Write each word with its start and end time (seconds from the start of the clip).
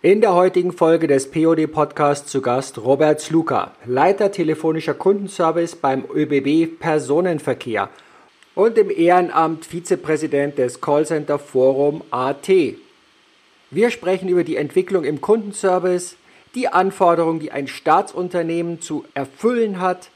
In 0.00 0.20
der 0.20 0.32
heutigen 0.32 0.70
Folge 0.70 1.08
des 1.08 1.28
POD 1.28 1.72
Podcasts 1.72 2.30
zu 2.30 2.40
Gast 2.40 2.78
Robert 2.78 3.20
Sluka, 3.20 3.72
Leiter 3.84 4.30
telefonischer 4.30 4.94
Kundenservice 4.94 5.74
beim 5.74 6.04
ÖBB 6.04 6.78
Personenverkehr 6.78 7.88
und 8.54 8.78
im 8.78 8.90
Ehrenamt 8.90 9.64
Vizepräsident 9.64 10.56
des 10.56 10.80
Callcenter 10.80 11.40
Forum 11.40 12.04
AT. 12.12 12.48
Wir 13.72 13.90
sprechen 13.90 14.28
über 14.28 14.44
die 14.44 14.54
Entwicklung 14.54 15.02
im 15.02 15.20
Kundenservice, 15.20 16.14
die 16.54 16.68
Anforderungen, 16.68 17.40
die 17.40 17.50
ein 17.50 17.66
Staatsunternehmen 17.66 18.80
zu 18.80 19.04
erfüllen 19.14 19.80
hat, 19.80 20.10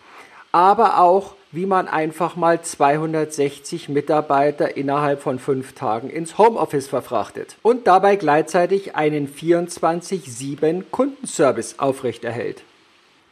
aber 0.52 1.00
auch 1.00 1.34
wie 1.52 1.66
man 1.66 1.86
einfach 1.86 2.34
mal 2.34 2.62
260 2.62 3.90
Mitarbeiter 3.90 4.76
innerhalb 4.76 5.20
von 5.20 5.38
fünf 5.38 5.74
Tagen 5.74 6.08
ins 6.08 6.38
Homeoffice 6.38 6.88
verfrachtet 6.88 7.56
und 7.62 7.86
dabei 7.86 8.16
gleichzeitig 8.16 8.96
einen 8.96 9.28
24-7 9.28 10.84
Kundenservice 10.90 11.78
aufrechterhält. 11.78 12.62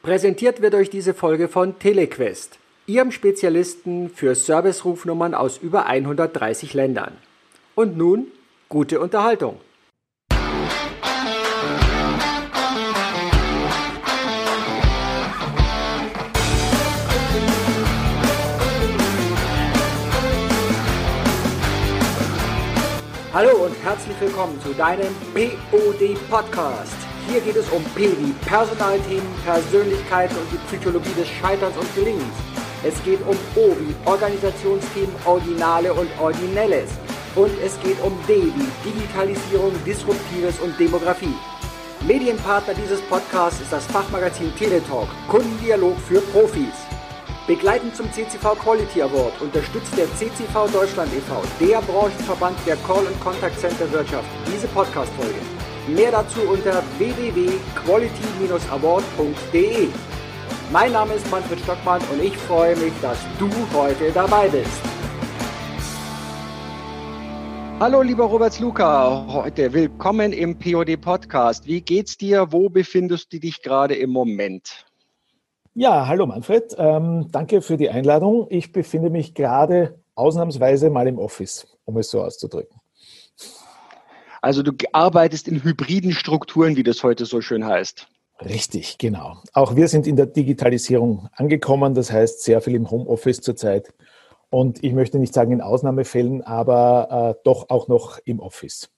Präsentiert 0.02 0.60
wird 0.60 0.74
euch 0.74 0.90
diese 0.90 1.14
Folge 1.14 1.48
von 1.48 1.78
Telequest, 1.78 2.58
ihrem 2.86 3.10
Spezialisten 3.10 4.10
für 4.10 4.34
Servicerufnummern 4.34 5.34
aus 5.34 5.58
über 5.58 5.86
130 5.86 6.74
Ländern. 6.74 7.16
Und 7.74 7.96
nun 7.96 8.26
gute 8.68 9.00
Unterhaltung. 9.00 9.56
Hallo 23.32 23.64
und 23.64 23.76
herzlich 23.84 24.20
willkommen 24.20 24.60
zu 24.60 24.74
deinem 24.74 25.14
POD 25.34 26.18
Podcast. 26.28 26.96
Hier 27.28 27.40
geht 27.40 27.54
es 27.54 27.68
um 27.70 27.84
P 27.94 28.10
wie 28.18 28.32
Personalthemen, 28.44 29.32
Persönlichkeit 29.44 30.32
und 30.32 30.50
die 30.50 30.58
Psychologie 30.66 31.14
des 31.16 31.28
Scheiterns 31.28 31.76
und 31.76 31.94
Gelingens. 31.94 32.34
Es 32.82 33.00
geht 33.04 33.20
um 33.20 33.36
O 33.54 33.76
wie 33.78 33.94
Organisationsthemen, 34.04 35.14
Ordinale 35.24 35.94
und 35.94 36.10
Ordinelles. 36.18 36.90
Und 37.36 37.52
es 37.64 37.80
geht 37.82 38.02
um 38.02 38.18
D 38.26 38.52
wie 38.52 38.90
Digitalisierung, 38.90 39.74
Disruptives 39.86 40.58
und 40.58 40.76
Demografie. 40.80 41.36
Medienpartner 42.00 42.74
dieses 42.74 43.00
Podcasts 43.02 43.60
ist 43.60 43.72
das 43.72 43.86
Fachmagazin 43.86 44.52
Teletalk, 44.56 45.08
Kundendialog 45.28 45.96
für 46.00 46.20
Profis. 46.20 46.89
Begleitend 47.46 47.96
zum 47.96 48.12
CCV 48.12 48.54
Quality 48.54 49.00
Award 49.02 49.40
unterstützt 49.40 49.96
der 49.96 50.04
CCV 50.14 50.68
Deutschland 50.72 51.10
e.V., 51.14 51.42
der 51.58 51.80
Branchenverband 51.80 52.58
der 52.66 52.76
Call- 52.76 53.06
und 53.06 53.18
Contact 53.20 53.58
Center 53.58 53.90
Wirtschaft, 53.90 54.28
diese 54.46 54.68
Podcast-Folge. 54.68 55.40
Mehr 55.88 56.12
dazu 56.12 56.42
unter 56.42 56.82
www.quality-award.de. 56.98 59.88
Mein 60.70 60.92
Name 60.92 61.14
ist 61.14 61.28
Manfred 61.30 61.58
Stockmann 61.60 62.02
und 62.12 62.22
ich 62.22 62.36
freue 62.36 62.76
mich, 62.76 62.92
dass 63.00 63.16
du 63.38 63.48
heute 63.74 64.12
dabei 64.12 64.48
bist. 64.48 64.82
Hallo, 67.80 68.02
lieber 68.02 68.24
Robert 68.24 68.60
Luca, 68.60 69.24
heute 69.26 69.72
willkommen 69.72 70.34
im 70.34 70.58
POD 70.58 71.00
Podcast. 71.00 71.66
Wie 71.66 71.80
geht's 71.80 72.18
dir? 72.18 72.52
Wo 72.52 72.68
befindest 72.68 73.32
du 73.32 73.40
dich 73.40 73.62
gerade 73.62 73.94
im 73.94 74.10
Moment? 74.10 74.84
Ja, 75.74 76.08
hallo 76.08 76.26
Manfred. 76.26 76.74
Ähm, 76.78 77.28
danke 77.30 77.62
für 77.62 77.76
die 77.76 77.90
Einladung. 77.90 78.48
Ich 78.50 78.72
befinde 78.72 79.08
mich 79.08 79.34
gerade 79.34 80.02
ausnahmsweise 80.16 80.90
mal 80.90 81.06
im 81.06 81.18
Office, 81.18 81.78
um 81.84 81.96
es 81.96 82.10
so 82.10 82.22
auszudrücken. 82.22 82.80
Also 84.42 84.64
du 84.64 84.72
arbeitest 84.92 85.46
in 85.46 85.62
hybriden 85.62 86.10
Strukturen, 86.10 86.74
wie 86.74 86.82
das 86.82 87.04
heute 87.04 87.24
so 87.24 87.40
schön 87.40 87.64
heißt. 87.64 88.08
Richtig, 88.40 88.98
genau. 88.98 89.36
Auch 89.52 89.76
wir 89.76 89.86
sind 89.86 90.08
in 90.08 90.16
der 90.16 90.26
Digitalisierung 90.26 91.28
angekommen, 91.34 91.94
das 91.94 92.10
heißt 92.10 92.42
sehr 92.42 92.60
viel 92.62 92.74
im 92.74 92.90
Homeoffice 92.90 93.40
zurzeit. 93.40 93.94
Und 94.48 94.82
ich 94.82 94.92
möchte 94.92 95.20
nicht 95.20 95.34
sagen 95.34 95.52
in 95.52 95.60
Ausnahmefällen, 95.60 96.42
aber 96.42 97.36
äh, 97.36 97.40
doch 97.44 97.70
auch 97.70 97.86
noch 97.86 98.18
im 98.24 98.40
Office. 98.40 98.90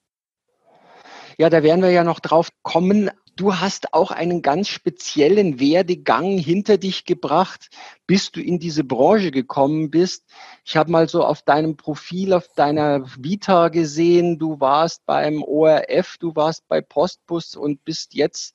Ja, 1.36 1.50
da 1.50 1.62
werden 1.62 1.82
wir 1.82 1.90
ja 1.90 2.04
noch 2.04 2.20
drauf 2.20 2.48
kommen. 2.62 3.10
Du 3.34 3.58
hast 3.58 3.94
auch 3.94 4.10
einen 4.10 4.42
ganz 4.42 4.68
speziellen 4.68 5.58
Werdegang 5.58 6.36
hinter 6.36 6.76
dich 6.76 7.06
gebracht, 7.06 7.70
bis 8.06 8.30
du 8.30 8.42
in 8.42 8.58
diese 8.58 8.84
Branche 8.84 9.30
gekommen 9.30 9.90
bist. 9.90 10.26
Ich 10.64 10.76
habe 10.76 10.90
mal 10.90 11.08
so 11.08 11.24
auf 11.24 11.40
deinem 11.40 11.78
Profil, 11.78 12.34
auf 12.34 12.48
deiner 12.54 13.06
Vita 13.18 13.68
gesehen, 13.68 14.38
du 14.38 14.60
warst 14.60 15.06
beim 15.06 15.42
ORF, 15.42 16.18
du 16.18 16.36
warst 16.36 16.68
bei 16.68 16.82
Postbus 16.82 17.56
und 17.56 17.84
bist 17.84 18.14
jetzt 18.14 18.54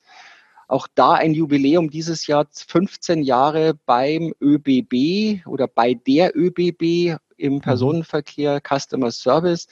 auch 0.68 0.86
da 0.94 1.14
ein 1.14 1.34
Jubiläum 1.34 1.90
dieses 1.90 2.26
Jahr 2.26 2.46
15 2.52 3.22
Jahre 3.22 3.74
beim 3.86 4.32
ÖBB 4.40 5.46
oder 5.46 5.66
bei 5.66 5.94
der 5.94 6.36
ÖBB 6.36 7.18
im 7.38 7.54
mhm. 7.54 7.60
Personenverkehr, 7.60 8.60
Customer 8.60 9.10
Service. 9.10 9.66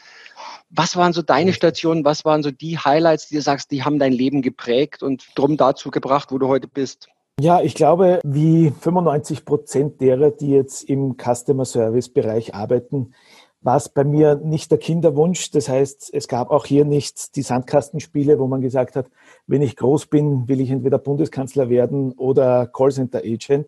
Was 0.71 0.97
waren 0.97 1.12
so 1.12 1.22
deine 1.22 1.53
Stationen? 1.53 2.04
Was 2.04 2.25
waren 2.25 2.43
so 2.43 2.50
die 2.50 2.78
Highlights, 2.78 3.28
die 3.28 3.37
du 3.37 3.43
sagst, 3.43 3.71
die 3.71 3.82
haben 3.82 3.99
dein 3.99 4.12
Leben 4.12 4.43
geprägt 4.43 5.03
und 5.03 5.27
drum 5.34 5.56
dazu 5.56 5.91
gebracht, 5.91 6.32
wo 6.32 6.38
du 6.38 6.49
heute 6.49 6.69
bist? 6.69 7.09
Ja, 7.38 7.60
ich 7.60 7.75
glaube, 7.75 8.21
wie 8.25 8.71
95 8.71 9.44
Prozent 9.44 10.00
derer, 10.00 10.31
die 10.31 10.50
jetzt 10.50 10.84
im 10.84 11.16
Customer 11.19 11.66
Service 11.66 12.09
Bereich 12.09 12.54
arbeiten, 12.54 13.12
war 13.60 13.77
es 13.77 13.88
bei 13.88 14.04
mir 14.04 14.37
nicht 14.37 14.71
der 14.71 14.78
Kinderwunsch. 14.78 15.50
Das 15.50 15.69
heißt, 15.69 16.15
es 16.15 16.28
gab 16.28 16.50
auch 16.50 16.65
hier 16.65 16.84
nicht 16.84 17.37
die 17.37 17.43
Sandkastenspiele, 17.43 18.38
wo 18.38 18.47
man 18.47 18.60
gesagt 18.62 18.97
hat, 18.97 19.09
wenn 19.47 19.60
ich 19.60 19.77
groß 19.77 20.06
bin, 20.06 20.48
will 20.48 20.60
ich 20.60 20.71
entweder 20.71 20.98
Bundeskanzler 20.98 21.69
werden 21.69 22.12
oder 22.12 22.69
Callcenter 22.69 23.19
Agent, 23.19 23.66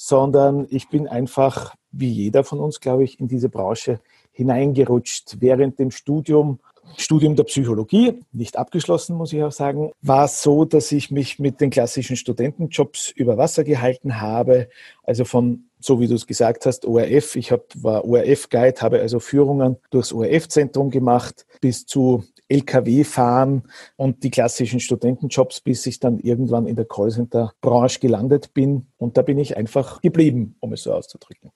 sondern 0.00 0.68
ich 0.70 0.88
bin 0.88 1.08
einfach, 1.08 1.74
wie 1.90 2.08
jeder 2.08 2.44
von 2.44 2.60
uns, 2.60 2.78
glaube 2.78 3.02
ich, 3.02 3.18
in 3.18 3.26
diese 3.26 3.48
Branche 3.48 3.98
hineingerutscht. 4.30 5.38
Während 5.40 5.80
dem 5.80 5.90
Studium, 5.90 6.60
Studium 6.96 7.34
der 7.34 7.42
Psychologie, 7.42 8.20
nicht 8.32 8.56
abgeschlossen, 8.56 9.16
muss 9.16 9.32
ich 9.32 9.42
auch 9.42 9.52
sagen, 9.52 9.90
war 10.00 10.26
es 10.26 10.40
so, 10.40 10.64
dass 10.64 10.92
ich 10.92 11.10
mich 11.10 11.40
mit 11.40 11.60
den 11.60 11.70
klassischen 11.70 12.14
Studentenjobs 12.14 13.10
über 13.10 13.36
Wasser 13.38 13.64
gehalten 13.64 14.20
habe, 14.20 14.68
also 15.02 15.24
von 15.24 15.64
so 15.80 16.00
wie 16.00 16.06
du 16.06 16.14
es 16.14 16.26
gesagt 16.26 16.66
hast, 16.66 16.86
ORF. 16.86 17.36
Ich 17.36 17.52
hab, 17.52 17.62
war 17.74 18.04
ORF-Guide, 18.04 18.80
habe 18.80 19.00
also 19.00 19.20
Führungen 19.20 19.76
durchs 19.90 20.12
ORF-Zentrum 20.12 20.90
gemacht, 20.90 21.46
bis 21.60 21.86
zu 21.86 22.24
LKW 22.48 23.04
fahren 23.04 23.64
und 23.96 24.24
die 24.24 24.30
klassischen 24.30 24.80
Studentenjobs, 24.80 25.60
bis 25.60 25.86
ich 25.86 26.00
dann 26.00 26.18
irgendwann 26.18 26.66
in 26.66 26.76
der 26.76 26.86
Callcenter-Branche 26.86 28.00
gelandet 28.00 28.54
bin. 28.54 28.86
Und 28.96 29.16
da 29.16 29.22
bin 29.22 29.38
ich 29.38 29.56
einfach 29.56 30.00
geblieben, 30.00 30.56
um 30.60 30.72
es 30.72 30.82
so 30.82 30.92
auszudrücken. 30.92 31.50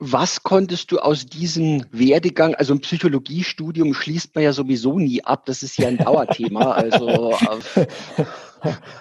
Was 0.00 0.42
konntest 0.42 0.90
du 0.92 0.98
aus 0.98 1.24
diesem 1.24 1.84
Werdegang, 1.92 2.54
also 2.56 2.74
ein 2.74 2.80
Psychologiestudium 2.80 3.94
schließt 3.94 4.34
man 4.34 4.44
ja 4.44 4.52
sowieso 4.52 4.98
nie 4.98 5.24
ab, 5.24 5.46
das 5.46 5.62
ist 5.62 5.78
ja 5.78 5.88
ein 5.88 5.98
Dauerthema. 5.98 6.72
Also 6.84 7.32
äh, 7.76 7.86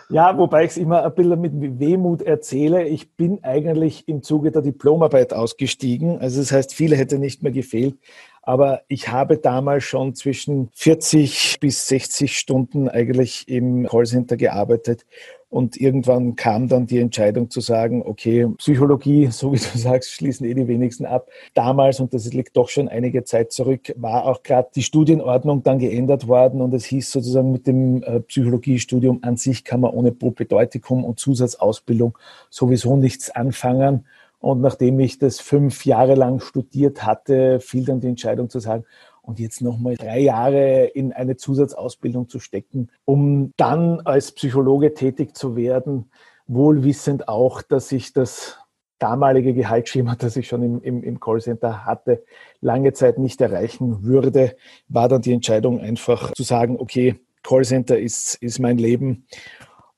ja, 0.10 0.38
wobei 0.38 0.66
ich 0.66 0.72
es 0.72 0.78
immer 0.78 1.04
ein 1.04 1.14
bisschen 1.16 1.42
mit 1.42 1.80
Wehmut 1.80 2.22
erzähle. 2.22 2.88
Ich 2.88 3.16
bin 3.16 3.44
eigentlich 3.44 4.08
im 4.08 4.22
Zuge 4.22 4.52
der 4.52 4.62
Diplomarbeit 4.62 5.34
ausgestiegen. 5.34 6.20
Also 6.20 6.40
das 6.40 6.52
heißt, 6.52 6.74
viele 6.74 6.96
hätte 6.96 7.18
nicht 7.18 7.44
mehr 7.44 7.52
gefehlt. 7.52 7.98
Aber 8.46 8.82
ich 8.90 9.08
habe 9.08 9.38
damals 9.38 9.86
schon 9.86 10.16
zwischen 10.16 10.70
40 10.74 11.62
bis 11.62 11.88
60 11.88 12.38
Stunden 12.38 12.90
eigentlich 12.90 13.48
im 13.48 13.88
Callcenter 13.88 14.36
gearbeitet. 14.36 15.06
Und 15.50 15.80
irgendwann 15.80 16.36
kam 16.36 16.68
dann 16.68 16.88
die 16.88 16.98
Entscheidung 16.98 17.50
zu 17.50 17.62
sagen, 17.62 18.02
okay, 18.04 18.48
Psychologie, 18.58 19.28
so 19.32 19.54
wie 19.54 19.58
du 19.58 19.78
sagst, 19.78 20.12
schließen 20.12 20.46
eh 20.46 20.54
die 20.56 20.68
wenigsten 20.68 21.06
ab. 21.06 21.30
Damals, 21.54 22.02
und 22.02 22.14
das 22.14 22.34
liegt 22.34 22.58
doch 22.58 22.68
schon 22.68 22.90
einige 22.90 23.24
Zeit 23.24 23.54
zurück, 23.54 23.94
war 23.96 24.26
auch 24.26 24.44
gerade 24.44 24.68
die 24.76 24.84
Studienordnung 24.84 25.64
dann 25.64 25.80
geändert 25.80 26.28
worden 26.28 26.60
und 26.60 26.74
es 26.74 26.84
hieß 26.86 27.12
sozusagen 27.12 27.52
mit 27.52 27.66
dem 27.66 28.04
äh, 28.04 28.20
Psychologiestudium 28.20 29.20
an 29.22 29.38
sich 29.38 29.64
kann 29.64 29.80
man 29.80 29.92
ohne 29.92 30.12
Propedeutikum 30.12 31.06
und 31.06 31.18
Zusatzausbildung 31.18 32.18
sowieso 32.50 32.98
nichts 32.98 33.30
anfangen. 33.30 34.06
Und 34.44 34.60
nachdem 34.60 35.00
ich 35.00 35.20
das 35.20 35.40
fünf 35.40 35.86
Jahre 35.86 36.16
lang 36.16 36.42
studiert 36.42 37.06
hatte, 37.06 37.62
fiel 37.62 37.86
dann 37.86 38.02
die 38.02 38.10
Entscheidung 38.10 38.50
zu 38.50 38.60
sagen, 38.60 38.84
und 39.22 39.40
jetzt 39.40 39.62
nochmal 39.62 39.96
drei 39.96 40.20
Jahre 40.20 40.84
in 40.84 41.14
eine 41.14 41.38
Zusatzausbildung 41.38 42.28
zu 42.28 42.40
stecken, 42.40 42.90
um 43.06 43.54
dann 43.56 44.02
als 44.02 44.34
Psychologe 44.34 44.96
tätig 44.96 45.34
zu 45.34 45.56
werden, 45.56 46.12
wohlwissend 46.46 47.30
auch, 47.30 47.62
dass 47.62 47.90
ich 47.94 48.12
das 48.12 48.58
damalige 49.00 49.54
Gehaltsschema, 49.54 50.18
das 50.18 50.36
ich 50.36 50.50
schon 50.50 50.62
im, 50.62 50.82
im, 50.82 51.04
im 51.04 51.22
Callcenter 51.22 51.86
hatte, 51.86 52.26
lange 52.60 52.92
Zeit 52.92 53.20
nicht 53.20 53.40
erreichen 53.40 54.04
würde, 54.04 54.58
war 54.90 55.08
dann 55.08 55.22
die 55.22 55.32
Entscheidung 55.32 55.80
einfach 55.80 56.34
zu 56.34 56.44
sagen, 56.44 56.76
okay, 56.82 57.16
Callcenter 57.44 57.98
ist, 57.98 58.36
ist 58.42 58.60
mein 58.60 58.78
Leben. 58.78 59.26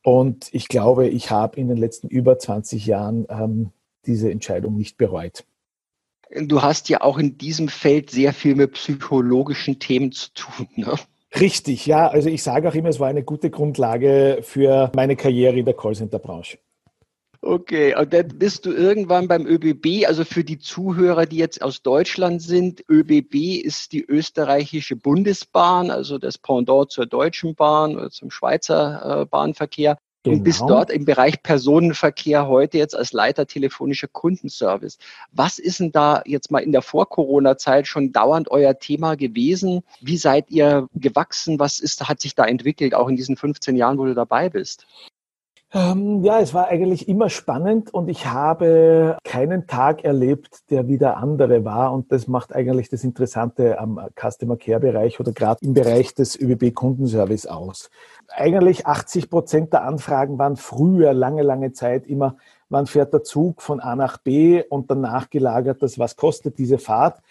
Und 0.04 0.54
ich 0.54 0.68
glaube, 0.68 1.08
ich 1.08 1.32
habe 1.32 1.60
in 1.60 1.68
den 1.68 1.78
letzten 1.78 2.10
über 2.10 2.38
20 2.38 2.86
Jahren 2.86 3.26
ähm, 3.28 3.72
diese 4.08 4.32
Entscheidung 4.32 4.78
nicht 4.78 4.98
bereut. 4.98 5.46
Du 6.32 6.62
hast 6.62 6.90
ja 6.90 7.02
auch 7.02 7.18
in 7.18 7.38
diesem 7.38 7.68
Feld 7.70 8.10
sehr 8.10 8.34
viel 8.34 8.56
mit 8.56 8.74
psychologischen 8.74 9.80
Themen 9.80 10.12
zu 10.12 10.34
tun. 10.34 10.68
Ne? 10.76 10.96
Richtig, 11.40 11.86
ja. 11.86 12.08
Also 12.08 12.30
ich 12.30 12.44
sage 12.44 12.68
auch 12.70 12.76
immer, 12.76 12.90
es 12.90 13.00
war 13.00 13.10
eine 13.10 13.24
gute 13.24 13.50
Grundlage 13.50 14.40
für 14.42 14.92
meine 14.96 15.16
Karriere 15.16 15.58
in 15.60 15.66
der 15.66 15.76
Callcenter-Branche. 15.76 16.58
Okay, 17.42 17.96
und 17.96 18.12
dann 18.12 18.28
bist 18.40 18.66
du 18.66 18.72
irgendwann 18.72 19.28
beim 19.28 19.46
ÖBB, 19.46 20.08
also 20.08 20.26
für 20.26 20.44
die 20.44 20.58
Zuhörer, 20.58 21.28
die 21.28 21.38
jetzt 21.38 21.62
aus 21.62 21.84
Deutschland 21.84 22.42
sind, 22.42 22.84
ÖBB 22.90 23.64
ist 23.64 23.92
die 23.92 24.04
österreichische 24.04 24.96
Bundesbahn, 24.96 25.92
also 25.92 26.18
das 26.18 26.40
Pendant 26.40 26.90
zur 26.90 27.06
Deutschen 27.06 27.54
Bahn 27.54 27.98
oder 27.98 28.10
zum 28.10 28.32
Schweizer 28.32 29.22
äh, 29.22 29.26
Bahnverkehr. 29.28 30.00
Genau. 30.26 30.38
Und 30.38 30.44
bist 30.44 30.62
dort 30.62 30.90
im 30.90 31.06
Bereich 31.06 31.44
Personenverkehr 31.44 32.48
heute 32.48 32.80
jetzt 32.80 32.96
als 32.96 33.14
Leiter 33.14 33.46
telefonischer 33.46 34.08
Kundenservice. 34.08 34.98
Was 35.32 35.60
ist 35.60 35.80
denn 35.80 35.92
da 35.92 36.24
jetzt 36.26 36.50
mal 36.50 36.64
in 36.64 36.72
der 36.72 36.82
Vor-Corona-Zeit 36.82 37.86
schon 37.86 38.12
dauernd 38.12 38.50
euer 38.50 38.80
Thema 38.80 39.16
gewesen? 39.16 39.84
Wie 40.02 40.18
seid 40.18 40.50
ihr 40.50 40.88
gewachsen? 40.96 41.60
Was 41.60 41.80
ist, 41.80 42.10
hat 42.10 42.22
sich 42.22 42.34
da 42.34 42.46
entwickelt, 42.46 42.96
auch 42.96 43.08
in 43.08 43.16
diesen 43.16 43.38
15 43.38 43.76
Jahren, 43.76 44.00
wo 44.00 44.06
du 44.06 44.16
dabei 44.16 44.50
bist? 44.50 44.88
Ähm, 45.74 46.24
ja, 46.24 46.40
es 46.40 46.54
war 46.54 46.68
eigentlich 46.68 47.08
immer 47.10 47.30
spannend 47.30 47.94
und 47.94 48.08
ich 48.08 48.28
habe 48.28 49.18
keinen 49.24 49.68
Tag 49.68 50.04
erlebt, 50.04 50.70
der 50.70 50.88
wie 50.88 50.98
der 50.98 51.18
andere 51.18 51.66
war. 51.66 51.92
Und 51.92 52.12
das 52.12 52.28
macht 52.28 52.56
eigentlich 52.56 52.90
das 52.90 53.04
Interessante 53.04 53.80
am 53.80 54.00
Customer 54.16 54.58
Care 54.58 54.80
Bereich 54.80 55.20
oder 55.20 55.32
gerade 55.32 55.66
im 55.66 55.74
Bereich 55.74 56.14
des 56.14 56.40
ÖBB 56.40 56.74
Kundenservice 56.74 57.48
aus. 57.48 57.90
Eigentlich 58.30 58.86
80 58.86 59.30
Prozent 59.30 59.74
der 59.74 59.84
Anfragen 59.84 60.38
waren 60.38 60.56
früher, 60.56 61.14
lange, 61.14 61.42
lange 61.42 61.74
Zeit 61.74 62.08
immer, 62.08 62.38
wann 62.70 62.86
fährt 62.86 63.14
der 63.14 63.24
Zug 63.24 63.62
von 63.62 63.80
A 63.80 63.96
nach 63.96 64.18
B 64.18 64.64
und 64.70 64.90
danach 64.90 65.30
gelagert 65.30 65.82
das, 65.82 66.00
was 66.00 66.16
kostet 66.16 66.58
diese 66.58 66.78
Fahrt. 66.78 67.22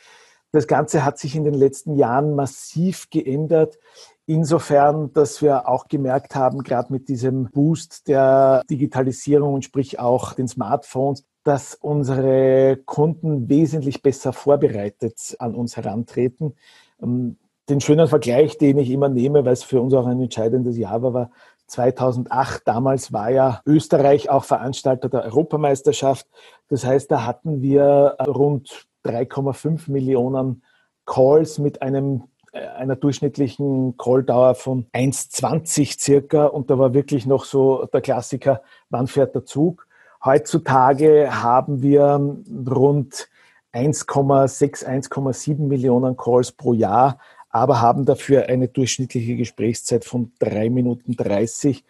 Das 0.52 0.69
Ganze 0.69 1.04
hat 1.04 1.19
sich 1.19 1.34
in 1.34 1.44
den 1.44 1.54
letzten 1.54 1.96
Jahren 1.96 2.36
massiv 2.36 3.10
geändert. 3.10 3.78
Insofern, 4.26 5.12
dass 5.12 5.42
wir 5.42 5.68
auch 5.68 5.88
gemerkt 5.88 6.34
haben, 6.34 6.62
gerade 6.62 6.92
mit 6.92 7.08
diesem 7.08 7.50
Boost 7.50 8.08
der 8.08 8.62
Digitalisierung 8.70 9.54
und 9.54 9.64
sprich 9.64 9.98
auch 9.98 10.32
den 10.32 10.48
Smartphones, 10.48 11.24
dass 11.42 11.74
unsere 11.74 12.78
Kunden 12.86 13.50
wesentlich 13.50 14.02
besser 14.02 14.32
vorbereitet 14.32 15.36
an 15.38 15.54
uns 15.54 15.76
herantreten. 15.76 16.54
Ähm, 17.02 17.36
den 17.68 17.80
schönen 17.80 18.08
Vergleich, 18.08 18.58
den 18.58 18.78
ich 18.78 18.90
immer 18.90 19.08
nehme, 19.10 19.44
weil 19.44 19.52
es 19.52 19.62
für 19.62 19.80
uns 19.80 19.92
auch 19.94 20.06
ein 20.06 20.20
entscheidendes 20.20 20.76
Jahr 20.78 21.02
war, 21.02 21.14
war 21.14 21.30
2008. 21.66 22.62
Damals 22.66 23.12
war 23.12 23.30
ja 23.30 23.62
Österreich 23.66 24.30
auch 24.30 24.44
Veranstalter 24.44 25.08
der 25.08 25.24
Europameisterschaft. 25.24 26.26
Das 26.68 26.84
heißt, 26.84 27.10
da 27.10 27.26
hatten 27.26 27.62
wir 27.62 28.16
rund 28.26 28.86
3,5 29.04 29.90
Millionen 29.90 30.62
Calls 31.06 31.58
mit 31.58 31.82
einem 31.82 32.16
äh, 32.16 32.33
einer 32.54 32.96
durchschnittlichen 32.96 33.96
Calldauer 33.96 34.54
von 34.54 34.86
1,20 34.92 36.00
circa 36.00 36.46
und 36.46 36.70
da 36.70 36.78
war 36.78 36.94
wirklich 36.94 37.26
noch 37.26 37.44
so 37.44 37.86
der 37.92 38.00
Klassiker, 38.00 38.62
wann 38.90 39.06
fährt 39.06 39.34
der 39.34 39.44
Zug? 39.44 39.86
Heutzutage 40.24 41.42
haben 41.42 41.82
wir 41.82 42.36
rund 42.70 43.28
1,6, 43.72 44.86
1,7 44.86 45.58
Millionen 45.66 46.16
Calls 46.16 46.52
pro 46.52 46.72
Jahr, 46.72 47.18
aber 47.50 47.80
haben 47.80 48.04
dafür 48.04 48.46
eine 48.46 48.68
durchschnittliche 48.68 49.36
Gesprächszeit 49.36 50.04
von 50.04 50.32
drei 50.38 50.70
Minuten 50.70 51.16
30 51.16 51.84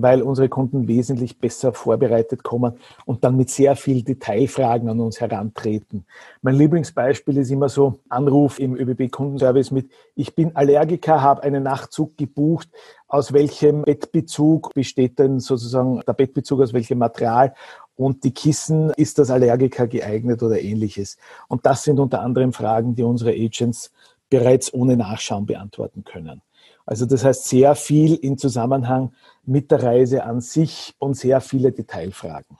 weil 0.00 0.22
unsere 0.22 0.48
Kunden 0.48 0.88
wesentlich 0.88 1.38
besser 1.38 1.72
vorbereitet 1.72 2.42
kommen 2.42 2.78
und 3.04 3.24
dann 3.24 3.36
mit 3.36 3.50
sehr 3.50 3.76
viel 3.76 4.02
Detailfragen 4.02 4.88
an 4.88 5.00
uns 5.00 5.20
herantreten. 5.20 6.06
Mein 6.40 6.54
Lieblingsbeispiel 6.54 7.36
ist 7.36 7.50
immer 7.50 7.68
so 7.68 7.98
Anruf 8.08 8.58
im 8.58 8.76
ÖBB-Kundenservice 8.76 9.72
mit, 9.72 9.90
ich 10.14 10.34
bin 10.34 10.56
Allergiker, 10.56 11.20
habe 11.20 11.42
einen 11.42 11.64
Nachtzug 11.64 12.16
gebucht, 12.16 12.68
aus 13.08 13.32
welchem 13.32 13.82
Bettbezug 13.82 14.72
besteht 14.72 15.18
denn 15.18 15.40
sozusagen 15.40 16.00
der 16.06 16.14
Bettbezug, 16.14 16.62
aus 16.62 16.72
welchem 16.72 16.98
Material 16.98 17.54
und 17.94 18.24
die 18.24 18.32
Kissen, 18.32 18.90
ist 18.96 19.18
das 19.18 19.30
Allergiker 19.30 19.86
geeignet 19.86 20.42
oder 20.42 20.60
ähnliches. 20.60 21.18
Und 21.48 21.66
das 21.66 21.82
sind 21.82 22.00
unter 22.00 22.22
anderem 22.22 22.52
Fragen, 22.52 22.94
die 22.94 23.02
unsere 23.02 23.32
Agents 23.32 23.92
bereits 24.30 24.72
ohne 24.72 24.96
Nachschauen 24.96 25.44
beantworten 25.44 26.04
können. 26.04 26.40
Also 26.86 27.06
das 27.06 27.24
heißt 27.24 27.48
sehr 27.48 27.74
viel 27.74 28.14
in 28.14 28.38
Zusammenhang 28.38 29.14
mit 29.44 29.70
der 29.70 29.82
Reise 29.82 30.24
an 30.24 30.40
sich 30.40 30.94
und 30.98 31.14
sehr 31.14 31.40
viele 31.40 31.72
Detailfragen. 31.72 32.58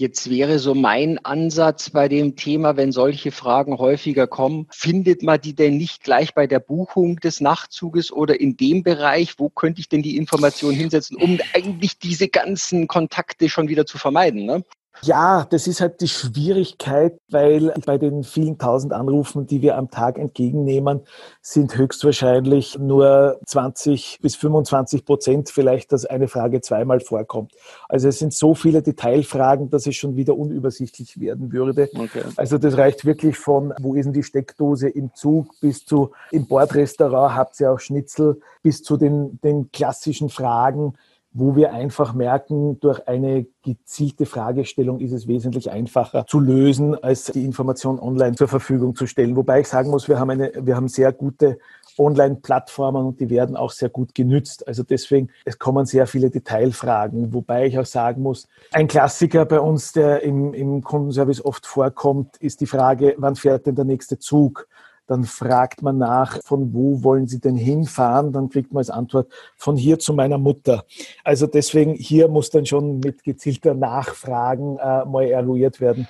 Jetzt 0.00 0.30
wäre 0.30 0.58
so 0.58 0.74
mein 0.74 1.18
Ansatz 1.26 1.90
bei 1.90 2.08
dem 2.08 2.34
Thema, 2.34 2.78
wenn 2.78 2.90
solche 2.90 3.32
Fragen 3.32 3.76
häufiger 3.76 4.26
kommen, 4.26 4.66
findet 4.70 5.22
man 5.22 5.38
die 5.38 5.54
denn 5.54 5.76
nicht 5.76 6.02
gleich 6.02 6.32
bei 6.32 6.46
der 6.46 6.58
Buchung 6.58 7.16
des 7.16 7.42
Nachtzuges 7.42 8.10
oder 8.10 8.40
in 8.40 8.56
dem 8.56 8.82
Bereich? 8.82 9.34
Wo 9.38 9.50
könnte 9.50 9.80
ich 9.80 9.90
denn 9.90 10.00
die 10.00 10.16
Information 10.16 10.74
hinsetzen, 10.74 11.18
um 11.18 11.38
eigentlich 11.52 11.98
diese 11.98 12.28
ganzen 12.28 12.88
Kontakte 12.88 13.50
schon 13.50 13.68
wieder 13.68 13.84
zu 13.84 13.98
vermeiden? 13.98 14.46
Ne? 14.46 14.64
Ja, 15.02 15.46
das 15.48 15.66
ist 15.66 15.80
halt 15.80 16.00
die 16.00 16.08
Schwierigkeit, 16.08 17.18
weil 17.30 17.72
bei 17.86 17.96
den 17.96 18.22
vielen 18.22 18.58
tausend 18.58 18.92
Anrufen, 18.92 19.46
die 19.46 19.62
wir 19.62 19.78
am 19.78 19.90
Tag 19.90 20.18
entgegennehmen, 20.18 21.00
sind 21.40 21.76
höchstwahrscheinlich 21.76 22.78
nur 22.78 23.40
20 23.46 24.18
bis 24.20 24.36
25 24.36 25.06
Prozent 25.06 25.50
vielleicht, 25.50 25.92
dass 25.92 26.04
eine 26.04 26.28
Frage 26.28 26.60
zweimal 26.60 27.00
vorkommt. 27.00 27.52
Also 27.88 28.08
es 28.08 28.18
sind 28.18 28.34
so 28.34 28.54
viele 28.54 28.82
Detailfragen, 28.82 29.70
dass 29.70 29.86
es 29.86 29.96
schon 29.96 30.16
wieder 30.16 30.36
unübersichtlich 30.36 31.18
werden 31.18 31.52
würde. 31.52 31.88
Okay. 31.94 32.24
Also 32.36 32.58
das 32.58 32.76
reicht 32.76 33.06
wirklich 33.06 33.38
von, 33.38 33.72
wo 33.80 33.94
ist 33.94 34.04
denn 34.04 34.12
die 34.12 34.22
Steckdose 34.22 34.88
im 34.88 35.14
Zug, 35.14 35.58
bis 35.60 35.86
zu 35.86 36.10
im 36.30 36.46
Bordrestaurant 36.46 37.34
habt 37.34 37.58
ihr 37.60 37.72
auch 37.72 37.80
Schnitzel, 37.80 38.40
bis 38.62 38.82
zu 38.82 38.96
den, 38.98 39.40
den 39.40 39.70
klassischen 39.72 40.28
Fragen, 40.28 40.94
wo 41.32 41.54
wir 41.54 41.72
einfach 41.72 42.12
merken, 42.12 42.80
durch 42.80 43.06
eine 43.06 43.46
gezielte 43.62 44.26
Fragestellung 44.26 44.98
ist 44.98 45.12
es 45.12 45.28
wesentlich 45.28 45.70
einfacher 45.70 46.26
zu 46.26 46.40
lösen, 46.40 47.00
als 47.00 47.26
die 47.26 47.44
Information 47.44 48.00
online 48.00 48.34
zur 48.34 48.48
Verfügung 48.48 48.96
zu 48.96 49.06
stellen. 49.06 49.36
Wobei 49.36 49.60
ich 49.60 49.68
sagen 49.68 49.90
muss, 49.90 50.08
wir 50.08 50.18
haben, 50.18 50.30
eine, 50.30 50.52
wir 50.60 50.74
haben 50.74 50.88
sehr 50.88 51.12
gute 51.12 51.58
Online-Plattformen 51.98 53.06
und 53.06 53.20
die 53.20 53.30
werden 53.30 53.56
auch 53.56 53.70
sehr 53.70 53.90
gut 53.90 54.14
genützt. 54.14 54.66
Also 54.66 54.82
deswegen, 54.82 55.28
es 55.44 55.58
kommen 55.58 55.86
sehr 55.86 56.06
viele 56.06 56.30
Detailfragen, 56.30 57.32
wobei 57.32 57.66
ich 57.66 57.78
auch 57.78 57.86
sagen 57.86 58.22
muss, 58.22 58.48
ein 58.72 58.88
Klassiker 58.88 59.44
bei 59.44 59.60
uns, 59.60 59.92
der 59.92 60.22
im, 60.22 60.52
im 60.54 60.82
Kundenservice 60.82 61.44
oft 61.44 61.66
vorkommt, 61.66 62.38
ist 62.38 62.60
die 62.60 62.66
Frage, 62.66 63.14
wann 63.18 63.36
fährt 63.36 63.66
denn 63.66 63.76
der 63.76 63.84
nächste 63.84 64.18
Zug? 64.18 64.66
Dann 65.10 65.24
fragt 65.24 65.82
man 65.82 65.98
nach, 65.98 66.38
von 66.44 66.72
wo 66.72 67.02
wollen 67.02 67.26
Sie 67.26 67.40
denn 67.40 67.56
hinfahren? 67.56 68.30
Dann 68.32 68.48
kriegt 68.48 68.72
man 68.72 68.78
als 68.78 68.90
Antwort, 68.90 69.26
von 69.56 69.76
hier 69.76 69.98
zu 69.98 70.14
meiner 70.14 70.38
Mutter. 70.38 70.84
Also 71.24 71.48
deswegen, 71.48 71.94
hier 71.94 72.28
muss 72.28 72.50
dann 72.50 72.64
schon 72.64 73.00
mit 73.00 73.24
gezielter 73.24 73.74
Nachfragen 73.74 74.78
äh, 74.78 75.04
mal 75.06 75.24
eruiert 75.24 75.80
werden. 75.80 76.06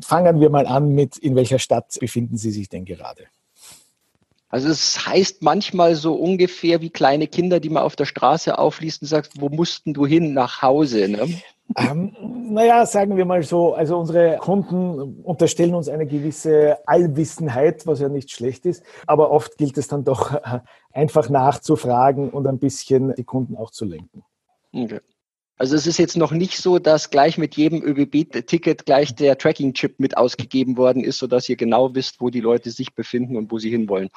Fangen 0.00 0.38
wir 0.38 0.48
mal 0.48 0.68
an 0.68 0.94
mit, 0.94 1.16
in 1.18 1.34
welcher 1.34 1.58
Stadt 1.58 1.98
befinden 1.98 2.36
Sie 2.36 2.52
sich 2.52 2.68
denn 2.68 2.84
gerade? 2.84 3.24
Also 4.48 4.68
es 4.68 5.04
heißt 5.04 5.42
manchmal 5.42 5.96
so 5.96 6.14
ungefähr 6.14 6.80
wie 6.80 6.90
kleine 6.90 7.26
Kinder, 7.26 7.58
die 7.58 7.68
man 7.68 7.82
auf 7.82 7.96
der 7.96 8.04
Straße 8.04 8.56
aufliest 8.56 9.02
und 9.02 9.08
sagt, 9.08 9.40
wo 9.40 9.48
mussten 9.48 9.92
du 9.92 10.06
hin? 10.06 10.34
Nach 10.34 10.62
Hause. 10.62 11.08
Ne? 11.08 11.40
Ähm, 11.76 12.14
naja, 12.50 12.86
sagen 12.86 13.16
wir 13.16 13.24
mal 13.24 13.42
so, 13.42 13.74
also 13.74 13.98
unsere 13.98 14.36
Kunden 14.38 15.22
unterstellen 15.22 15.74
uns 15.74 15.88
eine 15.88 16.06
gewisse 16.06 16.78
Allwissenheit, 16.86 17.86
was 17.86 18.00
ja 18.00 18.08
nicht 18.08 18.30
schlecht 18.30 18.66
ist, 18.66 18.82
aber 19.06 19.30
oft 19.30 19.56
gilt 19.56 19.78
es 19.78 19.88
dann 19.88 20.04
doch 20.04 20.40
einfach 20.92 21.28
nachzufragen 21.28 22.30
und 22.30 22.46
ein 22.46 22.58
bisschen 22.58 23.14
die 23.14 23.24
Kunden 23.24 23.56
auch 23.56 23.70
zu 23.70 23.84
lenken. 23.84 24.24
Okay. 24.72 25.00
Also 25.60 25.76
es 25.76 25.86
ist 25.86 25.98
jetzt 25.98 26.16
noch 26.16 26.32
nicht 26.32 26.56
so, 26.56 26.78
dass 26.78 27.10
gleich 27.10 27.36
mit 27.36 27.54
jedem 27.54 27.82
ÖBB-Ticket 27.82 28.86
gleich 28.86 29.14
der 29.14 29.36
Tracking-Chip 29.36 30.00
mit 30.00 30.16
ausgegeben 30.16 30.78
worden 30.78 31.04
ist, 31.04 31.18
sodass 31.18 31.50
ihr 31.50 31.56
genau 31.56 31.94
wisst, 31.94 32.22
wo 32.22 32.30
die 32.30 32.40
Leute 32.40 32.70
sich 32.70 32.94
befinden 32.94 33.36
und 33.36 33.52
wo 33.52 33.58
sie 33.58 33.68
hinwollen. 33.68 34.08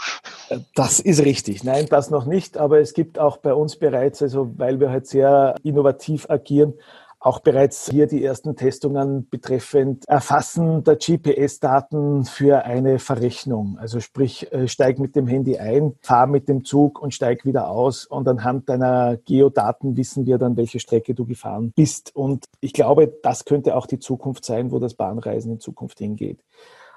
Das 0.73 1.01
ist 1.01 1.25
richtig. 1.25 1.65
Nein, 1.65 1.87
das 1.89 2.09
noch 2.09 2.25
nicht. 2.25 2.55
Aber 2.57 2.79
es 2.79 2.93
gibt 2.93 3.19
auch 3.19 3.35
bei 3.35 3.53
uns 3.53 3.75
bereits, 3.75 4.21
also 4.21 4.53
weil 4.55 4.79
wir 4.79 4.89
halt 4.89 5.05
sehr 5.05 5.55
innovativ 5.63 6.29
agieren, 6.29 6.75
auch 7.23 7.39
bereits 7.39 7.89
hier 7.89 8.05
die 8.05 8.23
ersten 8.23 8.55
Testungen 8.57 9.29
betreffend 9.29 10.05
Erfassen 10.09 10.83
der 10.83 10.97
GPS-Daten 10.97 12.25
für 12.25 12.65
eine 12.65 12.99
Verrechnung. 12.99 13.77
Also 13.79 14.01
sprich, 14.01 14.51
äh, 14.51 14.67
steig 14.67 14.99
mit 14.99 15.15
dem 15.15 15.25
Handy 15.25 15.57
ein, 15.57 15.95
fahr 16.01 16.27
mit 16.27 16.49
dem 16.49 16.65
Zug 16.65 17.01
und 17.01 17.13
steig 17.13 17.45
wieder 17.45 17.69
aus 17.69 18.05
und 18.05 18.27
anhand 18.27 18.67
deiner 18.67 19.15
Geodaten 19.15 19.95
wissen 19.95 20.25
wir 20.25 20.37
dann, 20.37 20.57
welche 20.57 20.81
Strecke 20.81 21.15
du 21.15 21.25
gefahren 21.25 21.71
bist. 21.73 22.13
Und 22.13 22.45
ich 22.59 22.73
glaube, 22.73 23.07
das 23.23 23.45
könnte 23.45 23.77
auch 23.77 23.85
die 23.85 23.99
Zukunft 23.99 24.43
sein, 24.43 24.71
wo 24.71 24.79
das 24.79 24.93
Bahnreisen 24.93 25.53
in 25.53 25.59
Zukunft 25.61 25.99
hingeht. 25.99 26.39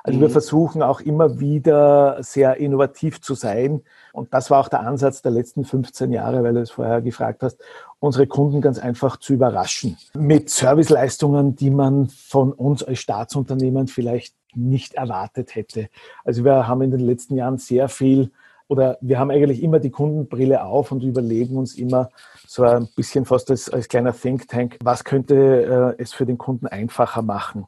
Also 0.06 0.20
wir 0.20 0.28
mhm. 0.28 0.32
versuchen 0.32 0.82
auch 0.82 1.00
immer 1.00 1.40
wieder 1.40 2.22
sehr 2.22 2.58
innovativ 2.58 3.20
zu 3.20 3.34
sein. 3.34 3.82
Und 4.12 4.32
das 4.32 4.52
war 4.52 4.60
auch 4.60 4.68
der 4.68 4.80
Ansatz 4.86 5.20
der 5.20 5.32
letzten 5.32 5.64
15 5.64 6.12
Jahre, 6.12 6.44
weil 6.44 6.54
du 6.54 6.60
es 6.60 6.70
vorher 6.70 7.02
gefragt 7.02 7.42
hast, 7.42 7.60
unsere 7.98 8.28
Kunden 8.28 8.60
ganz 8.60 8.78
einfach 8.78 9.16
zu 9.16 9.32
überraschen. 9.32 9.96
Mit 10.14 10.48
Serviceleistungen, 10.48 11.56
die 11.56 11.70
man 11.70 12.06
von 12.06 12.52
uns 12.52 12.84
als 12.84 13.00
Staatsunternehmen 13.00 13.88
vielleicht 13.88 14.36
nicht 14.54 14.94
erwartet 14.94 15.56
hätte. 15.56 15.88
Also 16.25 16.44
wir 16.44 16.68
haben 16.68 16.82
in 16.82 16.92
den 16.92 17.00
letzten 17.00 17.34
Jahren 17.34 17.58
sehr 17.58 17.88
viel 17.88 18.30
oder 18.68 18.98
wir 19.00 19.18
haben 19.18 19.32
eigentlich 19.32 19.60
immer 19.60 19.80
die 19.80 19.90
Kundenbrille 19.90 20.64
auf 20.64 20.92
und 20.92 21.02
überlegen 21.02 21.56
uns 21.56 21.75
immer 21.75 22.10
so 22.46 22.62
ein 22.62 22.88
bisschen 22.94 23.25
fast 23.25 23.50
als, 23.50 23.68
als 23.68 23.88
kleiner 23.88 24.12
Think 24.12 24.46
Tank, 24.46 24.78
was 24.84 25.02
könnte 25.02 25.94
äh, 25.98 26.02
es 26.02 26.12
für 26.12 26.26
den 26.26 26.38
Kunden 26.38 26.68
einfacher 26.68 27.22
machen. 27.22 27.66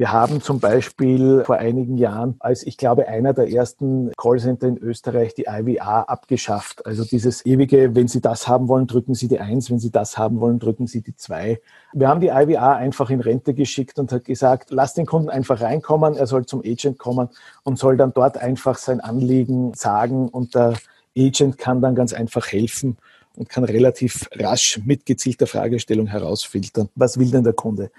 Wir 0.00 0.12
haben 0.12 0.40
zum 0.40 0.60
Beispiel 0.60 1.44
vor 1.44 1.56
einigen 1.56 1.98
Jahren 1.98 2.36
als, 2.38 2.62
ich 2.62 2.78
glaube, 2.78 3.06
einer 3.06 3.34
der 3.34 3.52
ersten 3.52 4.12
Callcenter 4.16 4.66
in 4.66 4.78
Österreich 4.78 5.34
die 5.34 5.44
IVA 5.46 6.04
abgeschafft. 6.04 6.86
Also 6.86 7.04
dieses 7.04 7.44
ewige, 7.44 7.94
wenn 7.94 8.08
Sie 8.08 8.22
das 8.22 8.48
haben 8.48 8.68
wollen, 8.68 8.86
drücken 8.86 9.12
Sie 9.12 9.28
die 9.28 9.40
Eins, 9.40 9.70
wenn 9.70 9.78
Sie 9.78 9.90
das 9.90 10.16
haben 10.16 10.40
wollen, 10.40 10.58
drücken 10.58 10.86
Sie 10.86 11.02
die 11.02 11.16
Zwei. 11.16 11.60
Wir 11.92 12.08
haben 12.08 12.22
die 12.22 12.28
IVA 12.28 12.76
einfach 12.76 13.10
in 13.10 13.20
Rente 13.20 13.52
geschickt 13.52 13.98
und 13.98 14.10
hat 14.10 14.24
gesagt, 14.24 14.70
lass 14.70 14.94
den 14.94 15.04
Kunden 15.04 15.28
einfach 15.28 15.60
reinkommen, 15.60 16.16
er 16.16 16.26
soll 16.26 16.46
zum 16.46 16.60
Agent 16.60 16.98
kommen 16.98 17.28
und 17.62 17.78
soll 17.78 17.98
dann 17.98 18.14
dort 18.14 18.38
einfach 18.38 18.78
sein 18.78 19.00
Anliegen 19.00 19.74
sagen 19.74 20.30
und 20.30 20.54
der 20.54 20.76
Agent 21.14 21.58
kann 21.58 21.82
dann 21.82 21.94
ganz 21.94 22.14
einfach 22.14 22.50
helfen 22.50 22.96
und 23.40 23.48
kann 23.48 23.64
relativ 23.64 24.28
rasch 24.34 24.80
mit 24.84 25.06
gezielter 25.06 25.46
Fragestellung 25.46 26.06
herausfiltern, 26.06 26.90
was 26.94 27.18
will 27.18 27.30
denn 27.30 27.42
der 27.42 27.54
Kunde. 27.54 27.90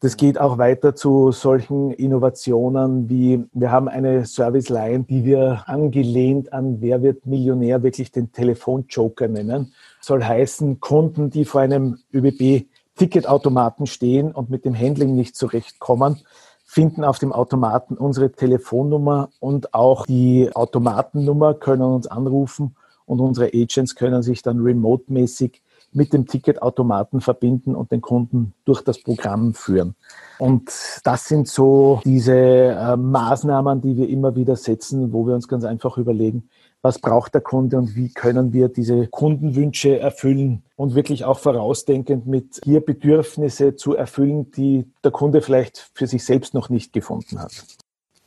Das 0.00 0.18
geht 0.18 0.38
auch 0.38 0.58
weiter 0.58 0.94
zu 0.94 1.32
solchen 1.32 1.90
Innovationen 1.90 3.08
wie, 3.08 3.42
wir 3.54 3.70
haben 3.70 3.88
eine 3.88 4.26
Service-Line, 4.26 5.04
die 5.04 5.24
wir 5.24 5.64
angelehnt 5.66 6.52
an 6.52 6.82
Wer 6.82 7.02
wird 7.02 7.24
Millionär 7.24 7.82
wirklich 7.82 8.12
den 8.12 8.30
Telefonjoker 8.30 9.26
nennen. 9.26 9.72
Soll 10.02 10.22
heißen, 10.22 10.80
Kunden, 10.80 11.30
die 11.30 11.46
vor 11.46 11.62
einem 11.62 11.96
ÖBB-Ticketautomaten 12.12 13.86
stehen 13.86 14.32
und 14.32 14.50
mit 14.50 14.66
dem 14.66 14.78
Handling 14.78 15.14
nicht 15.14 15.34
zurechtkommen, 15.34 16.20
finden 16.66 17.04
auf 17.04 17.18
dem 17.18 17.32
Automaten 17.32 17.96
unsere 17.96 18.32
Telefonnummer 18.32 19.30
und 19.40 19.72
auch 19.72 20.04
die 20.04 20.50
Automatennummer, 20.54 21.54
können 21.54 21.84
uns 21.84 22.06
anrufen 22.06 22.76
und 23.06 23.20
unsere 23.20 23.50
Agents 23.52 23.94
können 23.94 24.22
sich 24.22 24.42
dann 24.42 24.60
remote-mäßig 24.60 25.62
mit 25.94 26.12
dem 26.12 26.26
Ticketautomaten 26.26 27.20
verbinden 27.20 27.74
und 27.74 27.92
den 27.92 28.00
Kunden 28.00 28.52
durch 28.64 28.82
das 28.82 29.00
Programm 29.00 29.54
führen. 29.54 29.94
Und 30.38 30.70
das 31.04 31.26
sind 31.26 31.48
so 31.48 32.00
diese 32.04 32.34
äh, 32.34 32.96
Maßnahmen, 32.96 33.80
die 33.80 33.96
wir 33.96 34.08
immer 34.08 34.34
wieder 34.34 34.56
setzen, 34.56 35.12
wo 35.12 35.26
wir 35.26 35.34
uns 35.34 35.46
ganz 35.46 35.64
einfach 35.64 35.96
überlegen, 35.96 36.48
was 36.82 36.98
braucht 36.98 37.32
der 37.34 37.40
Kunde 37.40 37.78
und 37.78 37.94
wie 37.94 38.12
können 38.12 38.52
wir 38.52 38.68
diese 38.68 39.06
Kundenwünsche 39.06 39.98
erfüllen 39.98 40.64
und 40.76 40.94
wirklich 40.94 41.24
auch 41.24 41.38
vorausdenkend 41.38 42.26
mit 42.26 42.60
hier 42.64 42.84
Bedürfnisse 42.84 43.76
zu 43.76 43.94
erfüllen, 43.94 44.50
die 44.50 44.86
der 45.02 45.12
Kunde 45.12 45.40
vielleicht 45.40 45.90
für 45.94 46.06
sich 46.06 46.24
selbst 46.24 46.52
noch 46.52 46.68
nicht 46.68 46.92
gefunden 46.92 47.40
hat. 47.40 47.64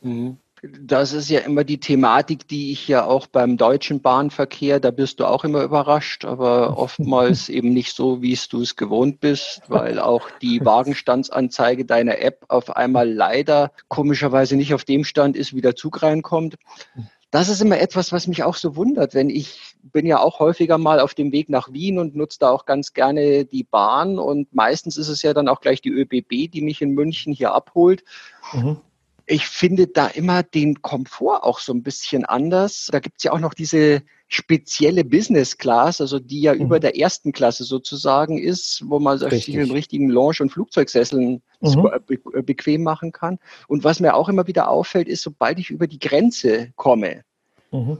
Mhm 0.00 0.38
das 0.62 1.12
ist 1.12 1.28
ja 1.28 1.40
immer 1.40 1.64
die 1.64 1.78
Thematik, 1.78 2.48
die 2.48 2.72
ich 2.72 2.88
ja 2.88 3.04
auch 3.04 3.26
beim 3.26 3.56
deutschen 3.56 4.00
Bahnverkehr, 4.00 4.80
da 4.80 4.90
bist 4.90 5.20
du 5.20 5.24
auch 5.24 5.44
immer 5.44 5.62
überrascht, 5.62 6.24
aber 6.24 6.78
oftmals 6.78 7.48
eben 7.48 7.72
nicht 7.72 7.94
so, 7.94 8.22
wie 8.22 8.38
du 8.50 8.62
es 8.62 8.76
gewohnt 8.76 9.20
bist, 9.20 9.62
weil 9.68 9.98
auch 9.98 10.28
die 10.42 10.60
Wagenstandsanzeige 10.64 11.84
deiner 11.84 12.20
App 12.20 12.44
auf 12.48 12.76
einmal 12.76 13.10
leider 13.10 13.72
komischerweise 13.88 14.56
nicht 14.56 14.74
auf 14.74 14.84
dem 14.84 15.04
Stand 15.04 15.36
ist, 15.36 15.54
wie 15.54 15.60
der 15.60 15.76
Zug 15.76 16.02
reinkommt. 16.02 16.56
Das 17.30 17.50
ist 17.50 17.60
immer 17.60 17.78
etwas, 17.78 18.10
was 18.10 18.26
mich 18.26 18.42
auch 18.42 18.54
so 18.54 18.74
wundert, 18.74 19.14
wenn 19.14 19.28
ich 19.28 19.76
bin 19.82 20.06
ja 20.06 20.18
auch 20.18 20.38
häufiger 20.38 20.78
mal 20.78 20.98
auf 20.98 21.14
dem 21.14 21.30
Weg 21.30 21.50
nach 21.50 21.72
Wien 21.72 21.98
und 21.98 22.16
nutze 22.16 22.38
da 22.40 22.50
auch 22.50 22.64
ganz 22.64 22.94
gerne 22.94 23.44
die 23.44 23.64
Bahn 23.64 24.18
und 24.18 24.54
meistens 24.54 24.96
ist 24.96 25.08
es 25.08 25.22
ja 25.22 25.34
dann 25.34 25.48
auch 25.48 25.60
gleich 25.60 25.82
die 25.82 25.90
ÖBB, 25.90 26.50
die 26.50 26.62
mich 26.62 26.80
in 26.80 26.92
München 26.92 27.32
hier 27.32 27.52
abholt. 27.52 28.02
Mhm 28.54 28.78
ich 29.28 29.46
finde 29.46 29.86
da 29.86 30.06
immer 30.06 30.42
den 30.42 30.80
Komfort 30.80 31.44
auch 31.44 31.58
so 31.58 31.72
ein 31.72 31.82
bisschen 31.82 32.24
anders. 32.24 32.88
Da 32.90 32.98
gibt's 32.98 33.24
ja 33.24 33.32
auch 33.32 33.38
noch 33.38 33.52
diese 33.52 34.02
spezielle 34.26 35.04
Business 35.04 35.58
Class, 35.58 36.00
also 36.00 36.18
die 36.18 36.40
ja 36.40 36.54
mhm. 36.54 36.62
über 36.62 36.80
der 36.80 36.98
ersten 36.98 37.32
Klasse 37.32 37.64
sozusagen 37.64 38.38
ist, 38.38 38.82
wo 38.86 38.98
man 38.98 39.18
sich 39.18 39.52
in 39.52 39.70
richtigen 39.70 40.08
Lounge- 40.08 40.40
und 40.40 40.50
Flugzeugsesseln 40.50 41.42
mhm. 41.60 41.90
Be 42.06 42.42
bequem 42.42 42.82
machen 42.82 43.12
kann. 43.12 43.38
Und 43.68 43.84
was 43.84 44.00
mir 44.00 44.14
auch 44.14 44.28
immer 44.28 44.46
wieder 44.46 44.68
auffällt, 44.68 45.08
ist, 45.08 45.22
sobald 45.22 45.58
ich 45.58 45.70
über 45.70 45.86
die 45.86 45.98
Grenze 45.98 46.72
komme, 46.76 47.22
mhm. 47.70 47.98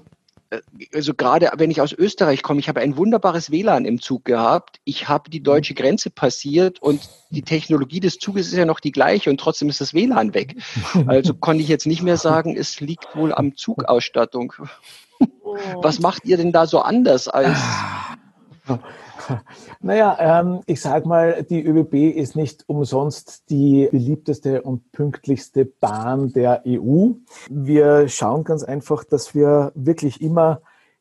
Äh, 0.51 0.61
also 0.95 1.15
gerade 1.15 1.51
wenn 1.57 1.71
ich 1.71 1.81
aus 1.81 1.93
Österreich 1.93 2.43
komme, 2.43 2.61
ich 2.61 2.69
habe 2.69 2.81
ein 2.81 2.97
wunderbares 2.97 3.51
WLAN 3.51 3.85
im 3.85 4.01
Zug 4.01 4.25
gehabt. 4.25 4.81
Ich 4.85 5.09
habe 5.09 5.31
die 5.31 5.43
deutsche 5.43 5.75
Grenze 5.75 6.11
passiert 6.11 6.81
und 6.81 7.01
die 7.31 7.43
Technologie 7.43 8.01
des 8.01 8.19
Zuges 8.19 8.49
ist 8.49 8.57
ja 8.57 8.65
noch 8.65 8.81
die 8.81 8.93
gleiche 8.93 9.31
und 9.31 9.39
trotzdem 9.39 9.69
ist 9.69 9.81
das 9.81 9.95
WLAN 9.95 10.35
weg. 10.35 10.57
Also 11.07 11.35
konnte 11.35 11.63
ich 11.63 11.69
jetzt 11.69 11.87
nicht 11.87 12.03
mehr 12.03 12.17
sagen, 12.17 12.57
es 12.57 12.81
liegt 12.81 13.15
wohl 13.15 13.33
am 13.33 13.57
Zugausstattung. 13.57 14.53
Was 15.77 16.01
macht 16.01 16.25
ihr 16.25 16.37
denn 16.37 16.53
da 16.53 16.67
so 16.67 16.81
anders 16.81 17.29
als 17.29 17.59
Naja, 19.81 20.17
ähm, 20.21 20.61
ich 20.67 20.81
sag 20.81 21.07
mal, 21.07 21.43
die 21.43 21.65
ÖBB 21.65 22.17
ist 22.17 22.37
nicht 22.37 22.65
umsonst 22.69 23.51
die 23.51 23.89
beliebteste 23.91 24.63
und 24.63 24.91
pünktlichste 24.93 25.65
Bahn 25.65 26.33
der 26.33 26.63
EU. 26.67 27.11
Wir 27.51 28.09
schauen 28.09 28.45
ganz 28.45 28.63
einfach, 28.63 29.05
dass 29.05 29.35
wir 29.35 29.73
wirklich 29.75 30.21
immer 30.21 30.61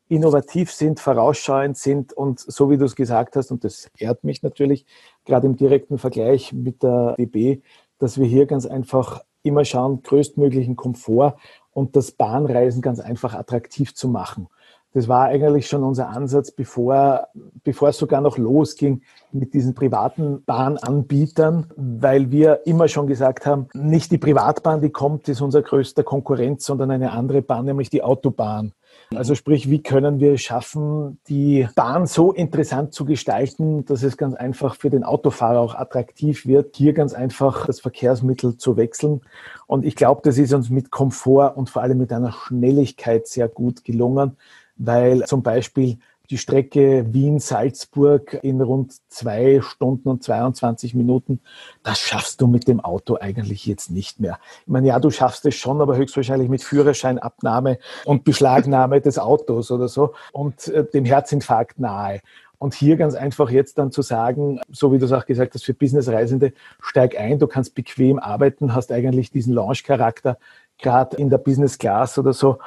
innovativ 0.10 0.72
sind, 0.72 1.00
vorausschauend 1.00 1.78
sind 1.78 2.14
und 2.14 2.40
so 2.40 2.70
wie 2.70 2.78
du 2.78 2.86
es 2.86 2.96
gesagt 2.96 3.36
hast, 3.36 3.52
und 3.52 3.64
das 3.64 3.90
ehrt 3.98 4.24
mich 4.24 4.42
natürlich, 4.42 4.86
gerade 5.26 5.48
im 5.48 5.58
direkten 5.58 5.98
Vergleich 5.98 6.54
mit 6.54 6.82
der 6.82 7.16
DB, 7.18 7.62
dass 8.00 8.18
wir 8.18 8.26
hier 8.26 8.46
ganz 8.46 8.66
einfach 8.66 9.24
immer 9.44 9.66
schauen, 9.66 10.04
größtmöglichen 10.04 10.76
Komfort 10.76 11.36
und 11.72 11.96
das 11.96 12.12
Bahnreisen 12.12 12.82
ganz 12.82 13.00
einfach 13.00 13.34
attraktiv 13.34 13.94
zu 13.94 14.08
machen. 14.08 14.48
Das 14.94 15.08
war 15.08 15.26
eigentlich 15.26 15.68
schon 15.68 15.84
unser 15.84 16.10
Ansatz, 16.10 16.52
bevor, 16.52 17.28
bevor 17.64 17.90
es 17.90 17.98
sogar 17.98 18.22
noch 18.22 18.38
losging 18.38 19.02
mit 19.32 19.54
diesen 19.54 19.76
privaten 19.76 20.44
Bahnanbietern, 20.46 21.68
weil 21.76 22.32
wir 22.32 22.66
immer 22.66 22.88
schon 22.88 23.06
gesagt 23.08 23.46
haben, 23.46 23.68
nicht 23.74 24.12
die 24.12 24.18
Privatbahn, 24.18 24.82
die 24.82 24.90
kommt, 24.90 25.28
ist 25.28 25.42
unser 25.42 25.62
größter 25.62 26.04
Konkurrent, 26.04 26.62
sondern 26.62 26.92
eine 26.92 27.12
andere 27.12 27.42
Bahn, 27.42 27.66
nämlich 27.66 27.90
die 27.90 28.02
Autobahn. 28.02 28.74
Also 29.16 29.36
sprich, 29.36 29.70
wie 29.70 29.82
können 29.82 30.20
wir 30.20 30.38
schaffen, 30.38 31.20
die 31.28 31.68
Bahn 31.76 32.08
so 32.08 32.34
interessant 32.34 32.94
zu 32.94 33.06
gestalten, 33.06 33.86
dass 33.86 34.04
es 34.04 34.18
ganz 34.18 34.36
einfach 34.36 34.76
für 34.76 34.90
den 34.90 35.04
Autofahrer 35.04 35.60
auch 35.60 35.76
attraktiv 35.76 36.46
wird, 36.46 36.76
hier 36.76 36.94
ganz 36.94 37.14
einfach 37.14 37.68
das 37.68 37.80
Verkehrsmittel 37.80 38.58
zu 38.58 38.76
wechseln. 38.76 39.22
Und 39.66 39.86
ich 39.86 39.96
glaube, 39.96 40.22
das 40.24 40.38
ist 40.38 40.54
uns 40.54 40.70
mit 40.70 40.92
Komfort 40.92 41.54
und 41.56 41.70
vor 41.70 41.84
allem 41.84 41.98
mit 41.98 42.12
einer 42.12 42.32
Schnelligkeit 42.32 43.28
sehr 43.28 43.48
gut 43.48 43.84
gelungen 43.84 44.38
weil 44.78 45.26
zum 45.26 45.44
Beispiel 45.44 45.98
die 46.30 46.38
Strecke 46.38 47.06
Wien-Salzburg 47.14 48.40
in 48.42 48.62
rund 48.62 48.94
zwei 49.08 49.62
Stunden 49.62 50.10
und 50.10 50.24
22 50.24 50.94
Minuten, 50.94 51.40
das 51.84 52.00
schaffst 52.00 52.42
du 52.42 52.48
mit 52.48 52.68
dem 52.68 52.80
Auto 52.80 53.18
eigentlich 53.20 53.66
jetzt 53.66 53.92
nicht 53.92 54.20
mehr. 54.20 54.40
Ich 54.62 54.68
meine, 54.68 54.88
ja, 54.88 55.00
du 55.00 55.10
schaffst 55.10 55.46
es 55.46 55.56
schon, 55.56 55.82
aber 55.82 55.96
höchstwahrscheinlich 55.96 56.50
mit 56.50 56.64
Führerscheinabnahme 56.64 57.80
und 58.06 58.24
Beschlagnahme 58.24 59.00
des 59.00 59.20
Autos 59.20 59.72
oder 59.72 59.88
so 59.88 60.14
und 60.34 60.68
äh, 60.68 60.84
dem 60.86 61.06
Herzinfarkt 61.06 61.80
nahe. 61.80 62.20
Und 62.60 62.74
hier 62.74 62.98
ganz 62.98 63.14
einfach 63.14 63.52
jetzt 63.52 63.78
dann 63.78 63.92
zu 63.92 64.02
sagen, 64.02 64.60
so 64.72 64.92
wie 64.92 64.98
du 64.98 65.06
es 65.06 65.12
auch 65.12 65.28
gesagt 65.28 65.54
hast, 65.54 65.64
für 65.64 65.76
Businessreisende, 65.76 66.54
steig 66.82 67.18
ein, 67.18 67.38
du 67.38 67.46
kannst 67.46 67.76
bequem 67.76 68.18
arbeiten, 68.18 68.74
hast 68.74 68.92
eigentlich 68.92 69.30
diesen 69.30 69.54
Launch-Charakter, 69.54 70.40
gerade 70.80 71.18
in 71.18 71.30
der 71.30 71.38
Business 71.38 71.78
Class 71.78 72.18
oder 72.18 72.34
so, 72.34 72.58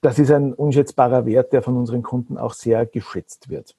das 0.00 0.18
ist 0.18 0.30
ein 0.30 0.54
unschätzbarer 0.54 1.26
Wert, 1.26 1.52
der 1.52 1.62
von 1.62 1.76
unseren 1.76 2.02
Kunden 2.02 2.38
auch 2.38 2.54
sehr 2.54 2.86
geschätzt 2.86 3.50
wird. 3.50 3.76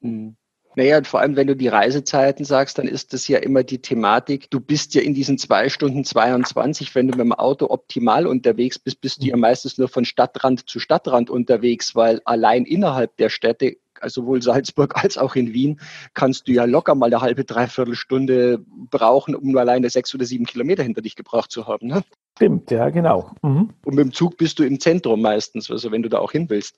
Mhm. 0.00 0.36
Naja, 0.76 0.98
und 0.98 1.08
vor 1.08 1.18
allem, 1.18 1.34
wenn 1.34 1.48
du 1.48 1.56
die 1.56 1.66
Reisezeiten 1.66 2.44
sagst, 2.44 2.78
dann 2.78 2.86
ist 2.86 3.12
das 3.12 3.26
ja 3.26 3.38
immer 3.38 3.64
die 3.64 3.82
Thematik. 3.82 4.48
Du 4.48 4.60
bist 4.60 4.94
ja 4.94 5.02
in 5.02 5.12
diesen 5.12 5.36
zwei 5.36 5.70
Stunden 5.70 6.04
22, 6.04 6.94
wenn 6.94 7.08
du 7.08 7.16
mit 7.16 7.24
dem 7.24 7.32
Auto 7.32 7.66
optimal 7.68 8.28
unterwegs 8.28 8.78
bist, 8.78 9.00
bist 9.00 9.20
du 9.20 9.26
ja 9.26 9.34
mhm. 9.34 9.40
meistens 9.40 9.76
nur 9.76 9.88
von 9.88 10.04
Stadtrand 10.04 10.68
zu 10.68 10.78
Stadtrand 10.78 11.30
unterwegs, 11.30 11.96
weil 11.96 12.20
allein 12.24 12.64
innerhalb 12.64 13.16
der 13.16 13.28
Städte 13.28 13.76
sowohl 14.06 14.42
Salzburg 14.42 15.02
als 15.02 15.18
auch 15.18 15.34
in 15.34 15.52
Wien, 15.52 15.80
kannst 16.14 16.48
du 16.48 16.52
ja 16.52 16.64
locker 16.64 16.94
mal 16.94 17.06
eine 17.06 17.20
halbe, 17.20 17.44
dreiviertel 17.44 17.94
Stunde 17.94 18.64
brauchen, 18.90 19.34
um 19.34 19.52
nur 19.52 19.60
alleine 19.60 19.90
sechs 19.90 20.14
oder 20.14 20.24
sieben 20.24 20.46
Kilometer 20.46 20.82
hinter 20.82 21.02
dich 21.02 21.16
gebracht 21.16 21.50
zu 21.50 21.66
haben. 21.66 21.88
Ne? 21.88 22.02
Stimmt, 22.38 22.70
ja, 22.70 22.88
genau. 22.90 23.32
Mhm. 23.42 23.70
Und 23.84 23.94
mit 23.96 23.98
dem 23.98 24.12
Zug 24.12 24.36
bist 24.36 24.60
du 24.60 24.62
im 24.62 24.78
Zentrum 24.78 25.20
meistens, 25.20 25.72
also 25.72 25.90
wenn 25.90 26.04
du 26.04 26.08
da 26.08 26.18
auch 26.18 26.30
hin 26.30 26.48
willst. 26.48 26.76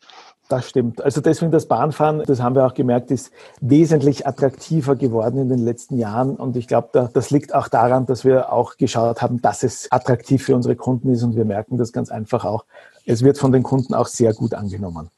Das 0.48 0.70
stimmt. 0.70 1.02
Also 1.02 1.20
deswegen 1.20 1.52
das 1.52 1.68
Bahnfahren, 1.68 2.22
das 2.26 2.40
haben 2.40 2.54
wir 2.54 2.64
auch 2.64 2.72
gemerkt, 2.72 3.10
ist 3.10 3.30
wesentlich 3.60 4.26
attraktiver 4.26 4.96
geworden 4.96 5.38
in 5.38 5.48
den 5.50 5.58
letzten 5.58 5.98
Jahren. 5.98 6.36
Und 6.36 6.56
ich 6.56 6.66
glaube, 6.66 6.88
da, 6.94 7.10
das 7.12 7.30
liegt 7.30 7.54
auch 7.54 7.68
daran, 7.68 8.06
dass 8.06 8.24
wir 8.24 8.50
auch 8.52 8.78
geschaut 8.78 9.20
haben, 9.20 9.42
dass 9.42 9.62
es 9.62 9.86
attraktiv 9.92 10.42
für 10.42 10.56
unsere 10.56 10.76
Kunden 10.76 11.10
ist. 11.10 11.22
Und 11.22 11.36
wir 11.36 11.44
merken 11.44 11.76
das 11.76 11.92
ganz 11.92 12.10
einfach 12.10 12.46
auch. 12.46 12.64
Es 13.04 13.22
wird 13.22 13.36
von 13.36 13.52
den 13.52 13.62
Kunden 13.62 13.92
auch 13.92 14.06
sehr 14.06 14.32
gut 14.32 14.54
angenommen. 14.54 15.10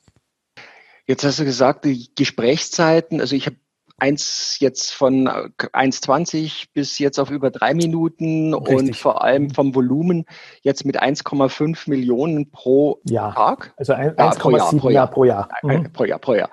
Jetzt 1.06 1.24
hast 1.24 1.40
du 1.40 1.44
gesagt, 1.44 1.84
die 1.84 2.14
Gesprächszeiten, 2.14 3.20
also 3.20 3.34
ich 3.34 3.46
habe 3.46 3.56
eins 3.98 4.56
jetzt 4.58 4.92
von 4.92 5.28
1,20 5.28 6.66
bis 6.72 6.98
jetzt 6.98 7.18
auf 7.18 7.30
über 7.30 7.50
drei 7.50 7.74
Minuten 7.74 8.54
Richtig. 8.54 8.76
und 8.76 8.96
vor 8.96 9.22
allem 9.22 9.50
vom 9.50 9.74
Volumen 9.74 10.24
jetzt 10.62 10.84
mit 10.84 11.02
1,5 11.02 11.88
Millionen 11.88 12.50
pro 12.50 13.00
ja. 13.04 13.32
Tag. 13.32 13.72
Also 13.76 13.94
1,7 13.94 14.90
ja, 14.90 15.06
pro 15.06 15.24
Jahr. 15.24 15.48
Pro 15.48 15.64
Jahr, 15.64 15.78
mhm. 15.80 15.92
pro 15.92 16.04
Jahr, 16.04 16.18
pro 16.18 16.34
Jahr. 16.34 16.50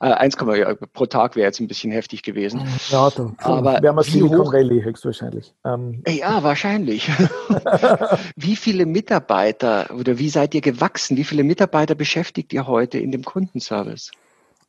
Äh, 0.00 0.12
1, 0.12 0.36
ja, 0.56 0.74
pro 0.92 1.06
Tag 1.06 1.36
wäre 1.36 1.46
jetzt 1.46 1.60
ein 1.60 1.68
bisschen 1.68 1.92
heftig 1.92 2.22
gewesen. 2.22 2.62
Ja, 2.90 3.10
da 3.10 3.32
aber 3.38 3.82
wären 3.82 3.96
wir 3.96 4.02
Silicon 4.02 4.52
Valley 4.52 4.82
höchstwahrscheinlich. 4.82 5.54
Ähm. 5.64 6.02
Ja, 6.06 6.42
wahrscheinlich. 6.42 7.10
wie 8.36 8.56
viele 8.56 8.86
Mitarbeiter 8.86 9.90
oder 9.98 10.18
wie 10.18 10.28
seid 10.28 10.54
ihr 10.54 10.60
gewachsen? 10.60 11.16
Wie 11.16 11.24
viele 11.24 11.44
Mitarbeiter 11.44 11.94
beschäftigt 11.94 12.52
ihr 12.52 12.66
heute 12.66 12.98
in 12.98 13.12
dem 13.12 13.24
Kundenservice? 13.24 14.12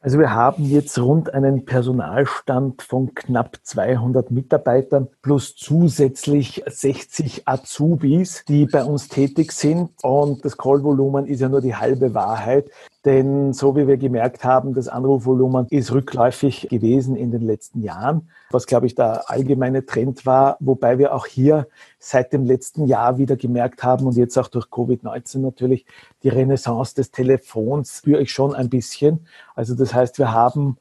Also 0.03 0.19
wir 0.19 0.33
haben 0.33 0.65
jetzt 0.65 1.00
rund 1.00 1.33
einen 1.33 1.63
Personalstand 1.63 2.81
von 2.81 3.15
knapp 3.15 3.60
200 3.63 4.31
Mitarbeitern 4.31 5.07
plus 5.22 5.55
zusätzlich 5.55 6.62
60 6.67 7.48
Azubis, 7.48 8.43
die 8.45 8.65
bei 8.65 8.83
uns 8.83 9.07
tätig 9.07 9.53
sind. 9.53 9.91
Und 10.03 10.43
das 10.43 10.57
Callvolumen 10.57 11.25
ist 11.25 11.39
ja 11.39 11.48
nur 11.48 11.62
die 11.62 11.74
halbe 11.74 12.13
Wahrheit. 12.13 12.69
Denn 13.05 13.51
so 13.51 13.75
wie 13.75 13.86
wir 13.86 13.98
gemerkt 13.98 14.45
haben, 14.45 14.74
das 14.74 14.88
Anrufvolumen 14.88 15.67
ist 15.69 15.91
rückläufig 15.91 16.67
gewesen 16.69 17.17
in 17.17 17.31
den 17.31 17.41
letzten 17.41 17.81
Jahren, 17.81 18.29
was, 18.50 18.65
glaube 18.65 18.86
ich, 18.86 18.95
der 18.95 19.29
allgemeine 19.29 19.86
Trend 19.86 20.25
war, 20.25 20.55
wobei 20.62 20.98
wir 20.98 21.13
auch 21.13 21.25
hier 21.25 21.67
seit 22.00 22.31
dem 22.31 22.45
letzten 22.45 22.86
Jahr 22.86 23.17
wieder 23.17 23.36
gemerkt 23.36 23.83
haben 23.83 24.07
und 24.07 24.15
jetzt 24.15 24.38
auch 24.38 24.48
durch 24.48 24.67
Covid-19 24.67 25.39
natürlich 25.39 25.86
die 26.24 26.29
Renaissance 26.29 26.95
des 26.95 27.12
Telefons 27.12 27.98
spüre 27.98 28.22
ich 28.22 28.31
schon 28.31 28.55
ein 28.55 28.69
bisschen. 28.69 29.27
Also 29.53 29.75
das 29.75 29.93
heißt, 29.93 30.17
wir 30.17 30.31
haben 30.31 30.77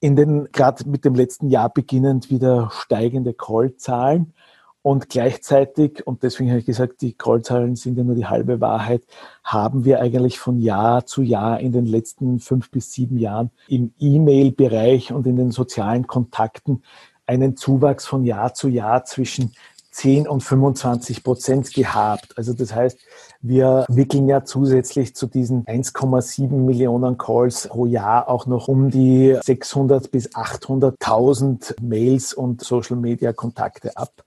in 0.00 0.16
den, 0.16 0.48
gerade 0.52 0.86
mit 0.88 1.04
dem 1.06 1.14
letzten 1.14 1.48
Jahr 1.48 1.70
beginnend 1.72 2.28
wieder 2.28 2.70
steigende 2.72 3.32
Callzahlen. 3.32 4.34
Und 4.82 5.08
gleichzeitig, 5.08 6.04
und 6.06 6.24
deswegen 6.24 6.50
habe 6.50 6.58
ich 6.58 6.66
gesagt, 6.66 7.02
die 7.02 7.12
Callzahlen 7.12 7.76
sind 7.76 7.96
ja 7.96 8.02
nur 8.02 8.16
die 8.16 8.26
halbe 8.26 8.60
Wahrheit, 8.60 9.02
haben 9.44 9.84
wir 9.84 10.00
eigentlich 10.00 10.40
von 10.40 10.58
Jahr 10.58 11.06
zu 11.06 11.22
Jahr 11.22 11.60
in 11.60 11.70
den 11.70 11.86
letzten 11.86 12.40
fünf 12.40 12.70
bis 12.70 12.90
sieben 12.92 13.16
Jahren 13.16 13.50
im 13.68 13.94
E-Mail-Bereich 14.00 15.12
und 15.12 15.26
in 15.28 15.36
den 15.36 15.52
sozialen 15.52 16.08
Kontakten 16.08 16.82
einen 17.26 17.56
Zuwachs 17.56 18.06
von 18.06 18.24
Jahr 18.24 18.54
zu 18.54 18.68
Jahr 18.68 19.04
zwischen 19.04 19.52
10 19.92 20.26
und 20.26 20.42
25 20.42 21.22
Prozent 21.22 21.72
gehabt. 21.72 22.36
Also 22.36 22.54
das 22.54 22.74
heißt, 22.74 22.98
wir 23.42 23.84
wickeln 23.88 24.26
ja 24.26 24.42
zusätzlich 24.44 25.14
zu 25.14 25.26
diesen 25.26 25.64
1,7 25.66 26.50
Millionen 26.50 27.18
Calls 27.18 27.68
pro 27.68 27.86
Jahr 27.86 28.28
auch 28.28 28.46
noch 28.46 28.68
um 28.68 28.90
die 28.90 29.38
600 29.42 30.10
bis 30.10 30.30
800.000 30.30 31.80
Mails 31.82 32.32
und 32.32 32.62
Social 32.62 32.96
Media 32.96 33.32
Kontakte 33.32 33.96
ab. 33.96 34.24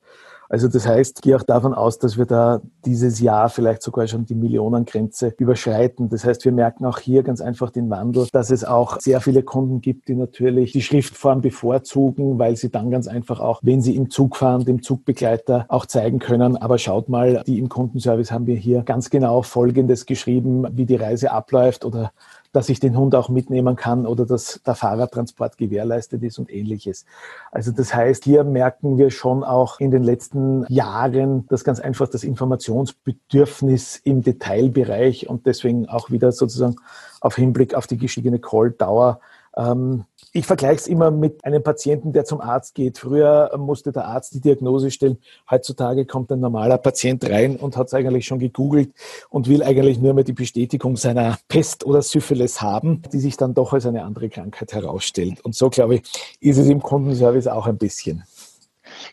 Also 0.50 0.68
das 0.68 0.88
heißt, 0.88 1.18
ich 1.18 1.22
gehe 1.22 1.36
auch 1.36 1.44
davon 1.44 1.74
aus, 1.74 1.98
dass 1.98 2.18
wir 2.18 2.26
da 2.26 2.62
dieses 2.86 3.20
Jahr 3.20 3.50
vielleicht 3.50 3.82
sogar 3.82 4.08
schon 4.08 4.26
die 4.26 4.36
Millionengrenze 4.36 5.34
überschreiten. 5.38 6.10
Das 6.10 6.24
heißt, 6.24 6.46
wir 6.46 6.52
merken 6.52 6.86
auch 6.86 7.00
hier 7.00 7.24
ganz 7.24 7.42
einfach 7.42 7.72
den 7.72 7.90
Wandel, 7.90 8.28
dass 8.32 8.52
es 8.52 8.64
auch 8.64 9.00
sehr 9.00 9.22
viele 9.22 9.44
Kunden 9.44 9.82
gibt, 9.82 10.08
die 10.08 10.16
natürlich 10.16 10.72
die 10.72 10.82
Schriftform 10.82 11.42
bevorzugen, 11.42 12.38
weil 12.40 12.56
sie 12.56 12.70
dann 12.70 12.92
ganz 12.92 13.08
einfach 13.08 13.40
auch, 13.40 13.60
wenn 13.64 13.82
sie 13.82 13.96
im 13.96 14.10
Zug 14.10 14.36
fahren, 14.38 14.66
dem 14.66 14.82
Zugbegleiter 14.82 15.66
auch 15.70 15.86
zeigen 15.86 16.20
können. 16.20 16.58
Aber 16.58 16.78
schaut 16.78 17.10
mal, 17.10 17.44
die 17.46 17.60
im 17.60 17.70
Kundenservice 17.70 18.32
haben 18.32 18.48
wir 18.48 18.56
hier 18.56 18.84
ganz 18.84 19.10
genau 19.10 19.42
Folgendes 19.42 20.06
geschrieben, 20.06 20.66
wie 20.72 20.86
die 20.86 20.96
Reise 20.96 21.32
abläuft 21.32 21.86
oder 21.86 22.12
dass 22.56 22.70
ich 22.70 22.80
den 22.80 22.98
Hund 22.98 23.16
auch 23.16 23.28
mitnehmen 23.28 23.76
kann 23.76 24.06
oder 24.06 24.26
dass 24.26 24.62
der 24.66 24.76
Fahrradtransport 24.76 25.58
gewährleistet 25.58 26.24
ist 26.24 26.40
und 26.40 26.50
ähnliches. 26.50 27.06
Also 27.52 27.72
das 27.72 27.94
heißt, 27.94 28.24
hier 28.24 28.46
merken 28.46 28.98
wir 28.98 29.12
schon 29.12 29.44
auch 29.44 29.82
in 29.82 29.92
den 29.92 30.04
letzten 30.04 30.66
Jahren, 30.70 31.46
dass 31.48 31.66
ganz 31.66 31.82
einfach 31.82 32.08
das 32.08 32.24
Informationsbedürfnis 32.24 33.98
im 33.98 34.22
Detailbereich 34.22 35.28
und 35.28 35.46
deswegen 35.46 35.90
auch 35.90 36.12
wieder 36.12 36.32
sozusagen 36.32 36.78
auf 37.20 37.36
Hinblick 37.36 37.74
auf 37.74 37.88
die 37.88 37.98
gestiegene 37.98 38.40
Call-Dauer 38.40 39.20
ähm, 39.58 40.06
ich 40.34 40.46
vergleiche 40.46 40.76
es 40.76 40.88
immer 40.88 41.12
mit 41.12 41.46
einem 41.46 41.64
Patienten, 41.64 42.12
der 42.12 42.26
zum 42.26 42.42
Arzt 42.42 42.76
geht. 42.76 42.98
Früher 42.98 43.56
musste 43.58 43.94
der 43.94 44.06
Arzt 44.06 44.34
die 44.34 44.42
Diagnose 44.42 44.92
stellen. 44.92 45.18
Heutzutage 45.50 46.06
kommt 46.06 46.30
ein 46.30 46.42
normaler 46.42 46.78
Patient 46.78 47.24
rein 47.30 47.56
und 47.56 47.78
hat 47.78 47.88
es 47.88 47.94
eigentlich 47.94 48.26
schon 48.26 48.40
gegoogelt 48.40 48.92
und 49.30 49.48
will 49.48 49.64
eigentlich 49.64 49.98
nur 49.98 50.14
mehr 50.14 50.26
die 50.26 50.34
Bestätigung 50.34 50.98
seiner 50.98 51.38
Pest 51.48 51.86
oder 51.86 52.02
Syphilis 52.02 52.62
haben, 52.62 53.02
die 53.14 53.20
sich 53.20 53.38
dann 53.38 53.54
doch 53.54 53.72
als 53.72 53.86
eine 53.86 54.04
andere 54.04 54.28
Krankheit 54.28 54.74
herausstellt. 54.74 55.40
Und 55.40 55.56
so, 55.56 55.70
glaube 55.70 55.96
ich, 55.96 56.02
ist 56.42 56.58
es 56.58 56.68
im 56.68 56.82
Kundenservice 56.82 57.48
auch 57.48 57.68
ein 57.68 57.78
bisschen. 57.78 58.24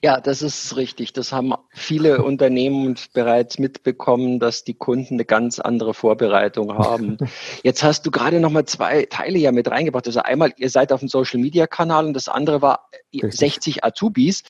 Ja, 0.04 0.20
das 0.20 0.42
ist 0.42 0.76
richtig. 0.76 1.12
Das 1.12 1.32
haben 1.32 1.54
viele 1.70 2.22
Unternehmen 2.24 2.96
bereits 3.12 3.58
mitbekommen, 3.58 4.40
dass 4.40 4.64
die 4.64 4.74
Kunden 4.74 5.14
eine 5.14 5.24
ganz 5.24 5.60
andere 5.60 5.94
Vorbereitung 5.94 6.76
haben. 6.76 7.18
Jetzt 7.62 7.84
hast 7.84 8.04
du 8.04 8.10
gerade 8.10 8.40
noch 8.40 8.50
mal 8.50 8.64
zwei 8.64 9.06
Teile 9.06 9.38
ja 9.38 9.52
mit 9.52 9.70
reingebracht. 9.70 10.06
Also 10.06 10.20
einmal, 10.20 10.52
ihr 10.56 10.70
seid 10.70 10.92
auf 10.92 11.00
dem 11.00 11.08
Social 11.08 11.40
Media 11.40 11.68
Kanal 11.68 12.06
und 12.06 12.14
das 12.14 12.28
andere 12.28 12.62
war 12.62 12.88
richtig. 13.14 13.38
60 13.38 13.84
Azubis. 13.84 14.42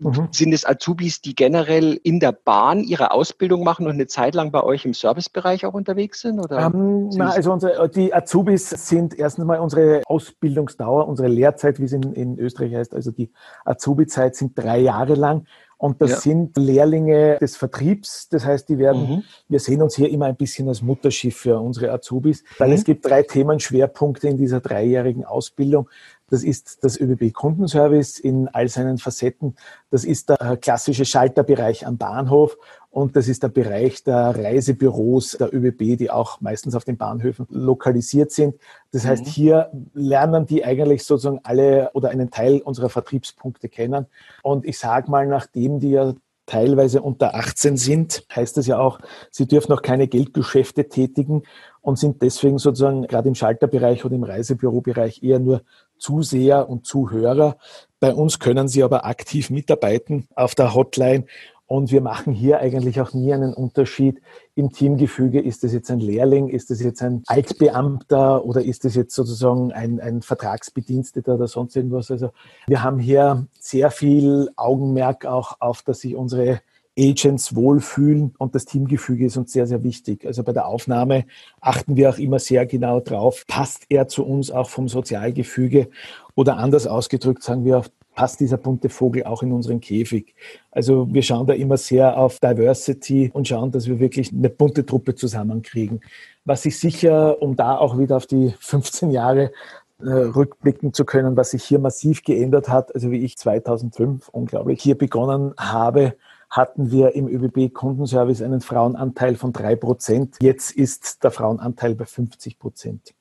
Mhm. 0.00 0.28
Sind 0.30 0.52
es 0.52 0.64
Azubis, 0.64 1.20
die 1.20 1.34
generell 1.34 1.98
in 2.02 2.20
der 2.20 2.32
Bahn 2.32 2.84
ihre 2.84 3.10
Ausbildung 3.10 3.64
machen 3.64 3.86
und 3.86 3.92
eine 3.92 4.06
Zeit 4.06 4.34
lang 4.34 4.52
bei 4.52 4.62
euch 4.62 4.84
im 4.84 4.94
Servicebereich 4.94 5.66
auch 5.66 5.74
unterwegs 5.74 6.20
sind? 6.20 6.38
Oder 6.38 6.66
ähm, 6.72 7.08
na, 7.10 7.30
also 7.30 7.52
unsere, 7.52 7.88
die 7.88 8.14
Azubis 8.14 8.70
sind 8.70 9.18
erstens 9.18 9.44
mal 9.44 9.58
unsere 9.58 10.02
Ausbildungsdauer, 10.06 11.08
unsere 11.08 11.28
Lehrzeit, 11.28 11.80
wie 11.80 11.84
es 11.84 11.92
in, 11.92 12.12
in 12.12 12.38
Österreich 12.38 12.74
heißt, 12.74 12.94
also 12.94 13.10
die 13.10 13.32
Azubi-Zeit 13.64 14.36
sind 14.36 14.56
drei 14.56 14.78
Jahre 14.78 15.14
lang. 15.14 15.46
Und 15.80 16.02
das 16.02 16.10
ja. 16.10 16.16
sind 16.16 16.56
Lehrlinge 16.56 17.38
des 17.40 17.56
Vertriebs. 17.56 18.28
Das 18.28 18.44
heißt, 18.44 18.68
die 18.68 18.78
werden, 18.78 19.08
mhm. 19.08 19.24
wir 19.48 19.60
sehen 19.60 19.80
uns 19.80 19.94
hier 19.94 20.10
immer 20.10 20.26
ein 20.26 20.34
bisschen 20.34 20.66
als 20.68 20.82
Mutterschiff 20.82 21.36
für 21.36 21.60
unsere 21.60 21.92
Azubis, 21.92 22.42
weil 22.58 22.68
mhm. 22.68 22.74
es 22.74 22.84
gibt 22.84 23.06
drei 23.06 23.22
Themenschwerpunkte 23.22 24.28
in 24.28 24.36
dieser 24.36 24.60
dreijährigen 24.60 25.24
Ausbildung. 25.24 25.88
Das 26.30 26.42
ist 26.42 26.84
das 26.84 27.00
ÖBB 27.00 27.32
Kundenservice 27.32 28.18
in 28.18 28.48
all 28.48 28.68
seinen 28.68 28.98
Facetten. 28.98 29.56
Das 29.90 30.04
ist 30.04 30.28
der 30.28 30.58
klassische 30.60 31.04
Schalterbereich 31.04 31.86
am 31.86 31.96
Bahnhof 31.96 32.56
und 32.90 33.16
das 33.16 33.28
ist 33.28 33.42
der 33.42 33.48
Bereich 33.48 34.02
der 34.04 34.34
Reisebüros 34.36 35.36
der 35.38 35.54
ÖBB, 35.54 35.98
die 35.98 36.10
auch 36.10 36.40
meistens 36.40 36.74
auf 36.74 36.84
den 36.84 36.96
Bahnhöfen 36.96 37.46
lokalisiert 37.50 38.32
sind. 38.32 38.56
Das 38.92 39.06
heißt, 39.06 39.26
mhm. 39.26 39.30
hier 39.30 39.70
lernen 39.94 40.46
die 40.46 40.64
eigentlich 40.64 41.04
sozusagen 41.04 41.40
alle 41.44 41.90
oder 41.94 42.10
einen 42.10 42.30
Teil 42.30 42.60
unserer 42.60 42.88
Vertriebspunkte 42.88 43.68
kennen. 43.68 44.06
Und 44.42 44.66
ich 44.66 44.78
sage 44.78 45.10
mal, 45.10 45.26
nachdem 45.26 45.80
die 45.80 45.90
ja 45.90 46.14
teilweise 46.48 47.02
unter 47.02 47.34
18 47.34 47.76
sind, 47.76 48.24
heißt 48.34 48.56
das 48.56 48.66
ja 48.66 48.78
auch, 48.78 49.00
sie 49.30 49.46
dürfen 49.46 49.70
noch 49.70 49.82
keine 49.82 50.08
Geldgeschäfte 50.08 50.88
tätigen 50.88 51.42
und 51.82 51.98
sind 51.98 52.22
deswegen 52.22 52.58
sozusagen 52.58 53.02
gerade 53.02 53.28
im 53.28 53.34
Schalterbereich 53.34 54.04
oder 54.04 54.14
im 54.14 54.24
Reisebürobereich 54.24 55.22
eher 55.22 55.38
nur 55.38 55.62
Zuseher 55.98 56.68
und 56.68 56.86
Zuhörer. 56.86 57.56
Bei 58.00 58.14
uns 58.14 58.38
können 58.38 58.68
sie 58.68 58.82
aber 58.82 59.04
aktiv 59.04 59.50
mitarbeiten 59.50 60.28
auf 60.34 60.54
der 60.54 60.74
Hotline 60.74 61.24
und 61.68 61.92
wir 61.92 62.00
machen 62.00 62.32
hier 62.32 62.60
eigentlich 62.60 62.98
auch 62.98 63.12
nie 63.12 63.30
einen 63.34 63.52
Unterschied 63.52 64.22
im 64.54 64.72
Teamgefüge. 64.72 65.38
Ist 65.38 65.62
das 65.64 65.74
jetzt 65.74 65.90
ein 65.90 66.00
Lehrling? 66.00 66.48
Ist 66.48 66.70
das 66.70 66.80
jetzt 66.80 67.02
ein 67.02 67.22
Altbeamter? 67.26 68.42
Oder 68.46 68.64
ist 68.64 68.86
das 68.86 68.94
jetzt 68.94 69.14
sozusagen 69.14 69.70
ein, 69.72 70.00
ein 70.00 70.22
Vertragsbediensteter 70.22 71.34
oder 71.34 71.46
sonst 71.46 71.76
irgendwas? 71.76 72.10
Also 72.10 72.30
wir 72.66 72.82
haben 72.82 72.98
hier 72.98 73.46
sehr 73.60 73.90
viel 73.90 74.48
Augenmerk 74.56 75.26
auch 75.26 75.60
auf, 75.60 75.82
dass 75.82 76.00
sich 76.00 76.16
unsere 76.16 76.62
Agents 76.98 77.54
wohlfühlen 77.54 78.34
und 78.38 78.54
das 78.54 78.64
Teamgefüge 78.64 79.26
ist 79.26 79.36
uns 79.36 79.52
sehr, 79.52 79.66
sehr 79.66 79.84
wichtig. 79.84 80.26
Also 80.26 80.42
bei 80.42 80.52
der 80.52 80.66
Aufnahme 80.66 81.24
achten 81.60 81.96
wir 81.96 82.10
auch 82.10 82.18
immer 82.18 82.38
sehr 82.38 82.66
genau 82.66 83.00
drauf, 83.00 83.44
passt 83.46 83.86
er 83.88 84.08
zu 84.08 84.26
uns 84.26 84.50
auch 84.50 84.68
vom 84.68 84.88
Sozialgefüge 84.88 85.88
oder 86.34 86.56
anders 86.56 86.86
ausgedrückt 86.86 87.42
sagen 87.42 87.64
wir, 87.64 87.84
passt 88.14 88.40
dieser 88.40 88.56
bunte 88.56 88.88
Vogel 88.88 89.22
auch 89.24 89.44
in 89.44 89.52
unseren 89.52 89.80
Käfig. 89.80 90.34
Also 90.72 91.06
wir 91.14 91.22
schauen 91.22 91.46
da 91.46 91.52
immer 91.54 91.76
sehr 91.76 92.18
auf 92.18 92.40
Diversity 92.40 93.30
und 93.32 93.46
schauen, 93.46 93.70
dass 93.70 93.86
wir 93.86 94.00
wirklich 94.00 94.32
eine 94.32 94.50
bunte 94.50 94.84
Truppe 94.84 95.14
zusammenkriegen. 95.14 96.00
Was 96.44 96.62
sich 96.62 96.80
sicher, 96.80 97.40
um 97.40 97.54
da 97.54 97.78
auch 97.78 97.96
wieder 97.96 98.16
auf 98.16 98.26
die 98.26 98.52
15 98.58 99.12
Jahre 99.12 99.52
äh, 100.00 100.10
rückblicken 100.10 100.92
zu 100.92 101.04
können, 101.04 101.36
was 101.36 101.50
sich 101.50 101.62
hier 101.62 101.78
massiv 101.78 102.24
geändert 102.24 102.68
hat. 102.68 102.92
Also 102.94 103.12
wie 103.12 103.18
ich 103.18 103.36
2005 103.36 104.28
unglaublich 104.28 104.82
hier 104.82 104.98
begonnen 104.98 105.54
habe, 105.56 106.14
hatten 106.50 106.90
wir 106.90 107.14
im 107.14 107.28
ÖBB 107.28 107.72
Kundenservice 107.72 108.42
einen 108.42 108.60
Frauenanteil 108.60 109.36
von 109.36 109.52
drei 109.52 109.76
Prozent. 109.76 110.36
Jetzt 110.40 110.70
ist 110.70 111.22
der 111.22 111.30
Frauenanteil 111.30 111.94
bei 111.94 112.06
50 112.06 112.58
Prozent. 112.58 113.14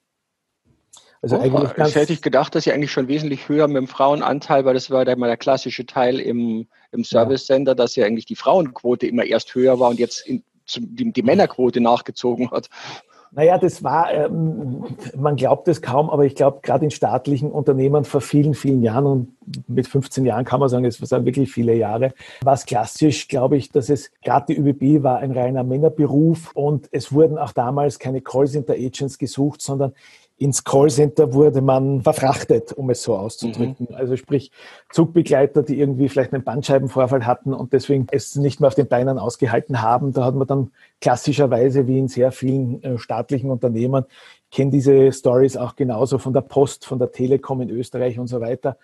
Also 1.22 1.38
oh, 1.38 1.40
eigentlich 1.40 1.74
ganz 1.74 1.96
hätte 1.96 2.14
ich 2.14 2.22
gedacht, 2.22 2.54
dass 2.54 2.64
sie 2.64 2.72
eigentlich 2.72 2.92
schon 2.92 3.08
wesentlich 3.08 3.50
höher 3.50 3.68
mit 3.68 3.78
dem 3.78 3.88
Frauenanteil, 3.88 4.66
weil 4.66 4.76
das 4.76 4.92
war 4.92 5.04
dann 5.04 5.20
mal 5.20 5.28
der 5.28 5.38
klassische 5.38 5.86
Teil 5.86 6.20
im, 6.20 6.68
im 6.92 7.04
Service 7.04 7.48
Center, 7.48 7.74
dass 7.74 7.96
ja 7.96 8.06
eigentlich 8.06 8.26
die 8.26 8.36
Frauenquote 8.36 9.08
immer 9.08 9.26
erst 9.26 9.54
höher 9.56 9.80
war 9.80 9.90
und 9.90 10.00
jetzt 10.00 10.28
in, 10.28 10.44
die, 10.76 11.12
die 11.12 11.24
Männerquote 11.24 11.82
nachgezogen 11.82 12.52
hat. 12.52 12.70
Naja, 13.32 13.58
das 13.58 13.84
war, 13.84 14.12
ähm, 14.14 14.84
man 15.16 15.36
glaubt 15.36 15.68
es 15.68 15.82
kaum, 15.82 16.10
aber 16.10 16.26
ich 16.26 16.36
glaube, 16.36 16.60
gerade 16.62 16.86
in 16.86 16.92
staatlichen 16.92 17.52
Unternehmen 17.52 18.06
vor 18.06 18.22
vielen, 18.22 18.54
vielen 18.54 18.82
Jahren 18.82 19.06
und 19.06 19.38
mit 19.68 19.88
15 19.88 20.26
Jahren 20.26 20.46
kann 20.46 20.60
man 20.60 20.70
sagen, 20.70 20.86
es 20.86 21.12
waren 21.12 21.26
wirklich 21.26 21.52
viele 21.52 21.76
Jahre, 21.76 22.14
war 22.42 22.54
es 22.54 22.66
klassisch, 22.66 23.28
glaube 23.28 23.58
ich, 23.58 23.70
dass 23.70 23.90
es, 23.90 24.12
gerade 24.24 24.54
die 24.54 24.58
ÖBB 24.58 25.04
war 25.04 25.20
ein 25.20 25.32
reiner 25.32 25.64
Männerberuf 25.64 26.52
und 26.54 26.88
es 26.92 27.12
wurden 27.12 27.38
auch 27.38 27.52
damals 27.52 28.00
keine 28.00 28.22
Callcenter-Agents 28.22 29.18
gesucht, 29.18 29.62
sondern 29.62 29.94
ins 30.40 30.64
Callcenter 30.64 31.34
wurde 31.34 31.62
man 31.62 32.02
verfrachtet, 32.04 32.72
um 32.72 32.90
es 32.92 33.02
so 33.02 33.16
auszudrücken. 33.16 33.88
Mhm. 33.90 33.96
Also 33.96 34.16
sprich 34.16 34.52
Zugbegleiter, 34.92 35.64
die 35.64 35.80
irgendwie 35.80 36.10
vielleicht 36.10 36.34
einen 36.34 36.44
Bandscheibenvorfall 36.44 37.26
hatten 37.26 37.54
und 37.54 37.74
deswegen 37.74 38.08
es 38.12 38.36
nicht 38.36 38.60
mehr 38.60 38.68
auf 38.68 38.76
den 38.76 38.88
Beinen 38.88 39.18
ausgehalten 39.18 39.82
haben. 39.82 40.14
Da 40.14 40.26
hat 40.26 40.36
man 40.36 40.48
dann 40.48 40.72
klassischerweise 41.02 41.88
wie 41.88 41.98
in 41.98 42.08
sehr 42.08 42.32
vielen 42.32 42.84
äh, 42.84 42.98
staatlichen 43.00 43.50
Unternehmen, 43.50 44.06
ich 44.50 44.58
kenne 44.58 44.72
diese 44.72 45.12
Stories 45.12 45.58
auch 45.58 45.76
genauso 45.76 46.20
von 46.20 46.32
der 46.32 46.42
Post, 46.42 46.86
von 46.86 47.00
der 47.00 47.12
Telekom 47.12 47.60
in 47.62 47.70
Österreich 47.70 48.18
und 48.18 48.28
so 48.28 48.40
weiter, 48.40 48.78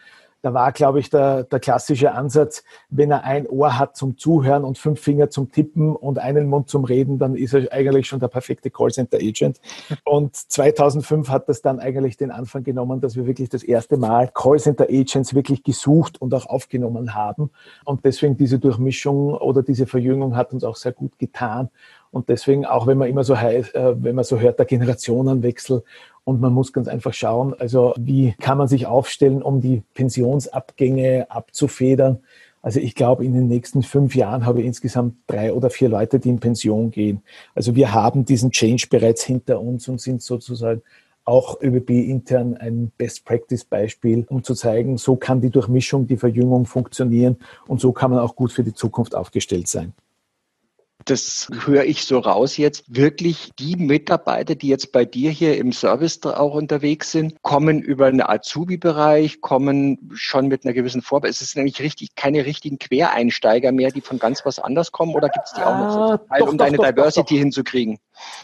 da 0.44 0.54
war, 0.54 0.74
glaube 0.74 1.00
ich, 1.00 1.10
der, 1.10 1.46
der 1.46 1.62
klassische 1.62 2.12
Ansatz, 2.12 2.66
wenn 2.90 3.12
er 3.12 3.24
ein 3.24 3.48
Ohr 3.48 3.80
hat 3.80 3.96
zum 3.96 4.18
Zuhören 4.18 4.66
und 4.66 4.78
fünf 4.78 5.00
Finger 5.00 5.30
zum 5.30 5.52
Tippen 5.52 5.96
und 5.96 6.20
einen 6.20 6.48
Mund 6.48 6.68
zum 6.70 6.84
Reden, 6.84 7.18
dann 7.18 7.36
ist 7.36 7.54
er 7.54 7.72
eigentlich 7.72 8.08
schon 8.08 8.20
der 8.20 8.28
perfekte 8.28 8.70
Callcenter-Agent. 8.70 9.62
Und 10.04 10.36
2005 10.36 11.30
hat 11.30 11.48
das 11.48 11.62
dann 11.62 11.80
eigentlich 11.80 12.18
den 12.18 12.30
Anfang 12.30 12.66
genommen, 12.66 13.00
dass 13.00 13.16
wir 13.16 13.26
wirklich 13.26 13.48
das 13.48 13.64
erste 13.64 13.96
Mal 13.96 14.30
Callcenter-Agents 14.34 15.34
wirklich 15.34 15.64
gesucht 15.64 16.22
und 16.22 16.34
auch 16.34 16.46
aufgenommen 16.46 17.16
haben. 17.16 17.50
Und 17.86 18.04
deswegen 18.04 18.36
diese 18.36 18.60
Durchmischung 18.60 19.34
oder 19.36 19.64
diese 19.64 19.88
Verjüngung 19.88 20.36
hat 20.36 20.52
uns 20.52 20.66
auch 20.66 20.76
sehr 20.76 20.92
gut 20.92 21.18
getan. 21.20 21.70
Und 22.14 22.30
deswegen, 22.30 22.64
auch 22.64 22.86
wenn 22.86 23.00
man 23.00 23.10
immer 23.10 23.24
so 23.24 23.36
heißt, 23.36 23.74
äh, 23.74 24.04
wenn 24.04 24.14
man 24.14 24.24
so 24.24 24.40
hört, 24.40 24.60
der 24.60 24.68
Generationenwechsel 24.68 25.84
und 26.24 26.40
man 26.40 26.54
muss 26.54 26.72
ganz 26.72 26.88
einfach 26.88 27.14
schauen, 27.14 27.56
also 27.58 27.96
wie 27.98 28.36
kann 28.40 28.60
man 28.60 28.68
sich 28.68 28.86
aufstellen, 28.86 29.42
um 29.42 29.62
die 29.62 29.82
Pensionsabgänge 29.96 31.26
abzufedern. 31.30 32.20
Also 32.62 32.80
ich 32.80 32.94
glaube, 32.94 33.26
in 33.26 33.34
den 33.34 33.48
nächsten 33.48 33.82
fünf 33.82 34.16
Jahren 34.16 34.46
habe 34.46 34.62
ich 34.62 34.68
insgesamt 34.68 35.16
drei 35.26 35.54
oder 35.54 35.72
vier 35.72 35.90
Leute, 35.90 36.20
die 36.20 36.30
in 36.30 36.40
Pension 36.40 36.92
gehen. 36.92 37.24
Also 37.56 37.76
wir 37.76 37.94
haben 37.94 38.26
diesen 38.26 38.52
Change 38.52 38.86
bereits 38.92 39.24
hinter 39.24 39.60
uns 39.60 39.88
und 39.88 40.00
sind 40.00 40.22
sozusagen 40.22 40.84
auch 41.26 41.60
ÖBB 41.64 41.90
intern 41.90 42.58
ein 42.58 42.92
Best-Practice-Beispiel, 42.96 44.28
um 44.30 44.44
zu 44.44 44.54
zeigen, 44.54 44.98
so 44.98 45.16
kann 45.16 45.42
die 45.42 45.50
Durchmischung, 45.50 46.06
die 46.06 46.18
Verjüngung 46.18 46.68
funktionieren 46.68 47.38
und 47.68 47.82
so 47.82 47.92
kann 47.92 48.12
man 48.12 48.20
auch 48.20 48.36
gut 48.36 48.52
für 48.52 48.64
die 48.64 48.74
Zukunft 48.74 49.16
aufgestellt 49.16 49.68
sein 49.68 49.94
das 51.06 51.50
höre 51.66 51.84
ich 51.84 52.06
so 52.06 52.20
raus 52.20 52.58
jetzt, 52.58 52.84
wirklich 52.88 53.52
die 53.60 53.76
Mitarbeiter, 53.76 54.56
die 54.56 54.68
jetzt 54.68 54.92
bei 54.92 55.06
dir 55.06 55.32
hier 55.32 55.58
im 55.58 55.72
Service 55.72 56.22
auch 56.24 56.56
unterwegs 56.56 57.12
sind, 57.12 57.42
kommen 57.42 57.82
über 57.82 58.08
einen 58.08 58.22
Azubi-Bereich, 58.22 59.42
kommen 59.42 60.10
schon 60.14 60.48
mit 60.48 60.66
einer 60.66 60.74
gewissen 60.74 61.02
Vorbereitung. 61.02 61.34
Es 61.34 61.42
ist 61.42 61.56
nämlich 61.56 61.80
richtig, 61.80 62.16
keine 62.16 62.46
richtigen 62.46 62.78
Quereinsteiger 62.80 63.72
mehr, 63.72 63.92
die 63.92 64.02
von 64.02 64.20
ganz 64.20 64.46
was 64.46 64.60
anders 64.60 64.92
kommen 64.92 65.16
oder 65.16 65.30
gibt 65.30 65.48
es 65.48 65.54
die 65.54 65.62
auch 65.62 65.78
noch 65.78 65.92
so, 65.92 66.00
ah, 66.00 66.38
doch, 66.40 66.50
um 66.50 66.58
doch, 66.58 66.66
deine 66.66 66.78
doch, 66.78 66.86
Diversity 66.86 67.38
hinzukriegen? 67.38 68.00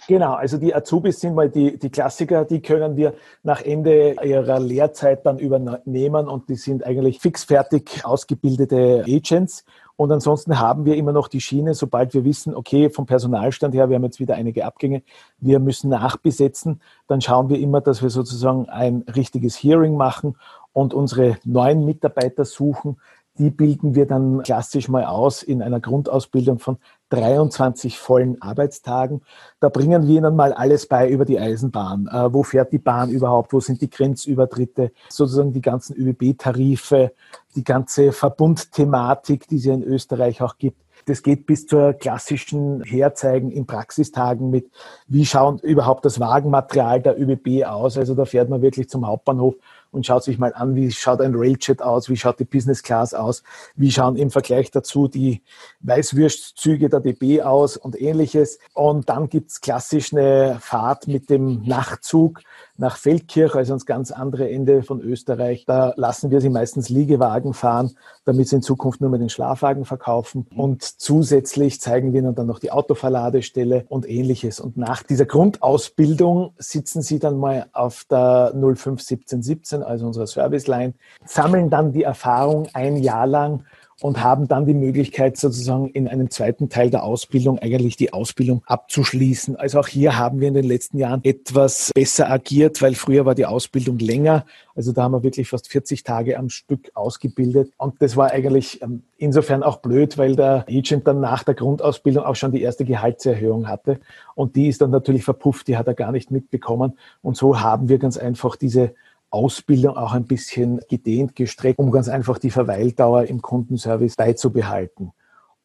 Genau, 0.08 0.34
also 0.34 0.58
die 0.58 0.74
Azubis 0.74 1.20
sind 1.20 1.36
mal 1.36 1.50
die, 1.50 1.78
die 1.78 1.90
Klassiker, 1.90 2.46
die 2.46 2.62
können 2.62 2.98
wir 2.98 3.14
nach 3.44 3.62
Ende 3.62 4.16
ihrer 4.24 4.60
Lehrzeit 4.60 5.26
dann 5.26 5.38
übernehmen 5.40 6.28
und 6.28 6.50
die 6.50 6.56
sind 6.56 6.86
eigentlich 6.86 7.20
fixfertig 7.20 8.04
ausgebildete 8.04 9.06
Agents 9.08 9.64
und 10.00 10.14
ansonsten 10.14 10.58
haben 10.60 10.86
wir 10.86 10.96
immer 10.96 11.12
noch 11.12 11.28
die 11.28 11.42
Schiene, 11.42 11.74
sobald 11.74 12.14
wir 12.14 12.24
wissen, 12.24 12.56
okay, 12.56 12.90
vom 12.90 13.06
Personalstand 13.06 13.76
her, 13.76 13.90
wir 13.90 13.98
haben 13.98 14.06
jetzt 14.06 14.22
wieder 14.22 14.36
einige 14.36 14.64
Abgänge, 14.64 15.04
wir 15.40 15.60
müssen 15.60 15.90
nachbesetzen, 15.90 16.80
dann 17.08 17.20
schauen 17.20 17.50
wir 17.50 17.60
immer, 17.60 17.82
dass 17.82 18.02
wir 18.02 18.10
sozusagen 18.10 18.70
ein 18.70 19.04
richtiges 19.14 19.62
Hearing 19.62 19.98
machen 19.98 20.38
und 20.72 20.94
unsere 20.94 21.38
neuen 21.44 21.84
Mitarbeiter 21.84 22.46
suchen, 22.46 22.96
die 23.40 23.50
bilden 23.50 23.94
wir 23.94 24.06
dann 24.06 24.42
klassisch 24.44 24.88
mal 24.88 25.04
aus 25.04 25.44
in 25.44 25.62
einer 25.62 25.82
Grundausbildung 25.82 26.60
von 26.60 26.78
23 27.10 27.98
vollen 27.98 28.42
Arbeitstagen. 28.42 29.22
Da 29.60 29.70
bringen 29.70 30.08
wir 30.08 30.18
ihnen 30.18 30.36
mal 30.36 30.54
alles 30.54 30.88
bei 30.88 31.10
über 31.10 31.26
die 31.26 31.40
Eisenbahn. 31.40 32.08
Äh, 32.08 32.34
wo 32.34 32.44
fährt 32.44 32.72
die 32.72 32.78
Bahn 32.78 33.10
überhaupt? 33.10 33.54
Wo 33.54 33.60
sind 33.60 33.82
die 33.82 33.90
Grenzübertritte? 33.90 34.92
Sozusagen 35.10 35.54
die 35.54 35.62
ganzen 35.62 35.96
ÖBB-Tarife, 35.96 37.14
die 37.56 37.64
ganze 37.64 38.12
Verbundthematik, 38.12 39.48
die 39.48 39.58
es 39.58 39.66
ja 39.66 39.74
in 39.74 39.84
Österreich 39.84 40.42
auch 40.42 40.58
gibt. 40.58 40.78
Das 41.06 41.24
geht 41.24 41.46
bis 41.46 41.66
zur 41.66 41.94
klassischen 41.94 42.84
Herzeigen 42.84 43.52
in 43.52 43.66
Praxistagen 43.66 44.50
mit, 44.50 44.70
wie 45.08 45.26
schaut 45.26 45.64
überhaupt 45.64 46.06
das 46.06 46.20
Wagenmaterial 46.20 47.02
der 47.02 47.20
ÖBB 47.20 47.66
aus. 47.66 47.98
Also 47.98 48.16
da 48.16 48.26
fährt 48.26 48.50
man 48.50 48.62
wirklich 48.62 48.90
zum 48.90 49.08
Hauptbahnhof 49.08 49.56
und 49.92 50.06
schaut 50.06 50.24
sich 50.24 50.38
mal 50.38 50.54
an, 50.54 50.76
wie 50.76 50.92
schaut 50.92 51.22
ein 51.22 51.34
Railjet 51.36 51.82
aus, 51.82 52.10
wie 52.10 52.18
schaut 52.18 52.40
die 52.40 52.46
Business 52.46 52.84
Class 52.84 53.14
aus, 53.14 53.44
wie 53.76 53.92
schauen 53.92 54.16
im 54.16 54.32
Vergleich 54.32 54.72
dazu 54.72 55.08
die 55.08 55.42
Weißwürstzüge 55.82 56.90
der 56.90 57.00
DB 57.00 57.42
aus 57.42 57.78
und 57.78 58.00
ähnliches. 58.00 58.60
Und 58.74 59.10
dann 59.10 59.30
gibt's 59.30 59.62
klassisch 59.62 60.14
eine 60.14 60.58
Fahrt 60.62 61.08
mit 61.08 61.30
dem 61.30 61.64
Nachtzug 61.64 62.42
nach 62.80 62.96
Feldkirch, 62.98 63.56
also 63.56 63.74
ans 63.74 63.86
ganz 63.86 64.12
andere 64.12 64.50
Ende 64.50 64.84
von 64.84 65.02
Österreich. 65.02 65.66
Da 65.66 65.94
lassen 65.98 66.32
wir 66.32 66.40
sie 66.40 66.50
meistens 66.50 66.90
Liegewagen 66.90 67.54
fahren, 67.54 67.92
damit 68.24 68.48
sie 68.48 68.56
in 68.56 68.62
Zukunft 68.62 69.02
nur 69.02 69.10
mehr 69.10 69.20
den 69.20 69.30
Schlafwagen 69.30 69.84
verkaufen. 69.86 70.48
Und 70.56 70.84
zusätzlich 70.84 71.82
zeigen 71.82 72.14
wir 72.14 72.22
ihnen 72.22 72.36
dann 72.36 72.48
noch 72.48 72.60
die 72.60 72.72
Autoverladestelle 72.72 73.86
und 73.90 74.10
ähnliches. 74.10 74.60
Und 74.62 74.78
nach 74.78 75.04
dieser 75.04 75.26
Grundausbildung 75.26 76.54
sitzen 76.58 77.02
sie 77.02 77.20
dann 77.20 77.38
mal 77.38 77.68
auf 77.74 78.06
der 78.10 78.54
051717, 78.54 79.84
also 79.84 80.08
unserer 80.08 80.28
Serviceline, 80.28 80.94
sammeln 81.26 81.70
dann 81.70 81.92
die 81.92 82.04
Erfahrung 82.04 82.68
ein 82.74 82.96
Jahr 82.96 83.28
lang 83.28 83.66
und 84.02 84.24
haben 84.24 84.48
dann 84.48 84.66
die 84.66 84.74
Möglichkeit, 84.74 85.38
sozusagen 85.38 85.90
in 85.90 86.08
einem 86.08 86.30
zweiten 86.30 86.70
Teil 86.70 86.90
der 86.90 87.04
Ausbildung 87.04 87.60
eigentlich 87.60 87.98
die 87.98 88.14
Ausbildung 88.14 88.62
abzuschließen. 88.66 89.56
Also 89.56 89.80
auch 89.80 89.88
hier 89.88 90.18
haben 90.18 90.40
wir 90.40 90.48
in 90.48 90.54
den 90.54 90.66
letzten 90.66 90.98
Jahren 90.98 91.22
etwas 91.24 91.92
besser 91.94 92.30
agiert, 92.30 92.82
weil 92.82 92.96
früher 92.96 93.26
war 93.26 93.36
die 93.36 93.46
Ausbildung 93.46 94.00
länger. 94.00 94.46
Also 94.76 94.94
da 94.94 95.04
haben 95.04 95.12
wir 95.12 95.24
wirklich 95.24 95.50
fast 95.50 95.68
40 95.68 96.04
Tage 96.04 96.38
am 96.38 96.50
Stück 96.50 96.92
ausgebildet. 96.94 97.72
Und 97.78 98.02
das 98.02 98.16
war 98.16 98.32
eigentlich 98.32 98.82
ähm, 98.82 99.04
insofern 99.18 99.64
auch 99.64 99.78
blöd, 99.78 100.18
weil 100.18 100.36
der 100.36 100.66
Agent 100.70 101.06
dann 101.06 101.20
nach 101.20 101.44
der 101.44 101.56
Grundausbildung 101.56 102.24
auch 102.24 102.36
schon 102.36 102.54
die 102.54 102.62
erste 102.62 102.86
Gehaltserhöhung 102.86 103.68
hatte. 103.68 104.00
Und 104.36 104.56
die 104.56 104.70
ist 104.70 104.82
dann 104.82 104.92
natürlich 104.92 105.26
verpufft, 105.26 105.68
die 105.68 105.78
hat 105.78 105.88
er 105.88 105.94
gar 105.94 106.14
nicht 106.14 106.32
mitbekommen. 106.32 106.98
Und 107.22 107.36
so 107.36 107.60
haben 107.60 107.90
wir 107.90 107.98
ganz 107.98 108.18
einfach 108.18 108.56
diese 108.56 108.94
Ausbildung 109.32 109.98
auch 109.98 110.14
ein 110.14 110.26
bisschen 110.26 110.80
gedehnt, 110.90 111.36
gestreckt, 111.36 111.80
um 111.80 111.92
ganz 111.92 112.10
einfach 112.10 112.40
die 112.40 112.52
Verweildauer 112.52 113.26
im 113.26 113.42
Kundenservice 113.42 114.16
beizubehalten. 114.16 115.12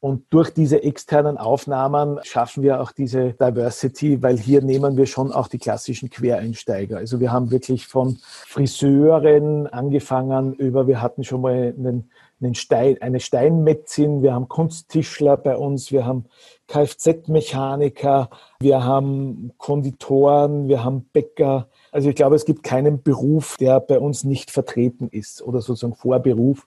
Und 0.05 0.27
durch 0.29 0.51
diese 0.51 0.83
externen 0.83 1.39
Aufnahmen 1.39 2.21
schaffen 2.25 2.63
wir 2.63 2.83
auch 2.83 2.93
diese 2.93 3.33
Diversity, 3.33 4.23
weil 4.23 4.37
hier 4.37 4.61
nehmen 4.61 4.99
wir 4.99 5.07
schon 5.07 5.33
auch 5.33 5.49
die 5.49 5.57
klassischen 5.57 6.11
Quereinsteiger. 6.11 6.99
Also 6.99 7.21
wir 7.21 7.33
haben 7.33 7.51
wirklich 7.51 7.87
von 7.87 8.19
Friseuren 8.23 9.67
angefangen 9.67 10.53
über, 10.53 10.87
wir 10.87 11.01
hatten 11.01 11.25
schon 11.25 11.41
mal 11.41 11.75
einen, 11.75 12.11
einen 12.39 12.55
Stein, 12.55 13.01
eine 13.01 13.19
Steinmetzin, 13.19 14.23
wir 14.23 14.35
haben 14.35 14.47
Kunsttischler 14.47 15.39
bei 15.39 15.57
uns, 15.57 15.91
wir 15.91 16.05
haben 16.05 16.27
Kfz-Mechaniker, 16.69 18.29
wir 18.61 18.85
haben 18.85 19.53
Konditoren, 19.57 20.69
wir 20.69 20.85
haben 20.85 21.09
Bäcker, 21.15 21.69
also 21.95 22.09
ich 22.09 22.17
glaube, 22.17 22.35
es 22.35 22.45
gibt 22.45 22.65
keinen 22.65 23.05
Beruf, 23.05 23.57
der 23.57 23.79
bei 23.79 24.01
uns 24.01 24.25
nicht 24.25 24.51
vertreten 24.51 25.09
ist 25.09 25.41
oder 25.43 25.61
sozusagen 25.61 25.95
Vorberuf. 25.95 26.67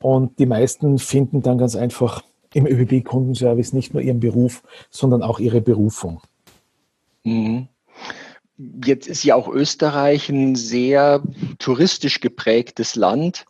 Und 0.00 0.38
die 0.38 0.46
meisten 0.46 1.00
finden 1.00 1.42
dann 1.42 1.58
ganz 1.58 1.74
einfach 1.74 2.22
im 2.54 2.66
ÖBB-Kundenservice 2.68 3.72
nicht 3.72 3.94
nur 3.94 4.02
ihren 4.02 4.20
Beruf, 4.20 4.62
sondern 4.88 5.24
auch 5.24 5.40
ihre 5.40 5.60
Berufung. 5.60 6.20
Mhm. 7.24 7.66
Jetzt 8.84 9.08
ist 9.08 9.24
ja 9.24 9.34
auch 9.34 9.48
Österreich 9.48 10.28
ein 10.28 10.54
sehr 10.54 11.20
touristisch 11.58 12.20
geprägtes 12.20 12.94
Land. 12.94 13.46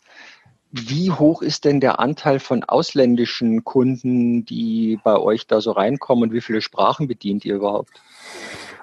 Wie 0.72 1.11
hoch 1.11 1.42
ist 1.42 1.66
denn 1.66 1.80
der 1.80 2.00
Anteil 2.00 2.38
von 2.38 2.64
ausländischen 2.64 3.62
Kunden, 3.62 4.46
die 4.46 4.98
bei 5.04 5.18
euch 5.18 5.46
da 5.46 5.61
so 5.61 5.72
reinkommen 5.72 6.24
und 6.24 6.33
wie 6.33 6.40
viele 6.40 6.62
Sprachen 6.62 7.09
bedient 7.09 7.44
ihr 7.44 7.56
überhaupt? 7.56 8.00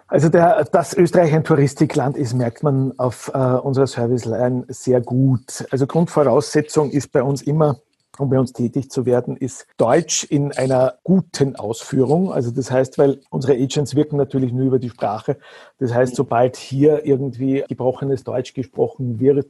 Also 0.09 0.29
der, 0.29 0.63
dass 0.63 0.95
Österreich 0.95 1.33
ein 1.33 1.43
Touristikland 1.43 2.15
ist, 2.15 2.33
merkt 2.33 2.63
man 2.63 2.97
auf 2.97 3.29
äh, 3.33 3.37
unserer 3.37 3.87
Serviceline 3.87 4.63
sehr 4.69 5.01
gut. 5.01 5.65
Also 5.69 5.85
Grundvoraussetzung 5.85 6.91
ist 6.91 7.11
bei 7.11 7.21
uns 7.21 7.41
immer, 7.41 7.81
um 8.17 8.29
bei 8.29 8.39
uns 8.39 8.53
tätig 8.53 8.89
zu 8.89 9.05
werden, 9.05 9.35
ist 9.35 9.67
Deutsch 9.75 10.23
in 10.23 10.53
einer 10.53 10.95
guten 11.03 11.57
Ausführung. 11.57 12.31
Also 12.31 12.51
das 12.51 12.71
heißt, 12.71 12.97
weil 12.97 13.19
unsere 13.29 13.53
Agents 13.53 13.95
wirken 13.95 14.15
natürlich 14.15 14.53
nur 14.53 14.65
über 14.65 14.79
die 14.79 14.89
Sprache. 14.89 15.37
Das 15.77 15.93
heißt, 15.93 16.15
sobald 16.15 16.55
hier 16.55 17.05
irgendwie 17.05 17.65
gebrochenes 17.67 18.23
Deutsch 18.23 18.53
gesprochen 18.53 19.19
wird, 19.19 19.47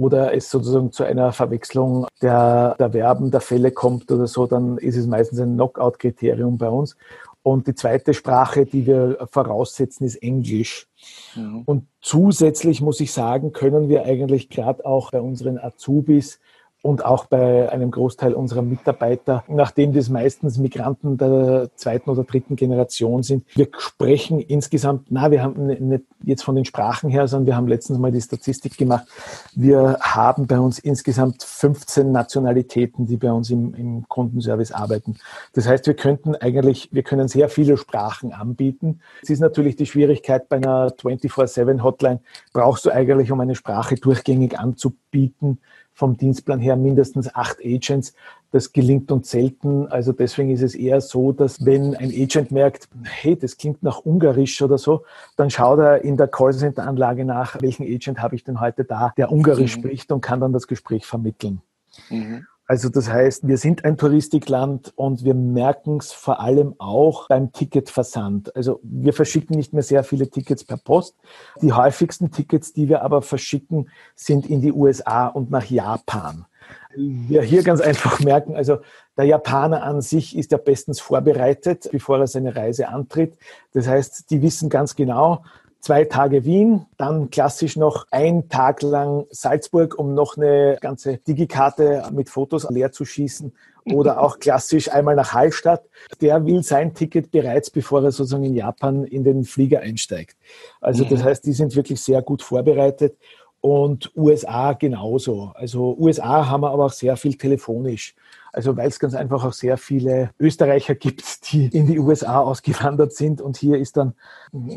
oder 0.00 0.34
es 0.34 0.48
sozusagen 0.48 0.92
zu 0.92 1.04
einer 1.04 1.30
Verwechslung 1.30 2.06
der, 2.22 2.74
der 2.78 2.90
Verben, 2.90 3.30
der 3.30 3.42
Fälle 3.42 3.70
kommt 3.70 4.10
oder 4.10 4.26
so, 4.26 4.46
dann 4.46 4.78
ist 4.78 4.96
es 4.96 5.06
meistens 5.06 5.40
ein 5.40 5.54
Knockout-Kriterium 5.56 6.56
bei 6.56 6.70
uns. 6.70 6.96
Und 7.42 7.66
die 7.66 7.74
zweite 7.74 8.12
Sprache, 8.12 8.66
die 8.66 8.86
wir 8.86 9.26
voraussetzen, 9.30 10.04
ist 10.04 10.16
Englisch. 10.16 10.88
Mhm. 11.34 11.62
Und 11.64 11.86
zusätzlich 12.00 12.82
muss 12.82 13.00
ich 13.00 13.12
sagen, 13.12 13.52
können 13.52 13.88
wir 13.88 14.04
eigentlich 14.04 14.50
gerade 14.50 14.84
auch 14.84 15.10
bei 15.10 15.20
unseren 15.20 15.58
Azubis 15.58 16.38
und 16.82 17.04
auch 17.04 17.26
bei 17.26 17.70
einem 17.70 17.90
Großteil 17.90 18.32
unserer 18.32 18.62
Mitarbeiter, 18.62 19.44
nachdem 19.48 19.92
das 19.92 20.08
meistens 20.08 20.58
Migranten 20.58 21.18
der 21.18 21.68
zweiten 21.74 22.08
oder 22.08 22.24
dritten 22.24 22.56
Generation 22.56 23.22
sind. 23.22 23.44
Wir 23.54 23.68
sprechen 23.76 24.40
insgesamt, 24.40 25.08
na, 25.10 25.30
wir 25.30 25.42
haben 25.42 25.66
nicht 25.66 26.04
jetzt 26.22 26.42
von 26.42 26.54
den 26.54 26.64
Sprachen 26.64 27.10
her, 27.10 27.28
sondern 27.28 27.46
wir 27.46 27.56
haben 27.56 27.68
letztens 27.68 27.98
mal 27.98 28.12
die 28.12 28.20
Statistik 28.20 28.78
gemacht. 28.78 29.06
Wir 29.54 29.98
haben 30.00 30.46
bei 30.46 30.58
uns 30.58 30.78
insgesamt 30.78 31.42
15 31.42 32.10
Nationalitäten, 32.12 33.06
die 33.06 33.16
bei 33.16 33.30
uns 33.30 33.50
im, 33.50 33.74
im 33.74 34.08
Kundenservice 34.08 34.72
arbeiten. 34.72 35.16
Das 35.52 35.68
heißt, 35.68 35.86
wir 35.86 35.94
könnten 35.94 36.34
eigentlich, 36.34 36.88
wir 36.92 37.02
können 37.02 37.28
sehr 37.28 37.50
viele 37.50 37.76
Sprachen 37.76 38.32
anbieten. 38.32 39.00
Es 39.22 39.28
ist 39.30 39.40
natürlich 39.40 39.76
die 39.76 39.86
Schwierigkeit 39.86 40.48
bei 40.48 40.56
einer 40.56 40.88
24-7 40.88 41.82
Hotline, 41.82 42.20
brauchst 42.52 42.86
du 42.86 42.90
eigentlich, 42.90 43.30
um 43.30 43.40
eine 43.40 43.54
Sprache 43.54 43.96
durchgängig 43.96 44.58
anzubieten, 44.58 45.58
vom 46.00 46.16
Dienstplan 46.16 46.60
her 46.60 46.76
mindestens 46.76 47.32
acht 47.34 47.58
Agents. 47.62 48.14
Das 48.52 48.72
gelingt 48.72 49.12
uns 49.12 49.30
selten. 49.30 49.86
Also 49.86 50.12
deswegen 50.12 50.50
ist 50.50 50.62
es 50.62 50.74
eher 50.74 51.02
so, 51.02 51.30
dass 51.30 51.64
wenn 51.64 51.94
ein 51.94 52.08
Agent 52.08 52.50
merkt, 52.50 52.88
hey, 53.02 53.36
das 53.38 53.58
klingt 53.58 53.82
nach 53.82 53.98
Ungarisch 53.98 54.62
oder 54.62 54.78
so, 54.78 55.04
dann 55.36 55.50
schaut 55.50 55.78
er 55.78 56.02
in 56.02 56.16
der 56.16 56.26
Callcenter-Anlage 56.26 57.26
nach, 57.26 57.60
welchen 57.60 57.84
Agent 57.84 58.18
habe 58.18 58.34
ich 58.34 58.42
denn 58.42 58.60
heute 58.60 58.84
da, 58.84 59.12
der 59.18 59.30
Ungarisch 59.30 59.76
mhm. 59.76 59.80
spricht 59.80 60.10
und 60.10 60.22
kann 60.22 60.40
dann 60.40 60.54
das 60.54 60.66
Gespräch 60.66 61.04
vermitteln. 61.04 61.60
Mhm. 62.08 62.46
Also 62.70 62.88
das 62.88 63.10
heißt, 63.10 63.48
wir 63.48 63.58
sind 63.58 63.84
ein 63.84 63.96
Touristikland 63.96 64.92
und 64.94 65.24
wir 65.24 65.34
merken 65.34 65.96
es 65.96 66.12
vor 66.12 66.38
allem 66.38 66.76
auch 66.78 67.26
beim 67.26 67.50
Ticketversand. 67.50 68.54
Also 68.54 68.78
wir 68.84 69.12
verschicken 69.12 69.56
nicht 69.56 69.72
mehr 69.72 69.82
sehr 69.82 70.04
viele 70.04 70.30
Tickets 70.30 70.62
per 70.62 70.76
Post. 70.76 71.16
Die 71.62 71.72
häufigsten 71.72 72.30
Tickets, 72.30 72.72
die 72.72 72.88
wir 72.88 73.02
aber 73.02 73.22
verschicken, 73.22 73.90
sind 74.14 74.48
in 74.48 74.60
die 74.60 74.70
USA 74.70 75.26
und 75.26 75.50
nach 75.50 75.64
Japan. 75.64 76.46
Wir 76.94 77.42
hier 77.42 77.64
ganz 77.64 77.80
einfach 77.80 78.20
merken, 78.20 78.54
also 78.54 78.78
der 79.16 79.24
Japaner 79.24 79.82
an 79.82 80.00
sich 80.00 80.38
ist 80.38 80.52
ja 80.52 80.58
bestens 80.58 81.00
vorbereitet, 81.00 81.88
bevor 81.90 82.20
er 82.20 82.28
seine 82.28 82.54
Reise 82.54 82.86
antritt. 82.86 83.36
Das 83.72 83.88
heißt, 83.88 84.30
die 84.30 84.42
wissen 84.42 84.68
ganz 84.68 84.94
genau, 84.94 85.42
zwei 85.80 86.04
Tage 86.04 86.44
Wien, 86.44 86.86
dann 86.96 87.30
klassisch 87.30 87.76
noch 87.76 88.06
ein 88.10 88.48
Tag 88.48 88.82
lang 88.82 89.26
Salzburg, 89.30 89.98
um 89.98 90.14
noch 90.14 90.36
eine 90.36 90.78
ganze 90.80 91.18
Digikarte 91.18 92.02
mit 92.12 92.28
Fotos 92.28 92.68
leer 92.70 92.92
zu 92.92 93.04
schießen. 93.04 93.52
Oder 93.92 94.20
auch 94.20 94.38
klassisch 94.38 94.92
einmal 94.92 95.16
nach 95.16 95.32
Hallstatt. 95.32 95.82
Der 96.20 96.44
will 96.44 96.62
sein 96.62 96.94
Ticket 96.94 97.30
bereits, 97.30 97.70
bevor 97.70 98.04
er 98.04 98.12
sozusagen 98.12 98.44
in 98.44 98.54
Japan 98.54 99.04
in 99.04 99.24
den 99.24 99.44
Flieger 99.44 99.80
einsteigt. 99.80 100.36
Also 100.82 101.04
das 101.04 101.20
mhm. 101.20 101.24
heißt, 101.24 101.46
die 101.46 101.54
sind 101.54 101.74
wirklich 101.74 102.00
sehr 102.00 102.20
gut 102.20 102.42
vorbereitet. 102.42 103.16
Und 103.62 104.10
USA 104.16 104.72
genauso. 104.72 105.52
Also 105.54 105.96
USA 105.98 106.48
haben 106.48 106.62
wir 106.62 106.70
aber 106.70 106.86
auch 106.86 106.92
sehr 106.92 107.16
viel 107.16 107.36
telefonisch. 107.36 108.14
Also 108.52 108.76
weil 108.76 108.88
es 108.88 108.98
ganz 108.98 109.14
einfach 109.14 109.44
auch 109.44 109.52
sehr 109.52 109.76
viele 109.76 110.30
Österreicher 110.38 110.94
gibt, 110.94 111.52
die 111.52 111.66
in 111.66 111.86
die 111.86 111.98
USA 111.98 112.40
ausgewandert 112.40 113.12
sind. 113.12 113.40
Und 113.40 113.56
hier 113.56 113.78
ist 113.78 113.96
dann 113.96 114.14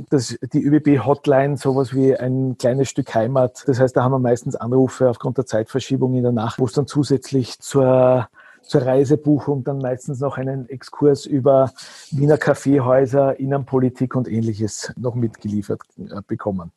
das, 0.10 0.38
die 0.54 0.64
ÖBB-Hotline 0.64 1.58
sowas 1.58 1.94
wie 1.94 2.16
ein 2.16 2.58
kleines 2.58 2.90
Stück 2.90 3.14
Heimat. 3.14 3.64
Das 3.68 3.80
heißt, 3.80 3.96
da 3.96 4.04
haben 4.04 4.12
wir 4.12 4.20
meistens 4.20 4.56
Anrufe 4.56 5.10
aufgrund 5.10 5.38
der 5.38 5.46
Zeitverschiebung 5.46 6.16
in 6.16 6.24
der 6.24 6.32
Nacht, 6.32 6.60
wo 6.60 6.66
es 6.66 6.74
dann 6.74 6.88
zusätzlich 6.88 7.60
zur 7.60 8.28
zur 8.64 8.84
Reisebuchung 8.84 9.64
dann 9.64 9.80
meistens 9.80 10.20
noch 10.20 10.38
einen 10.38 10.70
Exkurs 10.70 11.26
über 11.26 11.72
Wiener 12.12 12.38
Kaffeehäuser, 12.38 13.40
Innenpolitik 13.40 14.16
und 14.16 14.28
ähnliches 14.28 14.94
noch 14.98 15.16
mitgeliefert 15.16 15.82
äh, 15.98 16.22
bekommen. 16.26 16.72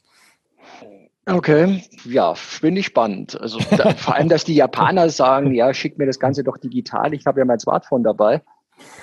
Okay, 1.28 1.82
ja, 2.04 2.36
finde 2.36 2.80
ich 2.80 2.86
spannend. 2.86 3.40
Also 3.40 3.58
da, 3.76 3.90
vor 3.96 4.14
allem, 4.14 4.28
dass 4.28 4.44
die 4.44 4.54
Japaner 4.54 5.10
sagen, 5.10 5.52
ja, 5.52 5.74
schick 5.74 5.98
mir 5.98 6.06
das 6.06 6.20
Ganze 6.20 6.44
doch 6.44 6.56
digital. 6.56 7.14
Ich 7.14 7.26
habe 7.26 7.40
ja 7.40 7.44
mein 7.44 7.58
Smartphone 7.58 8.04
dabei. 8.04 8.42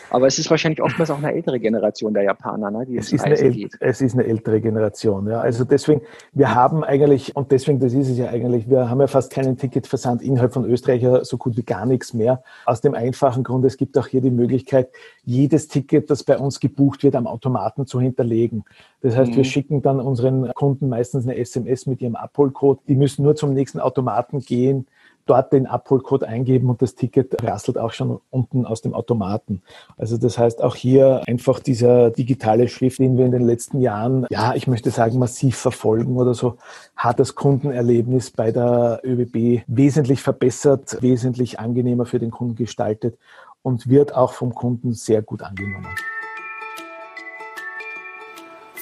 Aber 0.09 0.27
es 0.27 0.37
ist 0.37 0.49
wahrscheinlich 0.51 0.81
oftmals 0.81 1.09
auch 1.09 1.17
eine 1.17 1.33
ältere 1.33 1.59
Generation 1.59 2.13
der 2.13 2.23
Japaner, 2.23 2.69
ne, 2.69 2.85
die 2.85 2.97
es, 2.97 3.11
ist 3.11 3.23
eine 3.23 3.35
geht. 3.35 3.75
Es 3.79 3.99
ist 3.99 4.13
eine 4.13 4.25
ältere 4.25 4.61
Generation, 4.61 5.27
ja. 5.27 5.39
Also 5.39 5.63
deswegen, 5.63 6.01
wir 6.33 6.53
haben 6.53 6.83
eigentlich, 6.83 7.35
und 7.35 7.51
deswegen, 7.51 7.79
das 7.79 7.93
ist 7.93 8.09
es 8.09 8.17
ja 8.17 8.29
eigentlich, 8.29 8.69
wir 8.69 8.89
haben 8.89 9.01
ja 9.01 9.07
fast 9.07 9.31
keinen 9.31 9.57
Ticketversand 9.57 10.21
innerhalb 10.21 10.53
von 10.53 10.65
Österreich, 10.65 11.03
so 11.23 11.37
gut 11.37 11.57
wie 11.57 11.63
gar 11.63 11.85
nichts 11.85 12.13
mehr. 12.13 12.43
Aus 12.65 12.81
dem 12.81 12.93
einfachen 12.93 13.43
Grund, 13.43 13.65
es 13.65 13.77
gibt 13.77 13.97
auch 13.97 14.07
hier 14.07 14.21
die 14.21 14.31
Möglichkeit, 14.31 14.89
jedes 15.23 15.67
Ticket, 15.67 16.09
das 16.11 16.23
bei 16.23 16.37
uns 16.37 16.59
gebucht 16.59 17.03
wird, 17.03 17.15
am 17.15 17.25
Automaten 17.25 17.87
zu 17.87 17.99
hinterlegen. 17.99 18.65
Das 19.01 19.15
heißt, 19.15 19.31
mhm. 19.31 19.37
wir 19.37 19.43
schicken 19.43 19.81
dann 19.81 19.99
unseren 19.99 20.53
Kunden 20.53 20.89
meistens 20.89 21.25
eine 21.25 21.37
SMS 21.37 21.87
mit 21.87 22.01
ihrem 22.01 22.15
Abholcode. 22.15 22.79
Die 22.87 22.95
müssen 22.95 23.23
nur 23.23 23.35
zum 23.35 23.53
nächsten 23.53 23.79
Automaten 23.79 24.39
gehen, 24.39 24.87
dort 25.25 25.53
den 25.53 25.67
Abholcode 25.67 26.23
eingeben 26.23 26.69
und 26.69 26.81
das 26.81 26.95
Ticket 26.95 27.41
rasselt 27.43 27.77
auch 27.77 27.91
schon 27.91 28.19
unten 28.29 28.65
aus 28.65 28.81
dem 28.81 28.93
Automaten. 28.93 29.61
Also 29.97 30.17
das 30.17 30.37
heißt 30.37 30.61
auch 30.63 30.75
hier 30.75 31.21
einfach 31.27 31.59
dieser 31.59 32.09
digitale 32.09 32.67
Schrift, 32.67 32.99
den 32.99 33.17
wir 33.17 33.25
in 33.25 33.31
den 33.31 33.45
letzten 33.45 33.79
Jahren, 33.79 34.25
ja, 34.29 34.53
ich 34.55 34.67
möchte 34.67 34.91
sagen, 34.91 35.19
massiv 35.19 35.57
verfolgen 35.57 36.17
oder 36.17 36.33
so, 36.33 36.57
hat 36.95 37.19
das 37.19 37.35
Kundenerlebnis 37.35 38.31
bei 38.31 38.51
der 38.51 39.01
ÖBB 39.03 39.63
wesentlich 39.67 40.21
verbessert, 40.21 40.97
wesentlich 41.01 41.59
angenehmer 41.59 42.05
für 42.05 42.19
den 42.19 42.31
Kunden 42.31 42.55
gestaltet 42.55 43.17
und 43.61 43.89
wird 43.89 44.15
auch 44.15 44.33
vom 44.33 44.53
Kunden 44.53 44.93
sehr 44.93 45.21
gut 45.21 45.41
angenommen. 45.41 45.87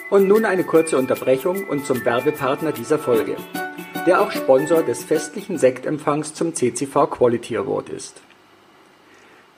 Und 0.09 0.27
nun 0.27 0.43
eine 0.43 0.65
kurze 0.65 0.97
Unterbrechung 0.97 1.69
und 1.69 1.85
zum 1.85 2.03
Werbepartner 2.03 2.73
dieser 2.73 2.99
Folge 2.99 3.37
der 4.05 4.21
auch 4.21 4.31
Sponsor 4.31 4.81
des 4.81 5.03
festlichen 5.03 5.57
Sektempfangs 5.57 6.33
zum 6.33 6.55
CCV 6.55 7.07
Quality 7.07 7.57
Award 7.57 7.89
ist. 7.89 8.21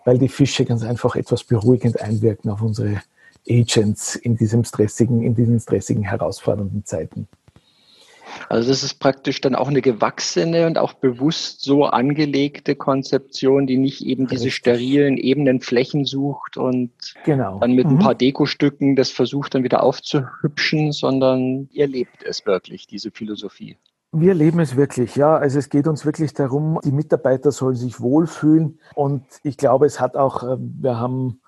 weil 0.05 0.17
die 0.17 0.29
Fische 0.29 0.63
ganz 0.63 0.83
einfach 0.83 1.15
etwas 1.15 1.43
beruhigend 1.43 1.99
einwirken 1.99 2.49
auf 2.49 2.61
unsere 2.61 3.01
Agents 3.49 4.15
in 4.15 4.37
diesem 4.37 4.63
stressigen, 4.63 5.21
in 5.21 5.35
diesen 5.35 5.59
stressigen, 5.59 6.03
herausfordernden 6.03 6.85
Zeiten. 6.85 7.27
Also 8.49 8.69
das 8.69 8.83
ist 8.83 8.95
praktisch 8.95 9.39
dann 9.41 9.55
auch 9.55 9.67
eine 9.67 9.81
gewachsene 9.81 10.67
und 10.67 10.77
auch 10.77 10.93
bewusst 10.93 11.61
so 11.61 11.85
angelegte 11.85 12.75
Konzeption, 12.75 13.65
die 13.67 13.77
nicht 13.77 14.05
eben 14.05 14.27
diese 14.27 14.51
sterilen, 14.51 15.17
ebenen 15.17 15.61
Flächen 15.61 16.05
sucht 16.05 16.57
und 16.57 16.91
genau. 17.23 17.59
dann 17.59 17.73
mit 17.73 17.87
mhm. 17.87 17.93
ein 17.93 17.99
paar 17.99 18.15
Dekostücken 18.15 18.95
das 18.95 19.09
versucht 19.09 19.55
dann 19.55 19.63
wieder 19.63 19.83
aufzuhübschen, 19.83 20.91
sondern 20.91 21.69
ihr 21.71 21.87
lebt 21.87 22.23
es 22.23 22.45
wirklich, 22.45 22.87
diese 22.87 23.11
Philosophie. 23.11 23.77
Wir 24.17 24.33
leben 24.33 24.61
es 24.61 24.77
wirklich, 24.77 25.17
ja. 25.17 25.35
Also 25.35 25.59
es 25.59 25.69
geht 25.69 25.89
uns 25.89 26.05
wirklich 26.05 26.33
darum, 26.33 26.79
die 26.85 26.93
Mitarbeiter 26.93 27.51
sollen 27.51 27.75
sich 27.75 27.99
wohlfühlen. 27.99 28.79
Und 28.93 29.25
ich 29.43 29.57
glaube, 29.57 29.85
es 29.85 29.99
hat 29.99 30.15
auch, 30.15 30.41
äh, 30.43 30.55
wir 30.57 30.97
haben 30.97 31.41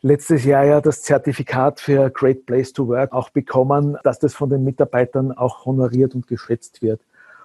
letztes 0.00 0.46
Jahr 0.46 0.64
ja 0.64 0.80
das 0.80 1.02
Zertifikat 1.02 1.80
für 1.80 2.08
Great 2.08 2.46
Place 2.46 2.72
to 2.72 2.88
Work 2.88 3.12
auch 3.12 3.28
bekommen, 3.28 3.98
dass 4.02 4.18
das 4.18 4.32
von 4.32 4.48
den 4.48 4.64
Mitarbeitern 4.64 5.32
auch 5.32 5.66
honoriert 5.66 6.14
und 6.14 6.26
geschätzt 6.26 6.80
wird. 6.80 7.02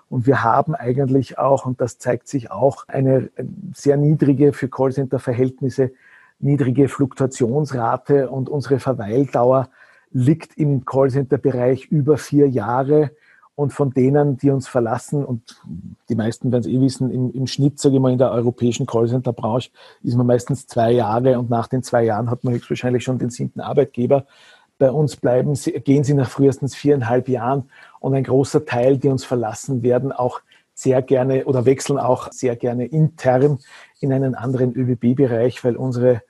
Und 0.09 0.25
wir 0.25 0.41
haben 0.41 0.73
eigentlich 0.73 1.37
auch, 1.37 1.65
und 1.65 1.81
das 1.81 1.99
zeigt 1.99 2.29
sich 2.29 2.49
auch, 2.49 2.85
eine 2.87 3.29
sehr 3.73 3.97
niedrige 3.97 4.53
für 4.53 4.69
Callcenter-Verhältnisse, 4.69 5.91
niedrige 6.39 6.87
Fluktuationsrate 6.87 8.29
und 8.29 8.47
unsere 8.47 8.79
Verweildauer 8.79 9.69
liegt 10.11 10.57
im 10.57 10.85
Callcenter-Bereich 10.85 11.87
über 11.87 12.17
vier 12.17 12.47
Jahre. 12.47 13.11
Und 13.59 13.73
von 13.73 13.91
denen, 13.91 14.37
die 14.37 14.51
uns 14.51 14.69
verlassen, 14.69 15.25
und 15.25 15.61
die 16.07 16.15
meisten 16.15 16.49
werden 16.49 16.61
es 16.61 16.67
eh 16.67 16.79
wissen, 16.79 17.11
im, 17.11 17.29
im 17.33 17.45
Schnitt, 17.45 17.77
sage 17.77 17.95
ich 17.95 18.01
mal, 18.01 18.13
in 18.13 18.17
der 18.17 18.31
europäischen 18.31 18.85
Callcenter-Branche 18.85 19.71
ist 20.01 20.15
man 20.15 20.27
meistens 20.27 20.65
zwei 20.65 20.91
Jahre 20.93 21.37
und 21.37 21.49
nach 21.49 21.67
den 21.67 21.83
zwei 21.83 22.05
Jahren 22.05 22.31
hat 22.31 22.45
man 22.45 22.53
höchstwahrscheinlich 22.53 23.03
schon 23.03 23.19
den 23.19 23.29
siebten 23.29 23.59
Arbeitgeber. 23.59 24.25
Bei 24.77 24.89
uns 24.91 25.17
bleiben 25.17 25.55
sie, 25.55 25.73
gehen 25.73 26.05
sie 26.05 26.13
nach 26.13 26.29
frühestens 26.29 26.73
viereinhalb 26.73 27.27
Jahren 27.27 27.69
und 27.99 28.13
ein 28.13 28.23
großer 28.23 28.65
Teil, 28.65 28.97
die 28.97 29.09
uns 29.09 29.25
verlassen 29.25 29.83
werden, 29.83 30.13
auch 30.13 30.39
sehr 30.73 31.01
gerne 31.01 31.43
oder 31.43 31.65
wechseln 31.65 31.99
auch 31.99 32.31
sehr 32.31 32.55
gerne 32.55 32.85
intern 32.85 33.59
in 33.99 34.13
einen 34.13 34.35
anderen 34.35 34.73
ÖBB-Bereich, 34.73 35.65
weil 35.65 35.75
unsere 35.75 36.21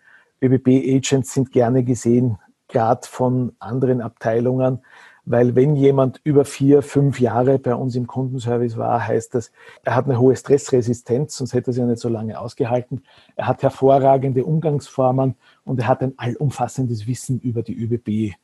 ÖBB-Agents 0.42 1.32
sind 1.32 1.52
gerne 1.52 1.84
gesehen, 1.84 2.40
gerade 2.70 3.06
von 3.06 3.54
anderen 3.60 4.02
Abteilungen 4.02 4.80
weil 5.26 5.56
wenn 5.56 5.76
jemand 5.76 6.20
über 6.24 6.46
vier, 6.46 6.82
fünf 6.82 7.20
Jahre 7.20 7.60
bei 7.60 7.76
uns 7.76 7.96
im 7.96 8.08
Kundenservice 8.08 8.78
war, 8.78 9.08
heißt 9.08 9.36
das, 9.36 9.52
er 9.84 9.96
hat 9.96 10.06
eine 10.06 10.20
hohe 10.20 10.36
Stressresistenz, 10.36 11.38
sonst 11.38 11.54
hätte 11.54 11.72
er 11.72 11.74
sie 11.74 11.80
ja 11.82 11.86
nicht 11.86 12.00
so 12.00 12.10
lange 12.10 12.40
ausgehalten. 12.40 13.04
Er 13.36 13.48
hat 13.48 13.62
hervorragende 13.62 14.46
Umgangsformen 14.46 15.36
und 15.66 15.80
er 15.80 15.88
hat 15.88 16.02
ein 16.02 16.14
allumfassendes 16.18 17.08
Wissen 17.08 17.40
über 17.40 17.62
die 17.62 17.78
ÖBB. 17.78 18.36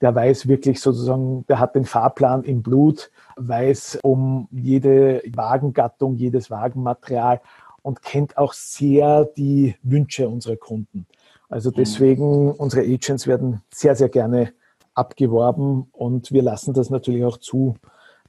Der 0.00 0.14
weiß 0.14 0.48
wirklich 0.48 0.80
sozusagen, 0.80 1.46
der 1.46 1.60
hat 1.60 1.74
den 1.74 1.84
Fahrplan 1.84 2.42
im 2.42 2.62
Blut, 2.62 3.10
weiß 3.36 4.00
um 4.02 4.48
jede 4.50 5.22
Wagengattung, 5.32 6.16
jedes 6.16 6.50
Wagenmaterial 6.50 7.40
und 7.82 8.02
kennt 8.02 8.36
auch 8.36 8.52
sehr 8.52 9.24
die 9.24 9.76
Wünsche 9.82 10.28
unserer 10.28 10.56
Kunden. 10.56 11.06
Also 11.48 11.70
mhm. 11.70 11.74
deswegen, 11.76 12.50
unsere 12.50 12.82
Agents 12.82 13.26
werden 13.26 13.62
sehr, 13.72 13.94
sehr 13.94 14.08
gerne 14.08 14.52
abgeworben 14.94 15.88
und 15.92 16.32
wir 16.32 16.42
lassen 16.42 16.74
das 16.74 16.90
natürlich 16.90 17.24
auch 17.24 17.38
zu, 17.38 17.76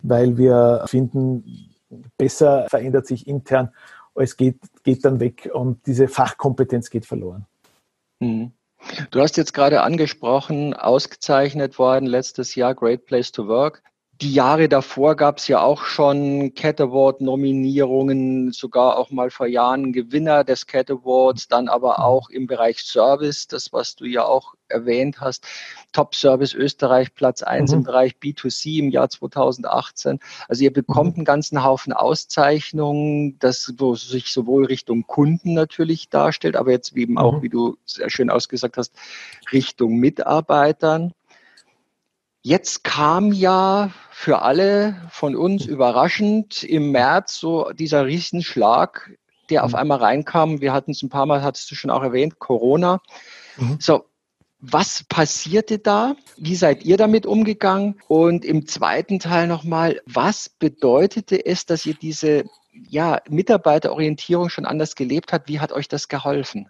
weil 0.01 0.37
wir 0.37 0.83
finden, 0.87 1.75
besser 2.17 2.67
verändert 2.69 3.07
sich 3.07 3.27
intern, 3.27 3.71
als 4.15 4.37
geht, 4.37 4.59
geht 4.83 5.05
dann 5.05 5.19
weg 5.19 5.49
und 5.53 5.85
diese 5.85 6.07
Fachkompetenz 6.07 6.89
geht 6.89 7.05
verloren. 7.05 7.45
Mhm. 8.19 8.51
Du 9.11 9.19
hast 9.19 9.37
jetzt 9.37 9.53
gerade 9.53 9.81
angesprochen, 9.81 10.73
ausgezeichnet 10.73 11.79
worden 11.79 12.05
letztes 12.05 12.55
Jahr 12.55 12.75
Great 12.75 13.05
Place 13.05 13.31
to 13.31 13.47
Work 13.47 13.81
die 14.21 14.33
Jahre 14.33 14.69
davor 14.69 15.15
gab 15.15 15.39
es 15.39 15.47
ja 15.47 15.61
auch 15.61 15.83
schon 15.83 16.53
Cat 16.53 16.79
Award-Nominierungen, 16.79 18.53
sogar 18.53 18.97
auch 18.97 19.11
mal 19.11 19.29
vor 19.29 19.47
Jahren 19.47 19.91
Gewinner 19.91 20.45
des 20.45 20.67
Cat 20.67 20.89
Awards, 20.89 21.49
dann 21.49 21.67
aber 21.67 21.99
auch 21.99 22.29
im 22.29 22.47
Bereich 22.47 22.79
Service, 22.79 23.47
das, 23.47 23.73
was 23.73 23.95
du 23.95 24.05
ja 24.05 24.23
auch 24.23 24.53
erwähnt 24.69 25.19
hast, 25.19 25.45
Top 25.91 26.15
Service 26.15 26.53
Österreich, 26.53 27.13
Platz 27.13 27.43
1 27.43 27.71
mhm. 27.71 27.77
im 27.77 27.83
Bereich 27.83 28.15
B2C 28.21 28.79
im 28.79 28.89
Jahr 28.89 29.09
2018. 29.09 30.19
Also 30.47 30.63
ihr 30.63 30.73
bekommt 30.73 31.15
mhm. 31.15 31.19
einen 31.19 31.25
ganzen 31.25 31.63
Haufen 31.63 31.91
Auszeichnungen, 31.91 33.37
das 33.39 33.73
wo 33.77 33.95
sich 33.95 34.31
sowohl 34.31 34.65
Richtung 34.65 35.05
Kunden 35.07 35.53
natürlich 35.53 36.09
darstellt, 36.09 36.55
aber 36.55 36.71
jetzt 36.71 36.95
eben 36.95 37.17
auch, 37.17 37.37
mhm. 37.39 37.41
wie 37.41 37.49
du 37.49 37.77
sehr 37.85 38.09
schön 38.09 38.29
ausgesagt 38.29 38.77
hast, 38.77 38.93
Richtung 39.51 39.97
Mitarbeitern. 39.97 41.13
Jetzt 42.45 42.83
kam 42.83 43.33
ja 43.33 43.89
für 44.11 44.43
alle 44.43 45.01
von 45.09 45.35
uns 45.35 45.65
überraschend 45.65 46.61
im 46.61 46.91
März 46.91 47.39
so 47.39 47.71
dieser 47.71 48.05
Riesenschlag, 48.05 49.17
der 49.49 49.63
auf 49.63 49.71
mhm. 49.71 49.77
einmal 49.77 49.97
reinkam. 49.97 50.61
Wir 50.61 50.71
hatten 50.71 50.91
es 50.91 51.01
ein 51.01 51.09
paar 51.09 51.25
Mal, 51.25 51.41
hattest 51.41 51.71
du 51.71 51.75
schon 51.75 51.89
auch 51.89 52.03
erwähnt, 52.03 52.37
Corona. 52.37 53.01
Mhm. 53.57 53.77
So, 53.79 54.05
was 54.59 55.05
passierte 55.09 55.79
da? 55.79 56.15
Wie 56.37 56.55
seid 56.55 56.83
ihr 56.85 56.97
damit 56.97 57.25
umgegangen? 57.25 57.99
Und 58.07 58.45
im 58.45 58.67
zweiten 58.67 59.17
Teil 59.17 59.47
nochmal, 59.47 59.99
was 60.05 60.47
bedeutete 60.47 61.43
es, 61.43 61.65
dass 61.65 61.83
ihr 61.87 61.95
diese 61.95 62.43
ja, 62.71 63.23
Mitarbeiterorientierung 63.27 64.49
schon 64.49 64.67
anders 64.67 64.93
gelebt 64.93 65.33
habt? 65.33 65.49
Wie 65.49 65.61
hat 65.61 65.71
euch 65.71 65.87
das 65.87 66.09
geholfen? 66.09 66.69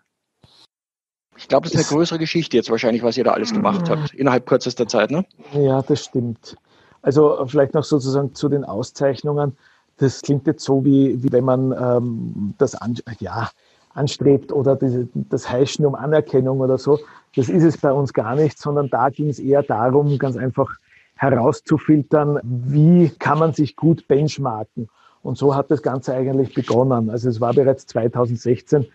Ich 1.38 1.48
glaube, 1.48 1.67
das 1.67 1.74
ist 1.74 1.89
eine 1.89 1.98
größere 1.98 2.19
Geschichte 2.19 2.58
jetzt 2.58 2.69
wahrscheinlich, 2.69 3.04
was 3.04 3.17
ihr 3.17 3.24
da 3.24 3.32
alles 3.32 3.54
gemacht 3.54 3.89
habt, 3.89 4.13
innerhalb 4.13 4.45
kürzester 4.45 4.88
Zeit, 4.88 5.12
ne? 5.12 5.26
Ja, 5.54 5.82
das 5.82 6.06
stimmt. 6.06 6.56
Also 7.02 7.45
vielleicht 7.48 7.74
noch 7.74 7.84
sozusagen 7.84 8.34
zu 8.34 8.50
den 8.50 8.63
Auszeichnungen. 8.63 9.58
Das 9.98 10.21
klingt 10.21 10.48
jetzt 10.48 10.63
so, 10.63 10.84
wie, 10.84 11.21
wie 11.24 11.32
wenn 11.32 11.43
man 11.43 11.71
ähm, 11.71 12.54
das 12.58 12.76
an, 12.76 12.95
ja, 13.19 13.50
anstrebt 13.93 14.52
oder 14.52 14.76
diese, 14.76 15.08
das 15.13 15.50
Heischen 15.50 15.86
um 15.86 15.95
Anerkennung 15.95 16.60
oder 16.60 16.78
so. 16.78 17.00
Das 17.36 17.50
ist 17.50 17.63
es 17.63 17.78
bei 17.78 17.91
uns 17.91 18.13
gar 18.13 18.36
nicht, 18.36 18.58
sondern 18.58 18.89
da 18.89 19.10
ging 19.10 19.30
es 19.30 19.39
eher 19.39 19.63
darum, 19.63 20.17
ganz 20.17 20.38
einfach 20.38 20.69
herauszufiltern, 21.15 22.39
wie 22.43 23.10
kann 23.10 23.39
man 23.39 23.54
sich 23.54 23.76
gut 23.76 24.08
benchmarken. 24.08 24.89
Und 25.24 25.38
so 25.38 25.56
hat 25.56 25.71
das 25.71 25.82
Ganze 25.82 26.13
eigentlich 26.13 26.54
begonnen. 26.54 27.10
Also 27.10 27.30
es 27.30 27.41
war 27.41 27.54
bereits 27.54 27.88
2016 27.88 28.86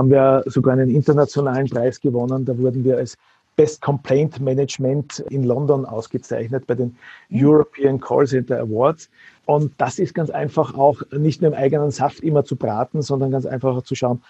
haben 0.00 0.10
wir 0.10 0.42
sogar 0.46 0.72
einen 0.72 0.88
internationalen 0.88 1.68
Preis 1.68 2.00
gewonnen. 2.00 2.46
Da 2.46 2.56
wurden 2.56 2.84
wir 2.84 2.96
als 2.96 3.18
Best 3.56 3.82
Complaint 3.82 4.40
Management 4.40 5.18
in 5.28 5.44
London 5.44 5.84
ausgezeichnet 5.84 6.66
bei 6.66 6.74
den. 6.74 6.96
European 7.30 8.00
Call 8.00 8.26
Center 8.26 8.60
Awards. 8.60 9.10
Und 9.44 9.72
das 9.76 9.98
ist 9.98 10.14
ganz 10.14 10.30
einfach 10.30 10.74
auch 10.74 11.02
nicht 11.12 11.42
nur 11.42 11.50
im 11.52 11.56
eigenen 11.56 11.90
Saft 11.90 12.20
immer 12.20 12.44
zu 12.44 12.56
braten, 12.56 13.02
sondern 13.02 13.30
ganz 13.30 13.44
einfach 13.44 13.76
auch 13.76 13.82
zu 13.82 13.94
schauen, 13.94 14.22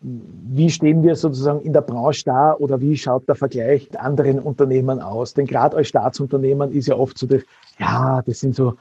wie 0.00 0.70
stehen 0.70 1.04
wir 1.04 1.14
sozusagen 1.14 1.60
in 1.60 1.72
der 1.72 1.82
Branche 1.82 2.24
da 2.24 2.54
oder 2.54 2.80
wie 2.80 2.96
schaut 2.96 3.28
der 3.28 3.36
Vergleich 3.36 3.88
mit 3.90 4.00
anderen 4.00 4.40
Unternehmen 4.40 5.00
aus? 5.00 5.34
Denn 5.34 5.46
gerade 5.46 5.76
als 5.76 5.86
Staatsunternehmen 5.88 6.72
ist 6.72 6.88
ja 6.88 6.96
oft 6.96 7.16
so, 7.16 7.28
dass, 7.28 7.42
ja, 7.78 8.20
das 8.26 8.40
sind 8.40 8.56
so 8.56 8.74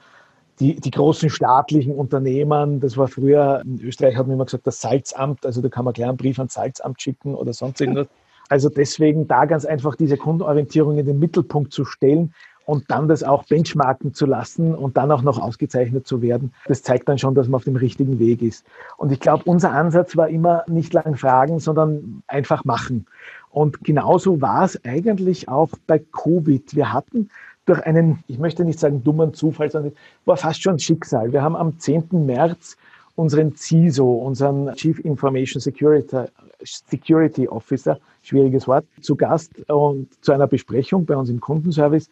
die, 0.62 0.76
die 0.76 0.92
großen 0.92 1.30
staatlichen 1.32 1.96
Unternehmen, 1.96 2.80
das 2.80 2.96
war 2.96 3.08
früher, 3.08 3.64
in 3.66 3.82
Österreich 3.82 4.16
hat 4.16 4.28
man 4.28 4.36
immer 4.36 4.46
gesagt, 4.46 4.68
das 4.68 4.80
Salzamt, 4.80 5.44
also 5.44 5.60
da 5.60 5.70
kann 5.70 5.86
man 5.86 5.94
gleich 5.94 6.08
einen 6.08 6.18
Brief 6.18 6.38
ans 6.38 6.54
Salzamt 6.54 7.02
schicken 7.02 7.34
oder 7.34 7.52
sonst 7.52 7.82
irgendwas. 7.82 8.08
Also 8.48 8.70
deswegen 8.70 9.28
da 9.28 9.46
ganz 9.46 9.66
einfach 9.66 9.96
diese 9.96 10.18
Kundenorientierung 10.18 11.00
in 11.00 11.06
den 11.06 11.18
Mittelpunkt 11.18 11.74
zu 11.74 11.84
stellen 11.84 12.34
und 12.66 12.92
dann 12.92 13.08
das 13.08 13.24
auch 13.24 13.44
benchmarken 13.46 14.14
zu 14.14 14.28
lassen 14.28 14.76
und 14.76 14.98
dann 14.98 15.12
auch 15.12 15.24
noch 15.24 15.40
ausgezeichnet 15.40 16.06
zu 16.06 16.22
werden, 16.22 16.54
das 16.68 16.84
zeigt 16.84 17.10
dann 17.10 17.18
schon, 17.18 17.34
dass 17.34 17.48
man 17.48 17.56
auf 17.56 17.64
dem 17.64 17.76
richtigen 17.76 18.20
Weg 18.20 18.44
ist. 18.44 18.66
Und 18.98 19.12
ich 19.12 19.20
glaube, 19.20 19.46
unser 19.46 19.72
Ansatz 19.72 20.16
war 20.16 20.30
immer 20.30 20.64
nicht 20.68 20.94
lang 20.94 21.16
fragen, 21.16 21.60
sondern 21.60 22.22
einfach 22.28 22.64
machen. 22.64 23.08
Und 23.50 23.84
genauso 23.84 24.42
war 24.42 24.64
es 24.66 24.80
eigentlich 24.86 25.50
auch 25.50 25.70
bei 25.88 26.00
Covid. 26.00 26.76
Wir 26.76 26.94
hatten 26.94 27.30
durch 27.66 27.86
einen, 27.86 28.24
ich 28.28 28.40
möchte 28.40 28.66
nicht 28.66 28.80
sagen 28.80 29.04
dummen 29.04 29.34
Zufall, 29.34 29.70
sondern 29.70 29.94
war 30.26 30.38
fast 30.38 30.62
schon 30.62 30.80
Schicksal. 30.80 31.32
Wir 31.32 31.42
haben 31.42 31.56
am 31.56 31.78
10. 31.78 32.26
März 32.26 32.78
unseren 33.16 33.56
CISO, 33.56 34.10
unseren 34.10 34.74
Chief 34.76 35.00
Information 35.00 35.62
Security, 35.62 36.26
Security 36.64 37.48
Officer, 37.48 38.00
schwieriges 38.24 38.68
Wort, 38.68 38.86
zu 39.02 39.16
Gast 39.16 39.52
und 39.70 40.08
zu 40.24 40.32
einer 40.32 40.48
Besprechung 40.48 41.06
bei 41.06 41.16
uns 41.16 41.30
im 41.30 41.40
Kundenservice. 41.40 42.10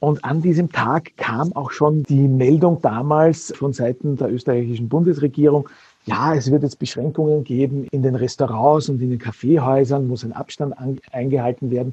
Und 0.00 0.24
an 0.24 0.40
diesem 0.40 0.72
Tag 0.72 1.16
kam 1.18 1.52
auch 1.52 1.70
schon 1.70 2.02
die 2.04 2.26
Meldung 2.26 2.80
damals 2.80 3.52
von 3.54 3.72
Seiten 3.74 4.16
der 4.16 4.32
österreichischen 4.32 4.88
Bundesregierung, 4.88 5.68
ja, 6.06 6.34
es 6.34 6.50
wird 6.50 6.62
jetzt 6.62 6.78
Beschränkungen 6.78 7.44
geben 7.44 7.86
in 7.90 8.02
den 8.02 8.14
Restaurants 8.14 8.88
und 8.88 9.02
in 9.02 9.10
den 9.10 9.18
Kaffeehäusern, 9.18 10.08
muss 10.08 10.24
ein 10.24 10.32
Abstand 10.32 10.74
eingehalten 11.12 11.70
werden. 11.70 11.92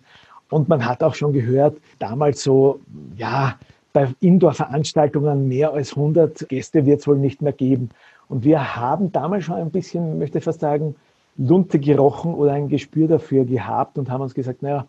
Und 0.49 0.69
man 0.69 0.85
hat 0.85 1.03
auch 1.03 1.15
schon 1.15 1.33
gehört, 1.33 1.77
damals 1.99 2.43
so, 2.43 2.79
ja, 3.15 3.57
bei 3.93 4.07
Indoor-Veranstaltungen 4.19 5.47
mehr 5.47 5.73
als 5.73 5.95
100 5.95 6.47
Gäste 6.49 6.85
wird 6.85 6.99
es 6.99 7.07
wohl 7.07 7.17
nicht 7.17 7.41
mehr 7.41 7.53
geben. 7.53 7.89
Und 8.29 8.43
wir 8.43 8.75
haben 8.75 9.11
damals 9.11 9.45
schon 9.45 9.55
ein 9.55 9.71
bisschen, 9.71 10.19
möchte 10.19 10.37
ich 10.37 10.43
fast 10.43 10.59
sagen, 10.59 10.95
Lunte 11.37 11.79
gerochen 11.79 12.33
oder 12.33 12.53
ein 12.53 12.67
Gespür 12.67 13.07
dafür 13.07 13.45
gehabt 13.45 13.97
und 13.97 14.09
haben 14.09 14.21
uns 14.21 14.33
gesagt, 14.33 14.61
naja, 14.61 14.85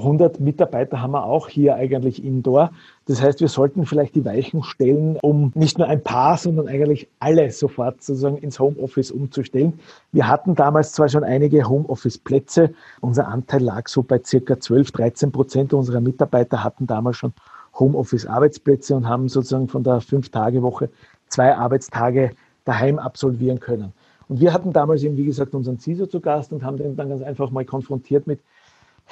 100 0.00 0.40
Mitarbeiter 0.40 1.00
haben 1.00 1.12
wir 1.12 1.24
auch 1.24 1.48
hier 1.48 1.76
eigentlich 1.76 2.24
indoor. 2.24 2.70
Das 3.06 3.22
heißt, 3.22 3.40
wir 3.40 3.48
sollten 3.48 3.86
vielleicht 3.86 4.14
die 4.14 4.24
Weichen 4.24 4.62
stellen, 4.62 5.16
um 5.22 5.52
nicht 5.54 5.78
nur 5.78 5.88
ein 5.88 6.02
paar, 6.02 6.36
sondern 6.36 6.68
eigentlich 6.68 7.08
alle 7.18 7.50
sofort 7.50 8.02
sozusagen 8.02 8.38
ins 8.38 8.58
Homeoffice 8.60 9.10
umzustellen. 9.10 9.78
Wir 10.12 10.28
hatten 10.28 10.54
damals 10.54 10.92
zwar 10.92 11.08
schon 11.08 11.24
einige 11.24 11.68
Homeoffice-Plätze. 11.68 12.74
Unser 13.00 13.28
Anteil 13.28 13.62
lag 13.62 13.88
so 13.88 14.02
bei 14.02 14.20
circa 14.24 14.58
12, 14.58 14.92
13 14.92 15.32
Prozent 15.32 15.72
unserer 15.72 16.00
Mitarbeiter 16.00 16.62
hatten 16.62 16.86
damals 16.86 17.16
schon 17.16 17.32
Homeoffice-Arbeitsplätze 17.78 18.94
und 18.94 19.08
haben 19.08 19.28
sozusagen 19.28 19.68
von 19.68 19.82
der 19.82 20.00
Fünf-Tage-Woche 20.00 20.90
zwei 21.28 21.56
Arbeitstage 21.56 22.32
daheim 22.64 22.98
absolvieren 22.98 23.60
können. 23.60 23.92
Und 24.28 24.40
wir 24.40 24.52
hatten 24.52 24.72
damals 24.72 25.02
eben, 25.02 25.16
wie 25.16 25.24
gesagt, 25.24 25.54
unseren 25.54 25.80
CISO 25.80 26.06
zu 26.06 26.20
Gast 26.20 26.52
und 26.52 26.62
haben 26.62 26.76
den 26.76 26.94
dann 26.94 27.08
ganz 27.08 27.22
einfach 27.22 27.50
mal 27.50 27.64
konfrontiert 27.64 28.28
mit, 28.28 28.40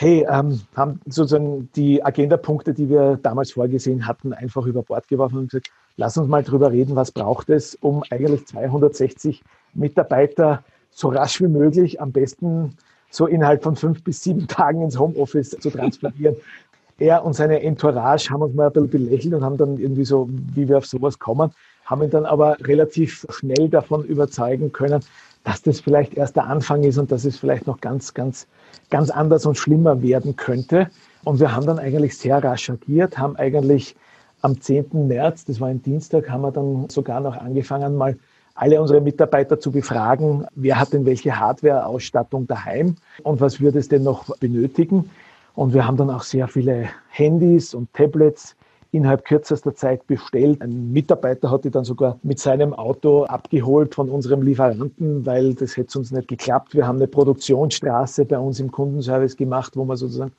hey, 0.00 0.24
ähm, 0.30 0.60
haben 0.76 1.00
sozusagen 1.06 1.70
die 1.74 2.04
Agendapunkte, 2.04 2.72
die 2.72 2.88
wir 2.88 3.18
damals 3.20 3.50
vorgesehen 3.50 4.06
hatten, 4.06 4.32
einfach 4.32 4.64
über 4.64 4.82
Bord 4.84 5.08
geworfen 5.08 5.38
und 5.38 5.50
gesagt, 5.50 5.72
lass 5.96 6.16
uns 6.16 6.28
mal 6.28 6.44
drüber 6.44 6.70
reden, 6.70 6.94
was 6.94 7.10
braucht 7.10 7.50
es, 7.50 7.74
um 7.74 8.04
eigentlich 8.08 8.46
260 8.46 9.42
Mitarbeiter 9.74 10.62
so 10.92 11.08
rasch 11.08 11.40
wie 11.40 11.48
möglich, 11.48 12.00
am 12.00 12.12
besten 12.12 12.76
so 13.10 13.26
innerhalb 13.26 13.64
von 13.64 13.74
fünf 13.74 14.04
bis 14.04 14.22
sieben 14.22 14.46
Tagen 14.46 14.82
ins 14.82 15.00
Homeoffice 15.00 15.50
zu 15.50 15.68
transferieren. 15.68 16.36
er 17.00 17.24
und 17.24 17.32
seine 17.32 17.60
Entourage 17.62 18.30
haben 18.30 18.42
uns 18.42 18.54
mal 18.54 18.68
ein 18.68 18.72
bisschen 18.72 18.90
belächelt 18.90 19.34
und 19.34 19.44
haben 19.44 19.56
dann 19.56 19.78
irgendwie 19.78 20.04
so, 20.04 20.28
wie 20.54 20.68
wir 20.68 20.78
auf 20.78 20.86
sowas 20.86 21.18
kommen, 21.18 21.50
haben 21.84 22.04
ihn 22.04 22.10
dann 22.10 22.24
aber 22.24 22.56
relativ 22.60 23.26
schnell 23.30 23.68
davon 23.68 24.04
überzeugen 24.04 24.70
können, 24.70 25.02
dass 25.44 25.62
das 25.62 25.80
vielleicht 25.80 26.14
erst 26.14 26.36
der 26.36 26.46
Anfang 26.46 26.82
ist 26.82 26.98
und 26.98 27.10
dass 27.10 27.24
es 27.24 27.38
vielleicht 27.38 27.66
noch 27.66 27.80
ganz, 27.80 28.14
ganz, 28.14 28.46
ganz 28.90 29.10
anders 29.10 29.46
und 29.46 29.56
schlimmer 29.56 30.02
werden 30.02 30.36
könnte. 30.36 30.90
Und 31.24 31.40
wir 31.40 31.54
haben 31.54 31.66
dann 31.66 31.78
eigentlich 31.78 32.16
sehr 32.16 32.42
rasch 32.42 32.70
agiert, 32.70 33.18
haben 33.18 33.36
eigentlich 33.36 33.96
am 34.42 34.60
10. 34.60 35.08
März, 35.08 35.44
das 35.44 35.60
war 35.60 35.68
ein 35.68 35.82
Dienstag, 35.82 36.30
haben 36.30 36.42
wir 36.42 36.52
dann 36.52 36.88
sogar 36.88 37.20
noch 37.20 37.36
angefangen, 37.36 37.96
mal 37.96 38.16
alle 38.54 38.80
unsere 38.80 39.00
Mitarbeiter 39.00 39.60
zu 39.60 39.70
befragen, 39.70 40.44
wer 40.54 40.80
hat 40.80 40.92
denn 40.92 41.06
welche 41.06 41.38
Hardware-Ausstattung 41.38 42.46
daheim 42.46 42.96
und 43.22 43.40
was 43.40 43.60
würde 43.60 43.78
es 43.78 43.88
denn 43.88 44.02
noch 44.02 44.36
benötigen. 44.38 45.10
Und 45.54 45.74
wir 45.74 45.86
haben 45.86 45.96
dann 45.96 46.10
auch 46.10 46.22
sehr 46.22 46.48
viele 46.48 46.88
Handys 47.08 47.74
und 47.74 47.92
Tablets 47.92 48.56
innerhalb 48.90 49.24
kürzester 49.24 49.74
Zeit 49.74 50.06
bestellt. 50.06 50.62
Ein 50.62 50.92
Mitarbeiter 50.92 51.50
hat 51.50 51.64
die 51.64 51.70
dann 51.70 51.84
sogar 51.84 52.18
mit 52.22 52.38
seinem 52.38 52.72
Auto 52.72 53.24
abgeholt 53.24 53.94
von 53.94 54.08
unserem 54.08 54.42
Lieferanten, 54.42 55.26
weil 55.26 55.54
das 55.54 55.76
hätte 55.76 55.98
uns 55.98 56.10
nicht 56.10 56.28
geklappt. 56.28 56.74
Wir 56.74 56.86
haben 56.86 56.96
eine 56.96 57.08
Produktionsstraße 57.08 58.24
bei 58.24 58.38
uns 58.38 58.60
im 58.60 58.70
Kundenservice 58.70 59.36
gemacht, 59.36 59.76
wo 59.76 59.84
man 59.84 59.96
sozusagen 59.96 60.32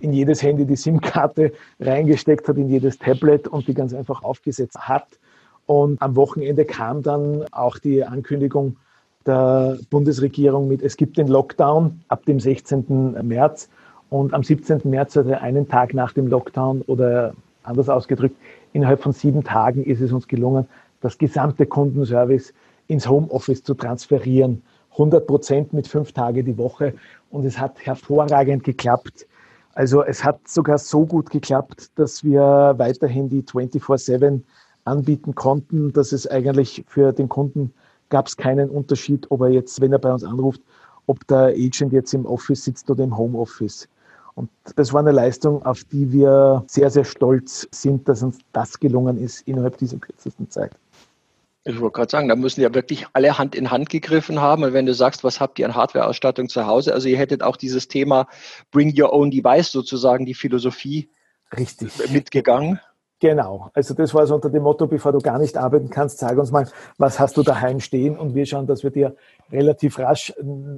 in 0.00 0.12
jedes 0.12 0.42
Handy 0.42 0.66
die 0.66 0.76
SIM-Karte 0.76 1.52
reingesteckt 1.80 2.48
hat, 2.48 2.56
in 2.58 2.68
jedes 2.68 2.98
Tablet 2.98 3.48
und 3.48 3.66
die 3.66 3.74
ganz 3.74 3.94
einfach 3.94 4.22
aufgesetzt 4.22 4.78
hat. 4.78 5.06
Und 5.66 6.00
am 6.00 6.14
Wochenende 6.14 6.64
kam 6.64 7.02
dann 7.02 7.44
auch 7.50 7.78
die 7.78 8.04
Ankündigung 8.04 8.76
der 9.26 9.78
Bundesregierung 9.90 10.68
mit, 10.68 10.82
es 10.82 10.96
gibt 10.96 11.16
den 11.16 11.26
Lockdown 11.26 12.00
ab 12.08 12.24
dem 12.26 12.38
16. 12.38 13.16
März. 13.22 13.68
Und 14.08 14.34
am 14.34 14.44
17. 14.44 14.82
März, 14.84 15.16
also 15.16 15.32
einen 15.32 15.68
Tag 15.68 15.92
nach 15.92 16.12
dem 16.12 16.28
Lockdown 16.28 16.82
oder 16.82 17.34
Anders 17.66 17.88
ausgedrückt, 17.88 18.36
innerhalb 18.72 19.02
von 19.02 19.12
sieben 19.12 19.42
Tagen 19.42 19.84
ist 19.84 20.00
es 20.00 20.12
uns 20.12 20.28
gelungen, 20.28 20.66
das 21.00 21.18
gesamte 21.18 21.66
Kundenservice 21.66 22.54
ins 22.86 23.08
Homeoffice 23.08 23.62
zu 23.62 23.74
transferieren. 23.74 24.62
100 24.92 25.26
Prozent 25.26 25.72
mit 25.72 25.88
fünf 25.88 26.12
Tage 26.12 26.42
die 26.44 26.56
Woche. 26.56 26.94
Und 27.30 27.44
es 27.44 27.58
hat 27.58 27.84
hervorragend 27.84 28.64
geklappt. 28.64 29.26
Also 29.74 30.02
es 30.02 30.24
hat 30.24 30.46
sogar 30.48 30.78
so 30.78 31.04
gut 31.04 31.28
geklappt, 31.30 31.90
dass 31.96 32.24
wir 32.24 32.74
weiterhin 32.78 33.28
die 33.28 33.42
24-7 33.42 34.40
anbieten 34.84 35.34
konnten, 35.34 35.92
dass 35.92 36.12
es 36.12 36.26
eigentlich 36.26 36.84
für 36.86 37.12
den 37.12 37.28
Kunden 37.28 37.74
gab 38.08 38.28
es 38.28 38.36
keinen 38.36 38.70
Unterschied, 38.70 39.26
ob 39.30 39.40
er 39.42 39.48
jetzt, 39.48 39.80
wenn 39.80 39.92
er 39.92 39.98
bei 39.98 40.12
uns 40.12 40.22
anruft, 40.22 40.62
ob 41.06 41.26
der 41.26 41.48
Agent 41.48 41.92
jetzt 41.92 42.14
im 42.14 42.24
Office 42.24 42.64
sitzt 42.64 42.88
oder 42.88 43.02
im 43.04 43.18
Homeoffice. 43.18 43.88
Und 44.36 44.50
das 44.76 44.92
war 44.92 45.00
eine 45.00 45.12
Leistung, 45.12 45.64
auf 45.64 45.82
die 45.84 46.12
wir 46.12 46.62
sehr, 46.68 46.90
sehr 46.90 47.04
stolz 47.04 47.66
sind, 47.70 48.06
dass 48.06 48.22
uns 48.22 48.38
das 48.52 48.78
gelungen 48.78 49.16
ist 49.18 49.40
innerhalb 49.48 49.78
dieser 49.78 49.96
kürzesten 49.96 50.50
Zeit. 50.50 50.72
Ich 51.64 51.80
wollte 51.80 51.94
gerade 51.94 52.10
sagen, 52.10 52.28
da 52.28 52.36
müssen 52.36 52.60
ja 52.60 52.72
wirklich 52.74 53.06
alle 53.14 53.38
Hand 53.38 53.54
in 53.54 53.70
Hand 53.70 53.88
gegriffen 53.88 54.40
haben. 54.40 54.62
Und 54.62 54.74
wenn 54.74 54.84
du 54.84 54.92
sagst, 54.92 55.24
was 55.24 55.40
habt 55.40 55.58
ihr 55.58 55.64
an 55.64 55.74
Hardware-Ausstattung 55.74 56.50
zu 56.50 56.66
Hause? 56.66 56.92
Also 56.92 57.08
ihr 57.08 57.16
hättet 57.16 57.42
auch 57.42 57.56
dieses 57.56 57.88
Thema 57.88 58.28
Bring 58.70 58.94
Your 58.96 59.12
Own 59.14 59.30
Device 59.30 59.72
sozusagen, 59.72 60.26
die 60.26 60.34
Philosophie 60.34 61.08
Richtig. 61.56 62.12
mitgegangen. 62.12 62.78
Genau, 63.18 63.70
also 63.72 63.94
das 63.94 64.12
war 64.12 64.26
so 64.26 64.34
unter 64.34 64.50
dem 64.50 64.62
Motto, 64.62 64.86
bevor 64.86 65.10
du 65.10 65.20
gar 65.20 65.38
nicht 65.38 65.56
arbeiten 65.56 65.88
kannst, 65.88 66.18
sag 66.18 66.36
uns 66.36 66.50
mal, 66.50 66.68
was 66.98 67.18
hast 67.18 67.38
du 67.38 67.42
daheim 67.42 67.80
stehen 67.80 68.18
und 68.18 68.34
wir 68.34 68.44
schauen, 68.44 68.66
dass 68.66 68.82
wir 68.82 68.90
dir 68.90 69.16
relativ 69.50 69.98
rasch 69.98 70.34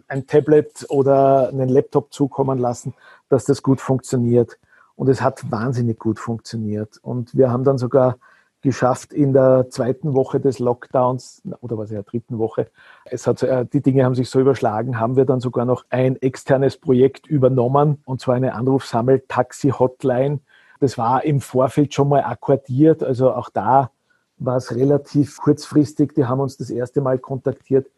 ein 0.06 0.26
Tablet 0.28 0.86
oder 0.88 1.48
einen 1.48 1.68
Laptop 1.68 2.12
zukommen 2.12 2.58
lassen, 2.58 2.94
dass 3.28 3.44
das 3.44 3.62
gut 3.62 3.80
funktioniert. 3.80 4.56
Und 4.94 5.08
es 5.08 5.20
hat 5.20 5.50
wahnsinnig 5.50 5.98
gut 5.98 6.18
funktioniert. 6.18 6.98
Und 7.02 7.36
wir 7.36 7.50
haben 7.50 7.64
dann 7.64 7.78
sogar 7.78 8.18
geschafft 8.62 9.12
in 9.12 9.32
der 9.32 9.66
zweiten 9.70 10.14
Woche 10.14 10.40
des 10.40 10.58
Lockdowns 10.58 11.42
oder 11.60 11.78
was 11.78 11.90
ja 11.90 12.02
dritten 12.02 12.38
Woche. 12.38 12.68
Es 13.04 13.26
hat 13.26 13.42
äh, 13.42 13.66
die 13.66 13.80
Dinge 13.80 14.04
haben 14.04 14.14
sich 14.14 14.30
so 14.30 14.40
überschlagen, 14.40 14.98
haben 14.98 15.16
wir 15.16 15.24
dann 15.24 15.40
sogar 15.40 15.64
noch 15.64 15.84
ein 15.90 16.16
externes 16.20 16.76
Projekt 16.76 17.26
übernommen 17.26 18.02
und 18.04 18.20
zwar 18.20 18.34
eine 18.34 18.54
Anrufsammel-Taxi-Hotline, 18.54 20.40
das 20.80 20.98
war 20.98 21.24
im 21.24 21.40
Vorfeld 21.40 21.94
schon 21.94 22.08
mal 22.08 22.22
akkordiert. 22.22 23.02
Also 23.02 23.32
auch 23.32 23.50
da 23.50 23.90
war 24.38 24.56
es 24.56 24.74
relativ 24.74 25.38
kurzfristig. 25.38 26.14
Die 26.14 26.26
haben 26.26 26.40
uns 26.40 26.56
das 26.56 26.70
erste 26.70 27.00
Mal 27.00 27.18
kontaktiert 27.18 27.88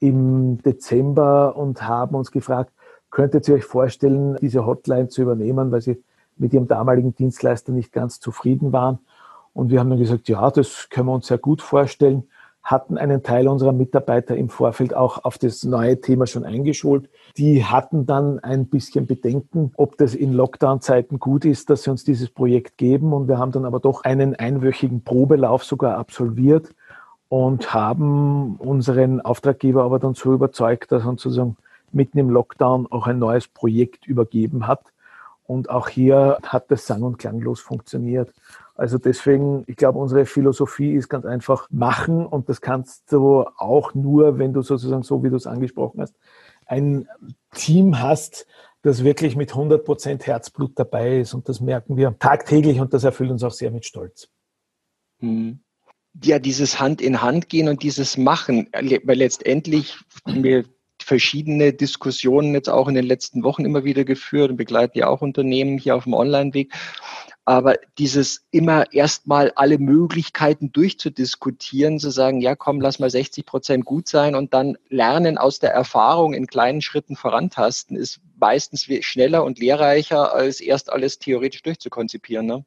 im 0.00 0.62
Dezember 0.62 1.56
und 1.56 1.82
haben 1.82 2.14
uns 2.14 2.30
gefragt, 2.30 2.72
könntet 3.10 3.48
ihr 3.48 3.54
euch 3.54 3.64
vorstellen, 3.64 4.36
diese 4.40 4.66
Hotline 4.66 5.08
zu 5.08 5.22
übernehmen, 5.22 5.70
weil 5.72 5.80
sie 5.80 6.02
mit 6.36 6.52
ihrem 6.52 6.68
damaligen 6.68 7.14
Dienstleister 7.14 7.72
nicht 7.72 7.92
ganz 7.92 8.20
zufrieden 8.20 8.72
waren. 8.72 8.98
Und 9.54 9.70
wir 9.70 9.80
haben 9.80 9.88
dann 9.88 9.98
gesagt, 9.98 10.28
ja, 10.28 10.50
das 10.50 10.88
können 10.90 11.08
wir 11.08 11.14
uns 11.14 11.28
sehr 11.28 11.38
gut 11.38 11.62
vorstellen 11.62 12.28
hatten 12.66 12.98
einen 12.98 13.22
Teil 13.22 13.46
unserer 13.46 13.72
Mitarbeiter 13.72 14.36
im 14.36 14.48
Vorfeld 14.48 14.92
auch 14.92 15.22
auf 15.24 15.38
das 15.38 15.62
neue 15.62 16.00
Thema 16.00 16.26
schon 16.26 16.44
eingeschult. 16.44 17.08
Die 17.36 17.64
hatten 17.64 18.06
dann 18.06 18.40
ein 18.40 18.66
bisschen 18.66 19.06
Bedenken, 19.06 19.70
ob 19.76 19.96
das 19.98 20.16
in 20.16 20.32
Lockdown-Zeiten 20.32 21.20
gut 21.20 21.44
ist, 21.44 21.70
dass 21.70 21.84
sie 21.84 21.90
uns 21.90 22.02
dieses 22.02 22.28
Projekt 22.28 22.76
geben. 22.76 23.12
Und 23.12 23.28
wir 23.28 23.38
haben 23.38 23.52
dann 23.52 23.64
aber 23.64 23.78
doch 23.78 24.02
einen 24.02 24.34
einwöchigen 24.34 25.04
Probelauf 25.04 25.62
sogar 25.62 25.96
absolviert 25.96 26.74
und 27.28 27.72
haben 27.72 28.56
unseren 28.56 29.20
Auftraggeber 29.20 29.84
aber 29.84 30.00
dann 30.00 30.14
so 30.14 30.34
überzeugt, 30.34 30.90
dass 30.90 31.04
er 31.04 31.10
uns 31.10 31.22
sozusagen 31.22 31.56
mitten 31.92 32.18
im 32.18 32.30
Lockdown 32.30 32.88
auch 32.90 33.06
ein 33.06 33.20
neues 33.20 33.46
Projekt 33.46 34.08
übergeben 34.08 34.66
hat. 34.66 34.82
Und 35.46 35.70
auch 35.70 35.88
hier 35.88 36.38
hat 36.42 36.68
das 36.72 36.84
sang- 36.84 37.04
und 37.04 37.18
klanglos 37.18 37.60
funktioniert. 37.60 38.34
Also 38.76 38.98
deswegen, 38.98 39.64
ich 39.66 39.76
glaube, 39.76 39.98
unsere 39.98 40.26
Philosophie 40.26 40.92
ist 40.92 41.08
ganz 41.08 41.24
einfach 41.24 41.68
machen 41.70 42.26
und 42.26 42.48
das 42.48 42.60
kannst 42.60 43.10
du 43.10 43.44
auch 43.56 43.94
nur, 43.94 44.38
wenn 44.38 44.52
du 44.52 44.62
sozusagen 44.62 45.02
so, 45.02 45.24
wie 45.24 45.30
du 45.30 45.36
es 45.36 45.46
angesprochen 45.46 46.02
hast, 46.02 46.14
ein 46.66 47.08
Team 47.54 48.00
hast, 48.00 48.46
das 48.82 49.02
wirklich 49.02 49.34
mit 49.34 49.50
100 49.50 49.84
Prozent 49.84 50.26
Herzblut 50.26 50.72
dabei 50.76 51.20
ist 51.20 51.32
und 51.32 51.48
das 51.48 51.60
merken 51.60 51.96
wir 51.96 52.16
tagtäglich 52.18 52.80
und 52.80 52.92
das 52.92 53.04
erfüllt 53.04 53.30
uns 53.30 53.42
auch 53.42 53.52
sehr 53.52 53.70
mit 53.70 53.86
Stolz. 53.86 54.28
Hm. 55.20 55.60
Ja, 56.22 56.38
dieses 56.38 56.78
Hand 56.80 57.02
in 57.02 57.20
Hand 57.20 57.48
gehen 57.48 57.68
und 57.68 57.82
dieses 57.82 58.16
Machen, 58.16 58.68
weil 58.72 59.16
letztendlich 59.18 59.98
wir 60.24 60.64
verschiedene 60.98 61.72
Diskussionen 61.72 62.54
jetzt 62.54 62.68
auch 62.68 62.88
in 62.88 62.94
den 62.94 63.04
letzten 63.04 63.42
Wochen 63.42 63.64
immer 63.64 63.84
wieder 63.84 64.04
geführt 64.04 64.50
und 64.50 64.56
begleiten 64.56 64.98
ja 64.98 65.08
auch 65.08 65.20
Unternehmen 65.20 65.78
hier 65.78 65.94
auf 65.94 66.04
dem 66.04 66.14
Online-Weg. 66.14 66.72
Aber 67.48 67.76
dieses 67.96 68.44
immer 68.50 68.92
erstmal 68.92 69.52
alle 69.54 69.78
Möglichkeiten 69.78 70.72
durchzudiskutieren, 70.72 72.00
zu 72.00 72.10
sagen, 72.10 72.40
ja 72.40 72.56
komm, 72.56 72.80
lass 72.80 72.98
mal 72.98 73.08
60 73.08 73.46
Prozent 73.46 73.84
gut 73.84 74.08
sein 74.08 74.34
und 74.34 74.52
dann 74.52 74.76
lernen 74.88 75.38
aus 75.38 75.60
der 75.60 75.70
Erfahrung 75.70 76.34
in 76.34 76.48
kleinen 76.48 76.82
Schritten 76.82 77.14
vorantasten, 77.14 77.96
ist 77.96 78.20
meistens 78.36 78.88
schneller 79.02 79.44
und 79.44 79.60
lehrreicher, 79.60 80.34
als 80.34 80.60
erst 80.60 80.90
alles 80.90 81.20
theoretisch 81.20 81.62
durchzukonzipieren. 81.62 82.46
Ne? 82.46 82.64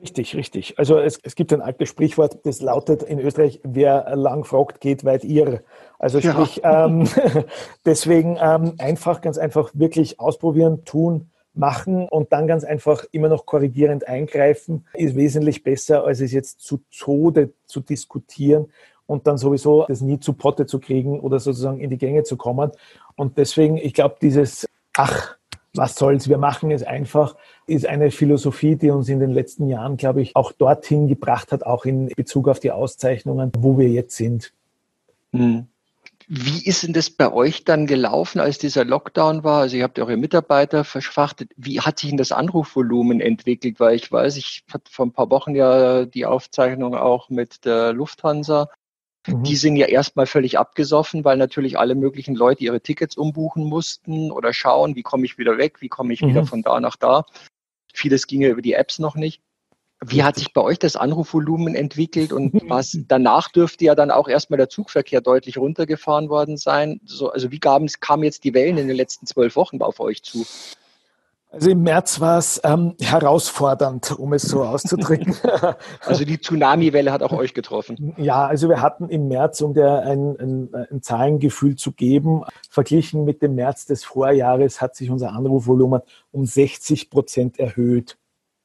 Richtig, 0.00 0.34
richtig. 0.34 0.78
Also 0.78 0.98
es, 0.98 1.18
es 1.22 1.34
gibt 1.34 1.52
ein 1.52 1.60
altes 1.60 1.90
Sprichwort, 1.90 2.38
das 2.44 2.62
lautet 2.62 3.02
in 3.02 3.18
Österreich, 3.18 3.60
wer 3.64 4.16
lang 4.16 4.44
fragt, 4.44 4.80
geht 4.80 5.04
weit 5.04 5.24
irr. 5.24 5.62
Also 5.98 6.22
sprich, 6.22 6.56
ja. 6.62 6.86
ähm, 6.86 7.06
deswegen 7.84 8.38
ähm, 8.40 8.76
einfach, 8.78 9.20
ganz 9.20 9.36
einfach 9.36 9.70
wirklich 9.74 10.20
ausprobieren, 10.20 10.86
tun, 10.86 11.30
machen 11.56 12.08
und 12.08 12.32
dann 12.32 12.46
ganz 12.46 12.64
einfach 12.64 13.04
immer 13.12 13.28
noch 13.28 13.46
korrigierend 13.46 14.06
eingreifen, 14.06 14.84
ist 14.94 15.16
wesentlich 15.16 15.62
besser, 15.62 16.04
als 16.04 16.20
es 16.20 16.32
jetzt 16.32 16.60
zu 16.60 16.80
Tode 16.96 17.52
zu 17.66 17.80
diskutieren 17.80 18.66
und 19.06 19.26
dann 19.26 19.38
sowieso 19.38 19.84
das 19.86 20.00
nie 20.00 20.18
zu 20.18 20.32
Potte 20.32 20.66
zu 20.66 20.78
kriegen 20.80 21.20
oder 21.20 21.38
sozusagen 21.40 21.80
in 21.80 21.90
die 21.90 21.98
Gänge 21.98 22.24
zu 22.24 22.36
kommen. 22.36 22.72
Und 23.14 23.38
deswegen, 23.38 23.76
ich 23.76 23.94
glaube, 23.94 24.16
dieses 24.20 24.66
Ach, 24.96 25.36
was 25.74 25.94
soll's, 25.94 26.28
wir 26.28 26.38
machen 26.38 26.70
es 26.70 26.82
einfach, 26.82 27.36
ist 27.66 27.86
eine 27.86 28.10
Philosophie, 28.10 28.76
die 28.76 28.90
uns 28.90 29.08
in 29.10 29.20
den 29.20 29.30
letzten 29.30 29.68
Jahren, 29.68 29.98
glaube 29.98 30.22
ich, 30.22 30.34
auch 30.34 30.52
dorthin 30.52 31.06
gebracht 31.06 31.52
hat, 31.52 31.64
auch 31.64 31.84
in 31.84 32.08
Bezug 32.08 32.48
auf 32.48 32.60
die 32.60 32.70
Auszeichnungen, 32.70 33.52
wo 33.58 33.78
wir 33.78 33.88
jetzt 33.88 34.16
sind. 34.16 34.52
Hm. 35.32 35.66
Wie 36.28 36.66
ist 36.66 36.82
denn 36.82 36.92
das 36.92 37.10
bei 37.10 37.32
euch 37.32 37.64
dann 37.64 37.86
gelaufen, 37.86 38.40
als 38.40 38.58
dieser 38.58 38.84
Lockdown 38.84 39.44
war? 39.44 39.60
Also 39.60 39.76
ihr 39.76 39.84
habt 39.84 39.98
eure 39.98 40.16
Mitarbeiter 40.16 40.82
verschwachtet. 40.82 41.52
Wie 41.56 41.80
hat 41.80 42.00
sich 42.00 42.10
denn 42.10 42.16
das 42.16 42.32
Anrufvolumen 42.32 43.20
entwickelt? 43.20 43.78
Weil 43.78 43.94
ich 43.94 44.10
weiß, 44.10 44.36
ich 44.36 44.64
hatte 44.72 44.90
vor 44.90 45.06
ein 45.06 45.12
paar 45.12 45.30
Wochen 45.30 45.54
ja 45.54 46.04
die 46.04 46.26
Aufzeichnung 46.26 46.96
auch 46.96 47.30
mit 47.30 47.64
der 47.64 47.92
Lufthansa. 47.92 48.68
Mhm. 49.28 49.44
Die 49.44 49.54
sind 49.54 49.76
ja 49.76 49.86
erstmal 49.86 50.26
völlig 50.26 50.58
abgesoffen, 50.58 51.24
weil 51.24 51.36
natürlich 51.36 51.78
alle 51.78 51.94
möglichen 51.94 52.34
Leute 52.34 52.64
ihre 52.64 52.80
Tickets 52.80 53.16
umbuchen 53.16 53.64
mussten 53.64 54.32
oder 54.32 54.52
schauen, 54.52 54.96
wie 54.96 55.02
komme 55.02 55.26
ich 55.26 55.38
wieder 55.38 55.58
weg, 55.58 55.80
wie 55.80 55.88
komme 55.88 56.12
ich 56.12 56.22
mhm. 56.22 56.28
wieder 56.30 56.46
von 56.46 56.62
da 56.62 56.80
nach 56.80 56.96
da. 56.96 57.24
Vieles 57.94 58.26
ging 58.26 58.42
ja 58.42 58.48
über 58.48 58.62
die 58.62 58.74
Apps 58.74 58.98
noch 58.98 59.14
nicht. 59.14 59.42
Wie 60.04 60.22
hat 60.22 60.36
sich 60.36 60.52
bei 60.52 60.60
euch 60.60 60.78
das 60.78 60.94
Anrufvolumen 60.94 61.74
entwickelt 61.74 62.32
und 62.32 62.68
was 62.68 62.98
danach 63.08 63.50
dürfte 63.50 63.86
ja 63.86 63.94
dann 63.94 64.10
auch 64.10 64.28
erstmal 64.28 64.58
der 64.58 64.68
Zugverkehr 64.68 65.20
deutlich 65.20 65.56
runtergefahren 65.56 66.28
worden 66.28 66.58
sein? 66.58 67.00
So, 67.04 67.30
also 67.30 67.50
wie 67.50 67.58
kamen, 67.58 67.88
jetzt 68.22 68.44
die 68.44 68.52
Wellen 68.52 68.76
in 68.76 68.88
den 68.88 68.96
letzten 68.96 69.26
zwölf 69.26 69.56
Wochen 69.56 69.80
auf 69.80 70.00
euch 70.00 70.22
zu? 70.22 70.44
Also 71.50 71.70
im 71.70 71.82
März 71.82 72.20
war 72.20 72.36
es 72.36 72.60
ähm, 72.64 72.94
herausfordernd, 73.00 74.18
um 74.18 74.34
es 74.34 74.42
so 74.42 74.64
auszudrücken. 74.64 75.34
also 76.04 76.26
die 76.26 76.38
Tsunami-Welle 76.38 77.10
hat 77.10 77.22
auch 77.22 77.32
euch 77.32 77.54
getroffen. 77.54 78.14
Ja, 78.18 78.46
also 78.46 78.68
wir 78.68 78.82
hatten 78.82 79.08
im 79.08 79.28
März, 79.28 79.62
um 79.62 79.72
dir 79.72 80.02
ein, 80.02 80.36
ein, 80.38 80.86
ein 80.90 81.02
Zahlengefühl 81.02 81.76
zu 81.76 81.92
geben, 81.92 82.42
verglichen 82.68 83.24
mit 83.24 83.40
dem 83.40 83.54
März 83.54 83.86
des 83.86 84.04
Vorjahres 84.04 84.82
hat 84.82 84.96
sich 84.96 85.08
unser 85.08 85.32
Anrufvolumen 85.32 86.02
um 86.30 86.44
60 86.44 87.08
Prozent 87.08 87.58
erhöht. 87.58 88.18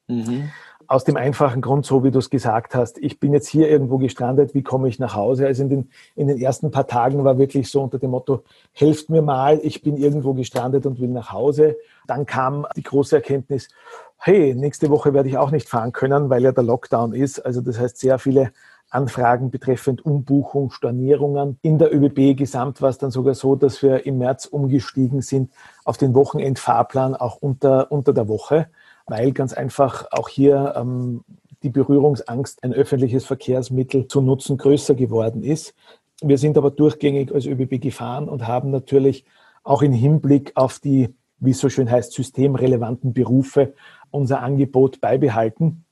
Mhm. 0.07 0.51
Aus 0.91 1.05
dem 1.05 1.15
einfachen 1.15 1.61
Grund, 1.61 1.85
so 1.85 2.03
wie 2.03 2.11
du 2.11 2.19
es 2.19 2.29
gesagt 2.29 2.75
hast, 2.75 2.97
ich 2.97 3.17
bin 3.17 3.31
jetzt 3.31 3.47
hier 3.47 3.69
irgendwo 3.69 3.97
gestrandet, 3.97 4.53
wie 4.53 4.61
komme 4.61 4.89
ich 4.89 4.99
nach 4.99 5.15
Hause? 5.15 5.47
Also 5.47 5.63
in 5.63 5.69
den, 5.69 5.89
in 6.17 6.27
den 6.27 6.37
ersten 6.37 6.69
paar 6.69 6.85
Tagen 6.85 7.23
war 7.23 7.37
wirklich 7.37 7.71
so 7.71 7.81
unter 7.81 7.97
dem 7.97 8.11
Motto, 8.11 8.43
helft 8.73 9.09
mir 9.09 9.21
mal, 9.21 9.61
ich 9.63 9.83
bin 9.83 9.95
irgendwo 9.95 10.33
gestrandet 10.33 10.85
und 10.85 10.99
will 10.99 11.07
nach 11.07 11.31
Hause. 11.31 11.77
Dann 12.07 12.25
kam 12.25 12.67
die 12.75 12.83
große 12.83 13.15
Erkenntnis, 13.15 13.69
hey, 14.17 14.53
nächste 14.53 14.89
Woche 14.89 15.13
werde 15.13 15.29
ich 15.29 15.37
auch 15.37 15.51
nicht 15.51 15.69
fahren 15.69 15.93
können, 15.93 16.29
weil 16.29 16.43
ja 16.43 16.51
der 16.51 16.65
Lockdown 16.65 17.13
ist. 17.13 17.39
Also 17.39 17.61
das 17.61 17.79
heißt, 17.79 17.97
sehr 17.97 18.19
viele 18.19 18.51
Anfragen 18.89 19.49
betreffend 19.49 20.05
Umbuchung, 20.05 20.71
Stornierungen. 20.71 21.57
In 21.61 21.77
der 21.77 21.95
ÖBB 21.95 22.37
Gesamt 22.37 22.81
war 22.81 22.89
es 22.89 22.97
dann 22.97 23.11
sogar 23.11 23.33
so, 23.33 23.55
dass 23.55 23.81
wir 23.81 24.05
im 24.05 24.17
März 24.17 24.45
umgestiegen 24.45 25.21
sind 25.21 25.53
auf 25.85 25.97
den 25.97 26.13
Wochenendfahrplan 26.13 27.15
auch 27.15 27.37
unter, 27.37 27.93
unter 27.93 28.11
der 28.11 28.27
Woche 28.27 28.67
weil 29.11 29.33
ganz 29.33 29.53
einfach 29.53 30.07
auch 30.11 30.29
hier 30.29 30.73
ähm, 30.77 31.25
die 31.63 31.69
Berührungsangst, 31.69 32.63
ein 32.63 32.73
öffentliches 32.73 33.25
Verkehrsmittel 33.25 34.07
zu 34.07 34.21
nutzen, 34.21 34.57
größer 34.57 34.95
geworden 34.95 35.43
ist. 35.43 35.75
Wir 36.21 36.37
sind 36.37 36.57
aber 36.57 36.71
durchgängig 36.71 37.31
als 37.33 37.45
ÖBB 37.45 37.81
gefahren 37.81 38.29
und 38.29 38.47
haben 38.47 38.71
natürlich 38.71 39.25
auch 39.63 39.81
im 39.81 39.91
Hinblick 39.91 40.53
auf 40.55 40.79
die, 40.79 41.13
wie 41.39 41.51
es 41.51 41.59
so 41.59 41.67
schön 41.67 41.91
heißt, 41.91 42.13
systemrelevanten 42.13 43.13
Berufe 43.13 43.73
unser 44.11 44.41
Angebot 44.41 45.01
beibehalten. 45.01 45.83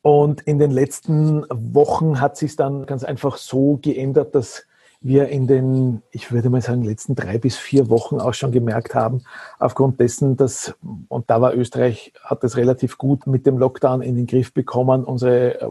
Und 0.00 0.40
in 0.40 0.58
den 0.58 0.70
letzten 0.70 1.44
Wochen 1.50 2.20
hat 2.22 2.38
sich 2.38 2.56
dann 2.56 2.86
ganz 2.86 3.04
einfach 3.04 3.36
so 3.36 3.78
geändert, 3.82 4.34
dass 4.34 4.66
wir 5.06 5.28
in 5.28 5.46
den, 5.46 6.02
ich 6.10 6.32
würde 6.32 6.50
mal 6.50 6.62
sagen, 6.62 6.82
letzten 6.82 7.14
drei 7.14 7.38
bis 7.38 7.56
vier 7.56 7.88
Wochen 7.88 8.20
auch 8.20 8.34
schon 8.34 8.52
gemerkt 8.52 8.94
haben, 8.94 9.22
aufgrund 9.58 10.00
dessen, 10.00 10.36
dass, 10.36 10.74
und 11.08 11.30
da 11.30 11.40
war 11.40 11.54
Österreich, 11.54 12.12
hat 12.22 12.42
das 12.44 12.56
relativ 12.56 12.98
gut 12.98 13.26
mit 13.26 13.46
dem 13.46 13.58
Lockdown 13.58 14.02
in 14.02 14.16
den 14.16 14.26
Griff 14.26 14.52
bekommen. 14.52 15.04
Unsere 15.04 15.60
äh, 15.60 15.70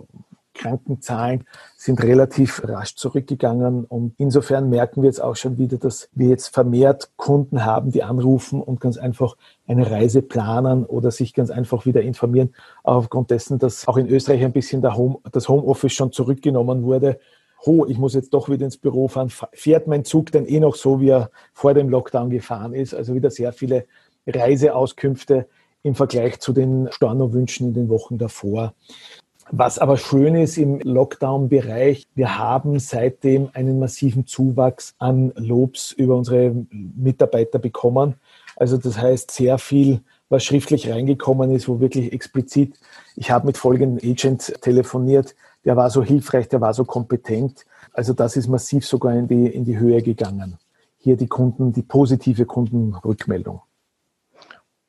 Krankenzahlen 0.56 1.44
sind 1.76 2.02
relativ 2.02 2.64
rasch 2.66 2.96
zurückgegangen 2.96 3.84
und 3.84 4.14
insofern 4.18 4.70
merken 4.70 5.02
wir 5.02 5.08
jetzt 5.08 5.22
auch 5.22 5.36
schon 5.36 5.58
wieder, 5.58 5.78
dass 5.78 6.10
wir 6.14 6.30
jetzt 6.30 6.48
vermehrt 6.48 7.12
Kunden 7.18 7.66
haben, 7.66 7.92
die 7.92 8.04
anrufen 8.04 8.62
und 8.62 8.80
ganz 8.80 8.98
einfach 8.98 9.36
eine 9.68 9.92
Reise 9.92 10.22
planen 10.22 10.86
oder 10.86 11.12
sich 11.12 11.34
ganz 11.34 11.52
einfach 11.52 11.86
wieder 11.86 12.02
informieren, 12.02 12.56
aufgrund 12.84 13.32
dessen, 13.32 13.60
dass 13.60 13.88
auch 13.88 13.98
in 13.98 14.08
Österreich 14.08 14.44
ein 14.44 14.54
bisschen 14.54 14.82
Home, 14.96 15.18
das 15.32 15.50
Homeoffice 15.50 15.94
schon 15.94 16.12
zurückgenommen 16.12 16.84
wurde 16.84 17.20
oh, 17.66 17.86
ich 17.88 17.97
muss 17.97 18.13
jetzt 18.13 18.34
doch 18.34 18.49
wieder 18.49 18.66
ins 18.66 18.78
Büro 18.78 19.07
fahren, 19.07 19.32
fährt 19.53 19.88
mein 19.88 20.05
Zug 20.05 20.32
denn 20.32 20.47
eh 20.47 20.59
noch 20.59 20.76
so, 20.76 21.01
wie 21.01 21.09
er 21.09 21.32
vor 21.53 21.74
dem 21.74 21.89
Lockdown 21.89 22.30
gefahren 22.30 22.74
ist? 22.74 22.93
Also 22.93 23.16
wieder 23.16 23.32
sehr 23.32 23.51
viele 23.53 23.86
Reiseauskünfte 24.28 25.47
im 25.84 25.95
Vergleich 25.95 26.39
zu 26.39 26.53
den 26.53 26.89
Stornowünschen 26.91 27.68
in 27.68 27.74
den 27.74 27.89
Wochen 27.89 28.18
davor. 28.18 28.74
Was 29.51 29.78
aber 29.78 29.97
schön 29.97 30.36
ist 30.36 30.57
im 30.57 30.80
Lockdown-Bereich, 30.80 32.07
wir 32.16 32.39
haben 32.39 32.80
seitdem 32.80 33.49
einen 33.53 33.78
massiven 33.78 34.26
Zuwachs 34.26 34.95
an 34.97 35.34
Lobs 35.36 35.91
über 35.91 36.16
unsere 36.16 36.55
Mitarbeiter 36.72 37.59
bekommen. 37.59 38.16
Also 38.55 38.78
das 38.78 38.97
heißt, 38.97 39.30
sehr 39.30 39.59
viel, 39.59 40.01
was 40.30 40.43
schriftlich 40.43 40.89
reingekommen 40.89 41.51
ist, 41.51 41.68
wo 41.68 41.80
wirklich 41.80 42.11
explizit, 42.11 42.74
ich 43.16 43.30
habe 43.30 43.45
mit 43.45 43.57
folgenden 43.57 43.99
Agents 44.09 44.51
telefoniert, 44.61 45.36
der 45.66 45.76
war 45.76 45.89
so 45.89 46.03
hilfreich, 46.03 46.47
der 46.47 46.61
war 46.61 46.74
so 46.74 46.86
kompetent. 46.86 47.66
Also 47.91 48.13
das 48.13 48.38
ist 48.38 48.47
massiv 48.47 48.86
sogar 48.86 49.13
in 49.13 49.28
die, 49.28 49.47
in 49.47 49.66
die 49.66 49.78
Höhe 49.78 50.01
gegangen. 50.01 50.57
Hier 50.97 51.18
die 51.18 51.28
Kunden, 51.28 51.74
die 51.74 51.82
positive 51.82 52.45
Kundenrückmeldung. 52.45 53.61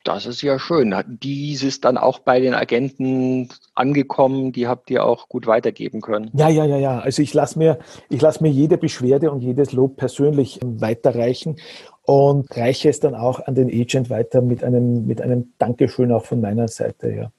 Das 0.03 0.25
ist 0.25 0.41
ja 0.41 0.57
schön. 0.57 0.95
Dies 1.21 1.63
ist 1.63 1.83
dann 1.83 1.97
auch 1.97 2.19
bei 2.19 2.39
den 2.39 2.53
Agenten 2.53 3.49
angekommen, 3.75 4.53
die 4.53 4.65
habt 4.65 4.89
ihr 4.89 5.03
auch 5.03 5.27
gut 5.27 5.47
weitergeben 5.47 5.99
können. 5.99 6.31
Ja, 6.33 6.47
ja, 6.47 6.63
ja, 6.63 6.77
ja. 6.77 6.99
Also 6.99 7.21
ich 7.21 7.33
lasse 7.33 7.59
mir, 7.59 7.77
ich 8.07 8.21
lasse 8.21 8.41
mir 8.41 8.49
jede 8.49 8.77
Beschwerde 8.77 9.31
und 9.31 9.41
jedes 9.41 9.73
Lob 9.73 9.97
persönlich 9.97 10.61
weiterreichen 10.63 11.57
und 12.03 12.55
reiche 12.55 12.87
es 12.87 13.01
dann 13.01 13.15
auch 13.15 13.45
an 13.45 13.55
den 13.55 13.67
Agent 13.67 14.09
weiter 14.09 14.41
mit 14.41 14.63
einem, 14.63 15.05
mit 15.07 15.21
einem 15.21 15.51
Dankeschön 15.57 16.13
auch 16.13 16.23
von 16.23 16.39
meiner 16.39 16.69
Seite, 16.69 17.11
ja. 17.11 17.31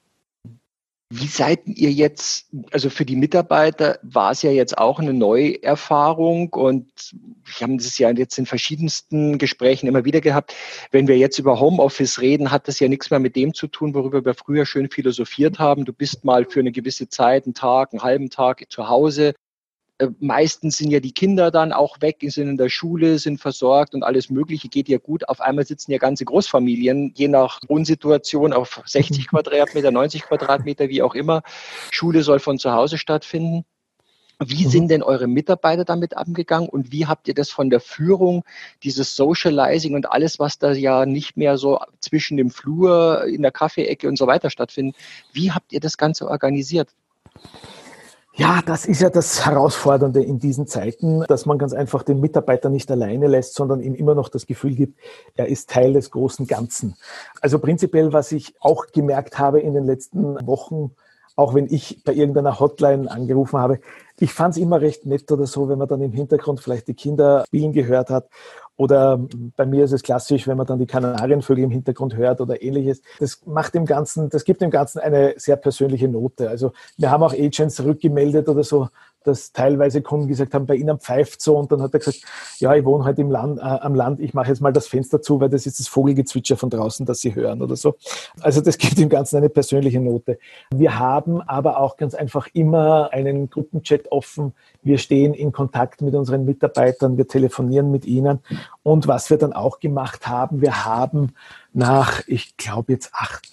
Wie 1.11 1.25
seid 1.25 1.61
ihr 1.65 1.91
jetzt, 1.91 2.49
also 2.71 2.91
für 2.91 3.03
die 3.03 3.15
Mitarbeiter 3.15 3.97
war 4.03 4.29
es 4.31 4.43
ja 4.43 4.51
jetzt 4.51 4.77
auch 4.77 4.99
eine 4.99 5.11
Neuerfahrung 5.11 6.53
und 6.53 7.15
wir 7.45 7.61
haben 7.61 7.79
das 7.79 7.97
ja 7.97 8.11
jetzt 8.11 8.37
in 8.37 8.45
verschiedensten 8.45 9.39
Gesprächen 9.39 9.87
immer 9.87 10.05
wieder 10.05 10.21
gehabt. 10.21 10.53
Wenn 10.91 11.07
wir 11.07 11.17
jetzt 11.17 11.39
über 11.39 11.59
Homeoffice 11.59 12.21
reden, 12.21 12.51
hat 12.51 12.67
das 12.67 12.79
ja 12.79 12.87
nichts 12.87 13.09
mehr 13.09 13.19
mit 13.19 13.35
dem 13.35 13.55
zu 13.55 13.65
tun, 13.65 13.95
worüber 13.95 14.23
wir 14.23 14.35
früher 14.35 14.67
schön 14.67 14.87
philosophiert 14.91 15.57
haben. 15.57 15.83
Du 15.83 15.93
bist 15.93 16.25
mal 16.25 16.45
für 16.45 16.59
eine 16.59 16.71
gewisse 16.71 17.09
Zeit, 17.09 17.45
einen 17.45 17.55
Tag, 17.55 17.91
einen 17.91 18.03
halben 18.03 18.29
Tag 18.29 18.63
zu 18.69 18.87
Hause, 18.87 19.33
meistens 20.19 20.77
sind 20.77 20.91
ja 20.91 20.99
die 20.99 21.11
Kinder 21.11 21.51
dann 21.51 21.73
auch 21.73 22.01
weg, 22.01 22.17
sind 22.21 22.49
in 22.49 22.57
der 22.57 22.69
Schule, 22.69 23.19
sind 23.19 23.39
versorgt 23.39 23.93
und 23.93 24.03
alles 24.03 24.29
Mögliche 24.29 24.69
geht 24.69 24.87
ja 24.87 24.97
gut. 24.97 25.27
Auf 25.27 25.41
einmal 25.41 25.65
sitzen 25.65 25.91
ja 25.91 25.97
ganze 25.97 26.25
Großfamilien, 26.25 27.13
je 27.15 27.27
nach 27.27 27.59
Wohnsituation, 27.67 28.53
auf 28.53 28.81
60 28.85 29.27
Quadratmeter, 29.27 29.91
90 29.91 30.23
Quadratmeter, 30.23 30.89
wie 30.89 31.01
auch 31.01 31.15
immer. 31.15 31.41
Schule 31.91 32.23
soll 32.23 32.39
von 32.39 32.57
zu 32.59 32.71
Hause 32.71 32.97
stattfinden. 32.97 33.65
Wie 34.41 34.65
mhm. 34.65 34.69
sind 34.69 34.87
denn 34.87 35.03
eure 35.03 35.27
Mitarbeiter 35.27 35.83
damit 35.83 36.15
angegangen 36.15 36.69
und 36.69 36.93
wie 36.93 37.05
habt 37.05 37.27
ihr 37.27 37.33
das 37.33 37.49
von 37.49 37.69
der 37.69 37.81
Führung, 37.81 38.45
dieses 38.83 39.17
Socializing 39.17 39.95
und 39.95 40.09
alles, 40.09 40.39
was 40.39 40.57
da 40.57 40.71
ja 40.71 41.05
nicht 41.05 41.35
mehr 41.35 41.57
so 41.57 41.79
zwischen 41.99 42.37
dem 42.37 42.49
Flur, 42.49 43.25
in 43.25 43.41
der 43.41 43.51
Kaffeeecke 43.51 44.07
und 44.07 44.17
so 44.17 44.27
weiter 44.27 44.49
stattfindet, 44.49 44.95
wie 45.33 45.51
habt 45.51 45.73
ihr 45.73 45.81
das 45.81 45.97
Ganze 45.97 46.29
organisiert? 46.29 46.87
Ja, 48.39 48.61
das 48.65 48.85
ist 48.85 49.01
ja 49.01 49.09
das 49.09 49.45
Herausfordernde 49.45 50.23
in 50.23 50.39
diesen 50.39 50.65
Zeiten, 50.65 51.25
dass 51.27 51.45
man 51.45 51.57
ganz 51.57 51.73
einfach 51.73 52.03
den 52.03 52.21
Mitarbeiter 52.21 52.69
nicht 52.69 52.89
alleine 52.89 53.27
lässt, 53.27 53.53
sondern 53.53 53.81
ihm 53.81 53.93
immer 53.93 54.15
noch 54.15 54.29
das 54.29 54.47
Gefühl 54.47 54.75
gibt, 54.75 54.97
er 55.35 55.47
ist 55.47 55.69
Teil 55.69 55.91
des 55.91 56.09
großen 56.09 56.47
Ganzen. 56.47 56.95
Also 57.41 57.59
prinzipiell, 57.59 58.13
was 58.13 58.31
ich 58.31 58.55
auch 58.61 58.85
gemerkt 58.93 59.39
habe 59.39 59.59
in 59.59 59.73
den 59.73 59.85
letzten 59.85 60.35
Wochen, 60.47 60.91
auch 61.35 61.53
wenn 61.53 61.67
ich 61.69 62.01
bei 62.05 62.13
irgendeiner 62.13 62.61
Hotline 62.61 63.11
angerufen 63.11 63.59
habe, 63.59 63.81
ich 64.21 64.33
fand 64.33 64.55
es 64.55 64.61
immer 64.61 64.79
recht 64.79 65.05
nett 65.05 65.29
oder 65.33 65.45
so, 65.45 65.67
wenn 65.67 65.77
man 65.77 65.89
dann 65.89 66.01
im 66.01 66.13
Hintergrund 66.13 66.61
vielleicht 66.61 66.87
die 66.87 66.93
Kinder 66.93 67.43
spielen 67.45 67.73
gehört 67.73 68.09
hat 68.09 68.29
oder 68.79 69.19
bei 69.57 69.65
mir 69.65 69.83
ist 69.83 69.91
es 69.91 70.03
klassisch, 70.03 70.47
wenn 70.47 70.55
man 70.55 70.65
dann 70.65 70.79
die 70.79 70.85
Kanarienvögel 70.85 71.65
im 71.65 71.69
Hintergrund 71.69 72.15
hört 72.15 72.39
oder 72.39 72.61
ähnliches. 72.61 73.01
Das 73.19 73.45
macht 73.45 73.73
dem 73.73 73.85
Ganzen, 73.85 74.29
das 74.29 74.45
gibt 74.45 74.61
dem 74.61 74.69
Ganzen 74.69 74.99
eine 74.99 75.33
sehr 75.35 75.57
persönliche 75.57 76.07
Note. 76.07 76.49
Also 76.49 76.71
wir 76.95 77.11
haben 77.11 77.21
auch 77.21 77.33
Agents 77.33 77.83
rückgemeldet 77.83 78.47
oder 78.47 78.63
so, 78.63 78.87
dass 79.23 79.51
teilweise 79.51 80.01
Kunden 80.01 80.27
gesagt 80.27 80.53
haben, 80.53 80.65
bei 80.65 80.75
Ihnen 80.75 80.99
pfeift 80.99 81.41
so 81.41 81.57
und 81.57 81.71
dann 81.71 81.81
hat 81.81 81.93
er 81.93 81.99
gesagt, 81.99 82.21
ja, 82.59 82.73
ich 82.73 82.85
wohne 82.85 83.03
halt 83.03 83.19
im 83.19 83.29
Land, 83.31 83.59
äh, 83.59 83.61
am 83.61 83.95
Land, 83.95 84.19
ich 84.19 84.33
mache 84.33 84.49
jetzt 84.49 84.61
mal 84.61 84.73
das 84.73 84.87
Fenster 84.87 85.21
zu, 85.21 85.39
weil 85.39 85.49
das 85.49 85.65
ist 85.65 85.79
das 85.79 85.87
Vogelgezwitscher 85.87 86.57
von 86.57 86.69
draußen, 86.69 87.05
das 87.05 87.19
Sie 87.19 87.35
hören 87.35 87.61
oder 87.61 87.75
so. 87.75 87.95
Also 88.41 88.61
das 88.61 88.77
gibt 88.79 88.97
dem 88.97 89.09
Ganzen 89.09 89.37
eine 89.37 89.49
persönliche 89.49 89.99
Note. 89.99 90.39
Wir 90.73 90.97
haben 90.97 91.41
aber 91.41 91.79
auch 91.79 91.97
ganz 91.97 92.15
einfach 92.15 92.47
immer 92.53 93.11
einen 93.11 93.49
Gruppenchat 93.49 94.11
offen. 94.11 94.53
Wir 94.81 94.97
stehen 94.97 95.33
in 95.33 95.51
Kontakt 95.51 96.01
mit 96.01 96.15
unseren 96.15 96.45
Mitarbeitern, 96.45 97.17
wir 97.17 97.27
telefonieren 97.27 97.91
mit 97.91 98.05
ihnen 98.05 98.39
und 98.83 99.07
was 99.07 99.29
wir 99.29 99.37
dann 99.37 99.53
auch 99.53 99.79
gemacht 99.79 100.27
haben, 100.27 100.61
wir 100.61 100.85
haben 100.85 101.33
nach, 101.73 102.21
ich 102.27 102.57
glaube 102.57 102.93
jetzt 102.93 103.11
acht, 103.13 103.47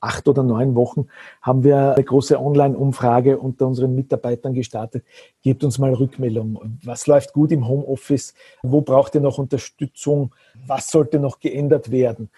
acht 0.00 0.28
oder 0.28 0.42
neun 0.42 0.74
Wochen 0.74 1.06
haben 1.42 1.64
wir 1.64 1.94
eine 1.94 2.04
große 2.04 2.40
Online-Umfrage 2.40 3.38
unter 3.38 3.66
unseren 3.66 3.94
Mitarbeitern 3.94 4.54
gestartet. 4.54 5.04
Gebt 5.42 5.64
uns 5.64 5.78
mal 5.78 5.94
Rückmeldung. 5.94 6.78
Was 6.84 7.06
läuft 7.06 7.32
gut 7.32 7.52
im 7.52 7.66
Homeoffice? 7.66 8.34
Wo 8.62 8.80
braucht 8.80 9.14
ihr 9.14 9.20
noch 9.20 9.38
Unterstützung? 9.38 10.34
Was 10.66 10.90
sollte 10.90 11.18
noch 11.18 11.40
geändert 11.40 11.90
werden? 11.90 12.30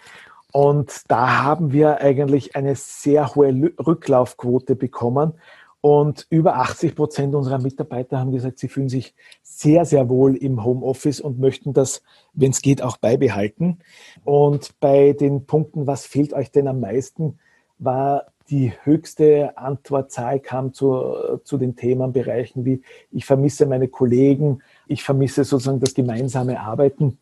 Und 0.51 1.09
da 1.09 1.43
haben 1.43 1.71
wir 1.71 2.01
eigentlich 2.01 2.55
eine 2.55 2.75
sehr 2.75 3.35
hohe 3.35 3.71
Rücklaufquote 3.79 4.75
bekommen. 4.75 5.33
Und 5.81 6.27
über 6.29 6.57
80 6.57 6.95
Prozent 6.95 7.33
unserer 7.33 7.57
Mitarbeiter 7.57 8.19
haben 8.19 8.31
gesagt, 8.31 8.59
sie 8.59 8.67
fühlen 8.67 8.89
sich 8.89 9.15
sehr, 9.41 9.83
sehr 9.85 10.09
wohl 10.09 10.35
im 10.35 10.63
Homeoffice 10.63 11.19
und 11.19 11.39
möchten 11.39 11.73
das, 11.73 12.03
wenn 12.33 12.51
es 12.51 12.61
geht, 12.61 12.83
auch 12.83 12.97
beibehalten. 12.97 13.79
Und 14.23 14.79
bei 14.79 15.13
den 15.13 15.47
Punkten, 15.47 15.87
was 15.87 16.05
fehlt 16.05 16.33
euch 16.33 16.51
denn 16.51 16.67
am 16.67 16.81
meisten, 16.81 17.39
war 17.81 18.27
die 18.49 18.73
höchste 18.83 19.57
Antwortzahl 19.57 20.39
kam 20.39 20.73
zu, 20.73 21.39
zu 21.43 21.57
den 21.57 21.75
Themenbereichen 21.75 22.65
wie 22.65 22.81
ich 23.11 23.25
vermisse 23.25 23.65
meine 23.65 23.87
Kollegen, 23.87 24.61
ich 24.87 25.03
vermisse 25.03 25.43
sozusagen 25.43 25.79
das 25.79 25.93
gemeinsame 25.93 26.59
Arbeiten. 26.59 27.17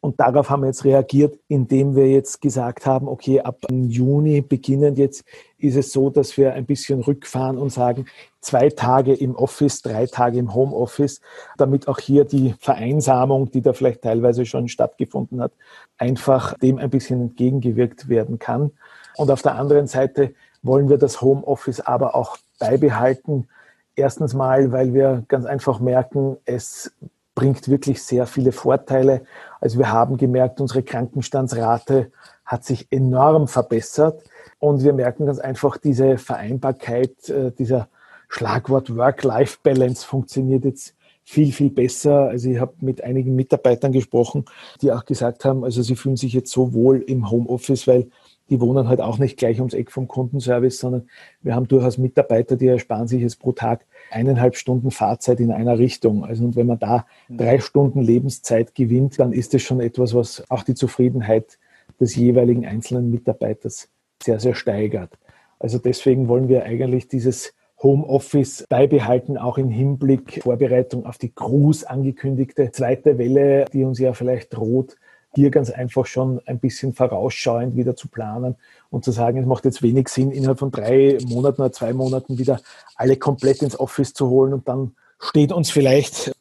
Und 0.00 0.20
darauf 0.20 0.50
haben 0.50 0.62
wir 0.62 0.68
jetzt 0.68 0.84
reagiert, 0.84 1.38
indem 1.48 1.96
wir 1.96 2.08
jetzt 2.08 2.40
gesagt 2.40 2.86
haben, 2.86 3.08
okay, 3.08 3.40
ab 3.40 3.58
Juni 3.70 4.40
beginnend 4.40 4.98
jetzt 4.98 5.24
ist 5.58 5.74
es 5.74 5.90
so, 5.90 6.10
dass 6.10 6.36
wir 6.36 6.52
ein 6.52 6.64
bisschen 6.64 7.00
rückfahren 7.00 7.58
und 7.58 7.70
sagen, 7.70 8.06
zwei 8.40 8.68
Tage 8.68 9.14
im 9.14 9.34
Office, 9.34 9.82
drei 9.82 10.06
Tage 10.06 10.38
im 10.38 10.54
Homeoffice, 10.54 11.20
damit 11.56 11.88
auch 11.88 11.98
hier 11.98 12.24
die 12.24 12.54
Vereinsamung, 12.60 13.50
die 13.50 13.62
da 13.62 13.72
vielleicht 13.72 14.02
teilweise 14.02 14.46
schon 14.46 14.68
stattgefunden 14.68 15.40
hat, 15.40 15.52
einfach 15.98 16.56
dem 16.58 16.78
ein 16.78 16.90
bisschen 16.90 17.20
entgegengewirkt 17.22 18.08
werden 18.08 18.38
kann. 18.38 18.70
Und 19.16 19.30
auf 19.30 19.42
der 19.42 19.54
anderen 19.56 19.86
Seite 19.86 20.34
wollen 20.62 20.88
wir 20.88 20.98
das 20.98 21.20
Homeoffice 21.20 21.80
aber 21.80 22.14
auch 22.14 22.38
beibehalten. 22.58 23.48
Erstens 23.94 24.34
mal, 24.34 24.72
weil 24.72 24.92
wir 24.92 25.24
ganz 25.28 25.46
einfach 25.46 25.80
merken, 25.80 26.36
es 26.44 26.92
bringt 27.34 27.68
wirklich 27.68 28.02
sehr 28.02 28.26
viele 28.26 28.52
Vorteile. 28.52 29.22
Also 29.60 29.78
wir 29.78 29.92
haben 29.92 30.16
gemerkt, 30.16 30.60
unsere 30.60 30.82
Krankenstandsrate 30.82 32.10
hat 32.44 32.64
sich 32.64 32.88
enorm 32.90 33.48
verbessert 33.48 34.22
und 34.58 34.82
wir 34.82 34.92
merken 34.92 35.26
ganz 35.26 35.38
einfach, 35.38 35.76
diese 35.76 36.18
Vereinbarkeit, 36.18 37.28
äh, 37.28 37.52
dieser 37.52 37.88
Schlagwort 38.28 38.94
Work-Life-Balance 38.96 40.06
funktioniert 40.06 40.64
jetzt 40.64 40.94
viel, 41.24 41.52
viel 41.52 41.70
besser. 41.70 42.28
Also 42.28 42.48
ich 42.48 42.60
habe 42.60 42.74
mit 42.80 43.02
einigen 43.02 43.34
Mitarbeitern 43.34 43.92
gesprochen, 43.92 44.44
die 44.80 44.92
auch 44.92 45.04
gesagt 45.04 45.44
haben, 45.44 45.64
also 45.64 45.82
sie 45.82 45.96
fühlen 45.96 46.16
sich 46.16 46.32
jetzt 46.32 46.52
so 46.52 46.72
wohl 46.72 47.02
im 47.02 47.30
Homeoffice, 47.30 47.86
weil 47.86 48.08
die 48.50 48.60
wohnen 48.60 48.88
halt 48.88 49.00
auch 49.00 49.18
nicht 49.18 49.36
gleich 49.36 49.58
ums 49.58 49.74
Eck 49.74 49.90
vom 49.90 50.08
Kundenservice, 50.08 50.78
sondern 50.78 51.08
wir 51.42 51.54
haben 51.54 51.68
durchaus 51.68 51.98
Mitarbeiter, 51.98 52.56
die 52.56 52.68
ersparen 52.68 53.08
sich 53.08 53.22
jetzt 53.22 53.40
pro 53.40 53.52
Tag 53.52 53.84
eineinhalb 54.10 54.56
Stunden 54.56 54.90
Fahrzeit 54.90 55.40
in 55.40 55.50
einer 55.50 55.78
Richtung. 55.78 56.24
Also 56.24 56.44
und 56.44 56.56
wenn 56.56 56.66
man 56.66 56.78
da 56.78 57.06
drei 57.28 57.58
Stunden 57.58 58.00
Lebenszeit 58.00 58.74
gewinnt, 58.74 59.18
dann 59.18 59.32
ist 59.32 59.54
das 59.54 59.62
schon 59.62 59.80
etwas, 59.80 60.14
was 60.14 60.44
auch 60.48 60.62
die 60.62 60.74
Zufriedenheit 60.74 61.58
des 62.00 62.14
jeweiligen 62.14 62.66
einzelnen 62.66 63.10
Mitarbeiters 63.10 63.88
sehr, 64.22 64.38
sehr 64.38 64.54
steigert. 64.54 65.18
Also 65.58 65.78
deswegen 65.78 66.28
wollen 66.28 66.48
wir 66.48 66.64
eigentlich 66.64 67.08
dieses 67.08 67.54
Homeoffice 67.82 68.66
beibehalten, 68.68 69.36
auch 69.36 69.58
im 69.58 69.68
Hinblick 69.68 70.42
Vorbereitung 70.42 71.04
auf 71.04 71.18
die 71.18 71.34
groß 71.34 71.84
angekündigte 71.84 72.70
zweite 72.70 73.18
Welle, 73.18 73.66
die 73.72 73.84
uns 73.84 73.98
ja 73.98 74.14
vielleicht 74.14 74.54
droht, 74.56 74.96
hier 75.36 75.50
ganz 75.50 75.70
einfach 75.70 76.06
schon 76.06 76.40
ein 76.46 76.58
bisschen 76.58 76.92
vorausschauend 76.92 77.76
wieder 77.76 77.94
zu 77.94 78.08
planen 78.08 78.56
und 78.90 79.04
zu 79.04 79.12
sagen, 79.12 79.38
es 79.38 79.46
macht 79.46 79.64
jetzt 79.64 79.82
wenig 79.82 80.08
Sinn, 80.08 80.32
innerhalb 80.32 80.58
von 80.58 80.70
drei 80.70 81.18
Monaten 81.26 81.62
oder 81.62 81.72
zwei 81.72 81.92
Monaten 81.92 82.38
wieder 82.38 82.60
alle 82.96 83.16
komplett 83.16 83.62
ins 83.62 83.78
Office 83.78 84.12
zu 84.12 84.28
holen 84.28 84.52
und 84.52 84.68
dann 84.68 84.96
steht 85.20 85.52
uns 85.52 85.70
vielleicht, 85.70 86.32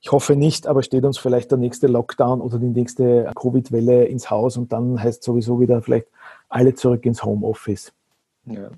ich 0.00 0.12
hoffe 0.12 0.36
nicht, 0.36 0.66
aber 0.66 0.82
steht 0.82 1.04
uns 1.04 1.18
vielleicht 1.18 1.50
der 1.50 1.58
nächste 1.58 1.86
Lockdown 1.86 2.40
oder 2.40 2.58
die 2.58 2.68
nächste 2.68 3.30
Covid-Welle 3.34 4.04
ins 4.04 4.30
Haus 4.30 4.56
und 4.56 4.72
dann 4.72 5.02
heißt 5.02 5.22
sowieso 5.22 5.60
wieder 5.60 5.82
vielleicht 5.82 6.06
alle 6.48 6.74
zurück 6.74 7.04
ins 7.06 7.24
Homeoffice. 7.24 7.92
Ja. 8.46 8.70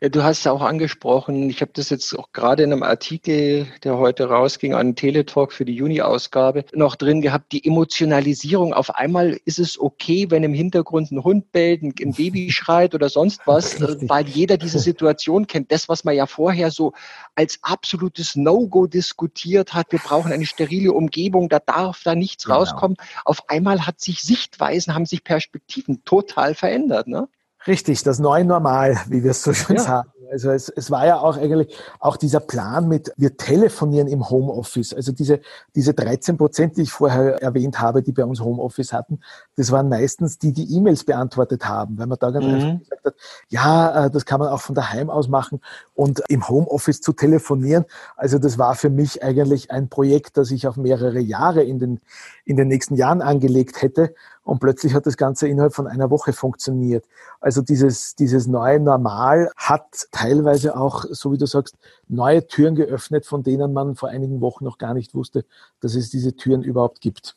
Du 0.00 0.22
hast 0.22 0.40
es 0.40 0.46
auch 0.46 0.62
angesprochen, 0.62 1.50
ich 1.50 1.60
habe 1.60 1.72
das 1.74 1.90
jetzt 1.90 2.16
auch 2.16 2.30
gerade 2.32 2.62
in 2.62 2.72
einem 2.72 2.84
Artikel, 2.84 3.66
der 3.82 3.98
heute 3.98 4.28
rausging, 4.28 4.72
an 4.72 4.94
Teletalk 4.94 5.52
für 5.52 5.64
die 5.64 5.74
Juni-Ausgabe, 5.74 6.64
noch 6.72 6.94
drin 6.94 7.20
gehabt, 7.20 7.50
die 7.50 7.66
Emotionalisierung. 7.66 8.74
Auf 8.74 8.94
einmal 8.94 9.40
ist 9.44 9.58
es 9.58 9.78
okay, 9.78 10.30
wenn 10.30 10.44
im 10.44 10.54
Hintergrund 10.54 11.10
ein 11.10 11.24
Hund 11.24 11.50
bellt, 11.50 11.82
ein 11.82 12.12
Baby 12.12 12.50
schreit 12.52 12.94
oder 12.94 13.08
sonst 13.08 13.40
was, 13.44 13.80
Richtig. 13.80 14.08
weil 14.08 14.28
jeder 14.28 14.56
diese 14.56 14.78
Situation 14.78 15.48
kennt. 15.48 15.72
Das, 15.72 15.88
was 15.88 16.04
man 16.04 16.14
ja 16.14 16.26
vorher 16.26 16.70
so 16.70 16.92
als 17.34 17.58
absolutes 17.62 18.36
No-Go 18.36 18.86
diskutiert 18.86 19.74
hat, 19.74 19.90
wir 19.90 19.98
brauchen 19.98 20.32
eine 20.32 20.46
sterile 20.46 20.92
Umgebung, 20.92 21.48
da 21.48 21.58
darf 21.58 22.02
da 22.04 22.14
nichts 22.14 22.44
genau. 22.44 22.58
rauskommen. 22.58 22.96
Auf 23.24 23.48
einmal 23.48 23.84
hat 23.84 24.00
sich 24.00 24.20
Sichtweisen, 24.20 24.94
haben 24.94 25.06
sich 25.06 25.24
Perspektiven 25.24 26.04
total 26.04 26.54
verändert. 26.54 27.08
Ne? 27.08 27.28
Richtig, 27.68 28.02
das 28.02 28.18
neue 28.18 28.46
Normal, 28.46 28.98
wie 29.08 29.22
wir 29.22 29.32
es 29.32 29.42
so 29.42 29.52
schön 29.52 29.76
ja. 29.76 29.82
sagen. 29.82 30.10
Also 30.30 30.50
es, 30.50 30.68
es 30.68 30.90
war 30.90 31.06
ja 31.06 31.18
auch 31.18 31.36
eigentlich 31.36 31.74
auch 32.00 32.16
dieser 32.16 32.40
Plan 32.40 32.88
mit, 32.88 33.12
wir 33.16 33.36
telefonieren 33.36 34.08
im 34.08 34.28
Homeoffice. 34.28 34.92
Also 34.94 35.12
diese, 35.12 35.40
diese 35.74 35.94
13 35.94 36.36
Prozent, 36.36 36.76
die 36.76 36.82
ich 36.82 36.92
vorher 36.92 37.42
erwähnt 37.42 37.80
habe, 37.80 38.02
die 38.02 38.12
bei 38.12 38.24
uns 38.24 38.40
Homeoffice 38.40 38.92
hatten, 38.92 39.20
das 39.56 39.70
waren 39.72 39.88
meistens 39.88 40.38
die, 40.38 40.52
die 40.52 40.74
E-Mails 40.74 41.04
beantwortet 41.04 41.66
haben, 41.66 41.98
weil 41.98 42.06
man 42.06 42.18
da 42.18 42.30
ganz 42.30 42.44
mhm. 42.44 42.52
einfach 42.52 42.78
gesagt 42.80 43.04
hat, 43.04 43.14
ja, 43.48 44.06
äh, 44.06 44.10
das 44.10 44.24
kann 44.26 44.40
man 44.40 44.48
auch 44.48 44.60
von 44.60 44.74
daheim 44.74 45.10
aus 45.10 45.28
machen 45.28 45.60
und 45.94 46.22
im 46.28 46.48
Homeoffice 46.48 47.00
zu 47.00 47.12
telefonieren. 47.12 47.84
Also 48.16 48.38
das 48.38 48.58
war 48.58 48.74
für 48.74 48.90
mich 48.90 49.22
eigentlich 49.22 49.70
ein 49.70 49.88
Projekt, 49.88 50.36
das 50.36 50.50
ich 50.50 50.66
auf 50.66 50.76
mehrere 50.76 51.20
Jahre 51.20 51.62
in 51.62 51.78
den, 51.78 52.00
in 52.44 52.56
den 52.56 52.68
nächsten 52.68 52.96
Jahren 52.96 53.22
angelegt 53.22 53.82
hätte. 53.82 54.14
Und 54.48 54.60
plötzlich 54.60 54.94
hat 54.94 55.04
das 55.04 55.18
Ganze 55.18 55.46
innerhalb 55.46 55.74
von 55.74 55.86
einer 55.86 56.08
Woche 56.08 56.32
funktioniert. 56.32 57.04
Also 57.38 57.60
dieses, 57.60 58.14
dieses 58.14 58.46
neue 58.46 58.80
Normal 58.80 59.50
hat 59.56 60.08
teilweise 60.10 60.74
auch, 60.74 61.04
so 61.10 61.32
wie 61.32 61.36
du 61.36 61.44
sagst, 61.44 61.76
neue 62.08 62.46
Türen 62.46 62.74
geöffnet, 62.74 63.26
von 63.26 63.42
denen 63.42 63.74
man 63.74 63.94
vor 63.94 64.08
einigen 64.08 64.40
Wochen 64.40 64.64
noch 64.64 64.78
gar 64.78 64.94
nicht 64.94 65.14
wusste, 65.14 65.44
dass 65.80 65.94
es 65.94 66.08
diese 66.08 66.34
Türen 66.34 66.62
überhaupt 66.62 67.02
gibt. 67.02 67.36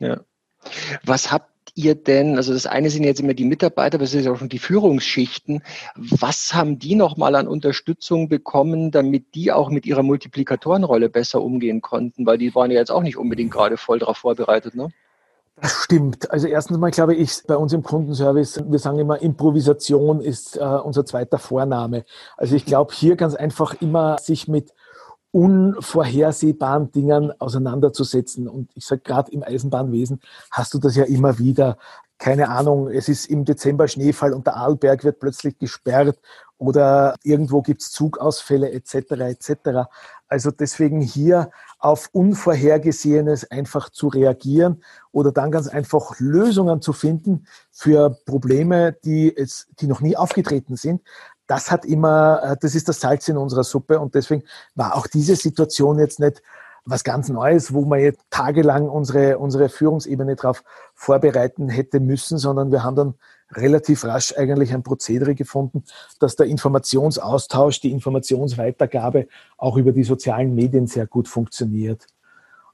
Ja. 0.00 0.20
Was 1.02 1.32
habt 1.32 1.48
ihr 1.74 1.94
denn, 1.94 2.36
also 2.36 2.52
das 2.52 2.66
eine 2.66 2.90
sind 2.90 3.04
jetzt 3.04 3.20
immer 3.20 3.32
die 3.32 3.46
Mitarbeiter, 3.46 3.94
aber 3.94 4.04
es 4.04 4.10
sind 4.10 4.28
auch 4.28 4.36
schon 4.36 4.50
die 4.50 4.58
Führungsschichten. 4.58 5.62
Was 5.96 6.52
haben 6.52 6.78
die 6.78 6.94
nochmal 6.94 7.36
an 7.36 7.48
Unterstützung 7.48 8.28
bekommen, 8.28 8.90
damit 8.90 9.34
die 9.34 9.50
auch 9.50 9.70
mit 9.70 9.86
ihrer 9.86 10.02
Multiplikatorenrolle 10.02 11.08
besser 11.08 11.40
umgehen 11.40 11.80
konnten? 11.80 12.26
Weil 12.26 12.36
die 12.36 12.54
waren 12.54 12.70
ja 12.70 12.80
jetzt 12.80 12.92
auch 12.92 13.02
nicht 13.02 13.16
unbedingt 13.16 13.50
gerade 13.50 13.78
voll 13.78 13.98
darauf 13.98 14.18
vorbereitet, 14.18 14.74
ne? 14.74 14.90
Stimmt. 15.66 16.30
Also 16.30 16.46
erstens 16.46 16.76
mal 16.76 16.90
glaube 16.90 17.14
ich, 17.14 17.42
bei 17.46 17.56
uns 17.56 17.72
im 17.72 17.82
Kundenservice, 17.82 18.62
wir 18.68 18.78
sagen 18.78 18.98
immer, 18.98 19.22
Improvisation 19.22 20.20
ist 20.20 20.58
äh, 20.58 20.60
unser 20.60 21.06
zweiter 21.06 21.38
Vorname. 21.38 22.04
Also 22.36 22.54
ich 22.54 22.66
glaube 22.66 22.92
hier 22.92 23.16
ganz 23.16 23.34
einfach 23.34 23.80
immer 23.80 24.18
sich 24.18 24.46
mit 24.46 24.74
unvorhersehbaren 25.30 26.92
Dingen 26.92 27.32
auseinanderzusetzen. 27.40 28.46
Und 28.46 28.70
ich 28.74 28.84
sage 28.84 29.00
gerade 29.02 29.32
im 29.32 29.42
Eisenbahnwesen 29.42 30.20
hast 30.50 30.74
du 30.74 30.78
das 30.78 30.96
ja 30.96 31.04
immer 31.04 31.38
wieder. 31.38 31.78
Keine 32.18 32.50
Ahnung, 32.50 32.88
es 32.88 33.08
ist 33.08 33.26
im 33.26 33.46
Dezember 33.46 33.88
Schneefall 33.88 34.34
und 34.34 34.46
der 34.46 34.56
Arlberg 34.56 35.02
wird 35.02 35.18
plötzlich 35.18 35.58
gesperrt 35.58 36.18
oder 36.58 37.16
irgendwo 37.22 37.62
gibt 37.62 37.82
es 37.82 37.90
Zugausfälle 37.90 38.70
etc. 38.70 38.94
etc. 39.12 39.88
Also 40.34 40.50
deswegen 40.50 41.00
hier 41.00 41.52
auf 41.78 42.08
Unvorhergesehenes 42.10 43.52
einfach 43.52 43.88
zu 43.88 44.08
reagieren 44.08 44.82
oder 45.12 45.30
dann 45.30 45.52
ganz 45.52 45.68
einfach 45.68 46.18
Lösungen 46.18 46.82
zu 46.82 46.92
finden 46.92 47.46
für 47.70 48.10
Probleme, 48.10 48.96
die, 49.04 49.32
es, 49.36 49.68
die 49.78 49.86
noch 49.86 50.00
nie 50.00 50.16
aufgetreten 50.16 50.74
sind. 50.74 51.02
Das 51.46 51.70
hat 51.70 51.84
immer, 51.84 52.42
äh, 52.42 52.56
das 52.60 52.74
ist 52.74 52.88
das 52.88 52.98
Salz 52.98 53.28
in 53.28 53.36
unserer 53.36 53.62
Suppe 53.62 54.00
und 54.00 54.16
deswegen 54.16 54.42
war 54.74 54.96
auch 54.96 55.06
diese 55.06 55.36
Situation 55.36 56.00
jetzt 56.00 56.18
nicht 56.18 56.42
was 56.84 57.04
ganz 57.04 57.28
Neues, 57.28 57.72
wo 57.72 57.82
man 57.84 58.00
jetzt 58.00 58.24
tagelang 58.28 58.88
unsere, 58.88 59.38
unsere 59.38 59.68
Führungsebene 59.68 60.34
darauf 60.34 60.64
vorbereiten 60.94 61.68
hätte 61.68 62.00
müssen, 62.00 62.38
sondern 62.38 62.72
wir 62.72 62.82
haben 62.82 62.96
dann 62.96 63.14
relativ 63.56 64.04
rasch 64.04 64.34
eigentlich 64.36 64.72
ein 64.72 64.82
Prozedere 64.82 65.34
gefunden, 65.34 65.84
dass 66.20 66.36
der 66.36 66.46
Informationsaustausch, 66.46 67.80
die 67.80 67.92
Informationsweitergabe 67.92 69.28
auch 69.56 69.76
über 69.76 69.92
die 69.92 70.04
sozialen 70.04 70.54
Medien 70.54 70.86
sehr 70.86 71.06
gut 71.06 71.28
funktioniert 71.28 72.06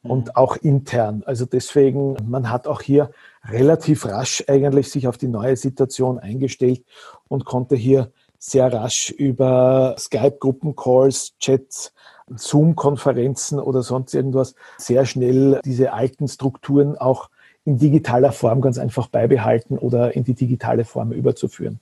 und 0.03 0.27
mhm. 0.27 0.33
auch 0.35 0.57
intern. 0.57 1.23
Also 1.27 1.45
deswegen, 1.45 2.17
man 2.25 2.51
hat 2.51 2.67
auch 2.67 2.81
hier 2.81 3.11
relativ 3.45 4.07
rasch 4.07 4.45
eigentlich 4.49 4.91
sich 4.91 5.09
auf 5.09 5.19
die 5.19 5.29
neue 5.29 5.57
Situation 5.57 6.19
eingestellt 6.19 6.85
und 7.29 7.45
konnte 7.45 7.77
hier 7.77 8.11
sehr 8.39 8.73
rasch 8.73 9.11
über 9.11 9.95
Skype-Gruppencalls, 9.99 11.35
Chats, 11.39 11.93
Zoom-Konferenzen 12.29 13.59
oder 13.59 13.83
sonst 13.83 14.15
irgendwas 14.15 14.55
sehr 14.79 15.05
schnell 15.05 15.61
diese 15.65 15.93
alten 15.93 16.29
Strukturen 16.29 16.97
auch 16.97 17.29
in 17.65 17.79
digitaler 17.79 18.33
Form 18.33 18.61
ganz 18.61 18.79
einfach 18.79 19.09
beibehalten 19.09 19.79
oder 19.79 20.15
in 20.15 20.25
die 20.25 20.35
digitale 20.35 20.85
Form 20.85 21.13
überzuführen. 21.13 21.81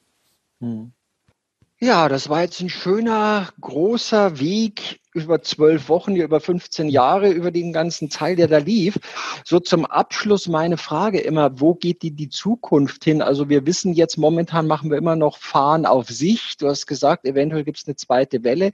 Hm. 0.61 0.93
Ja, 1.81 2.09
das 2.09 2.29
war 2.29 2.43
jetzt 2.43 2.61
ein 2.61 2.71
schöner, 2.71 3.51
großer 3.61 4.41
Weg 4.41 4.99
über 5.15 5.43
zwölf 5.43 5.89
Wochen, 5.89 6.17
über 6.17 6.41
15 6.41 6.89
Jahre, 6.89 7.31
über 7.31 7.53
den 7.53 7.73
ganzen 7.73 8.11
Teil, 8.11 8.35
der 8.35 8.49
da 8.49 8.59
lief. 8.59 8.99
So 9.45 9.61
zum 9.61 9.87
Abschluss 9.87 10.49
meine 10.49 10.77
Frage 10.77 11.21
immer, 11.21 11.61
wo 11.61 11.75
geht 11.75 12.03
die, 12.03 12.11
die 12.11 12.31
Zukunft 12.31 13.05
hin? 13.05 13.23
Also 13.23 13.49
wir 13.49 13.65
wissen 13.65 13.93
jetzt, 13.95 14.19
momentan 14.19 14.67
machen 14.67 14.91
wir 14.91 14.99
immer 14.99 15.15
noch 15.15 15.39
Fahren 15.39 15.87
auf 15.87 16.09
sich. 16.09 16.57
Du 16.57 16.67
hast 16.67 16.87
gesagt, 16.87 17.25
eventuell 17.25 17.63
gibt 17.63 17.79
es 17.79 17.87
eine 17.87 17.95
zweite 17.95 18.43
Welle. 18.43 18.73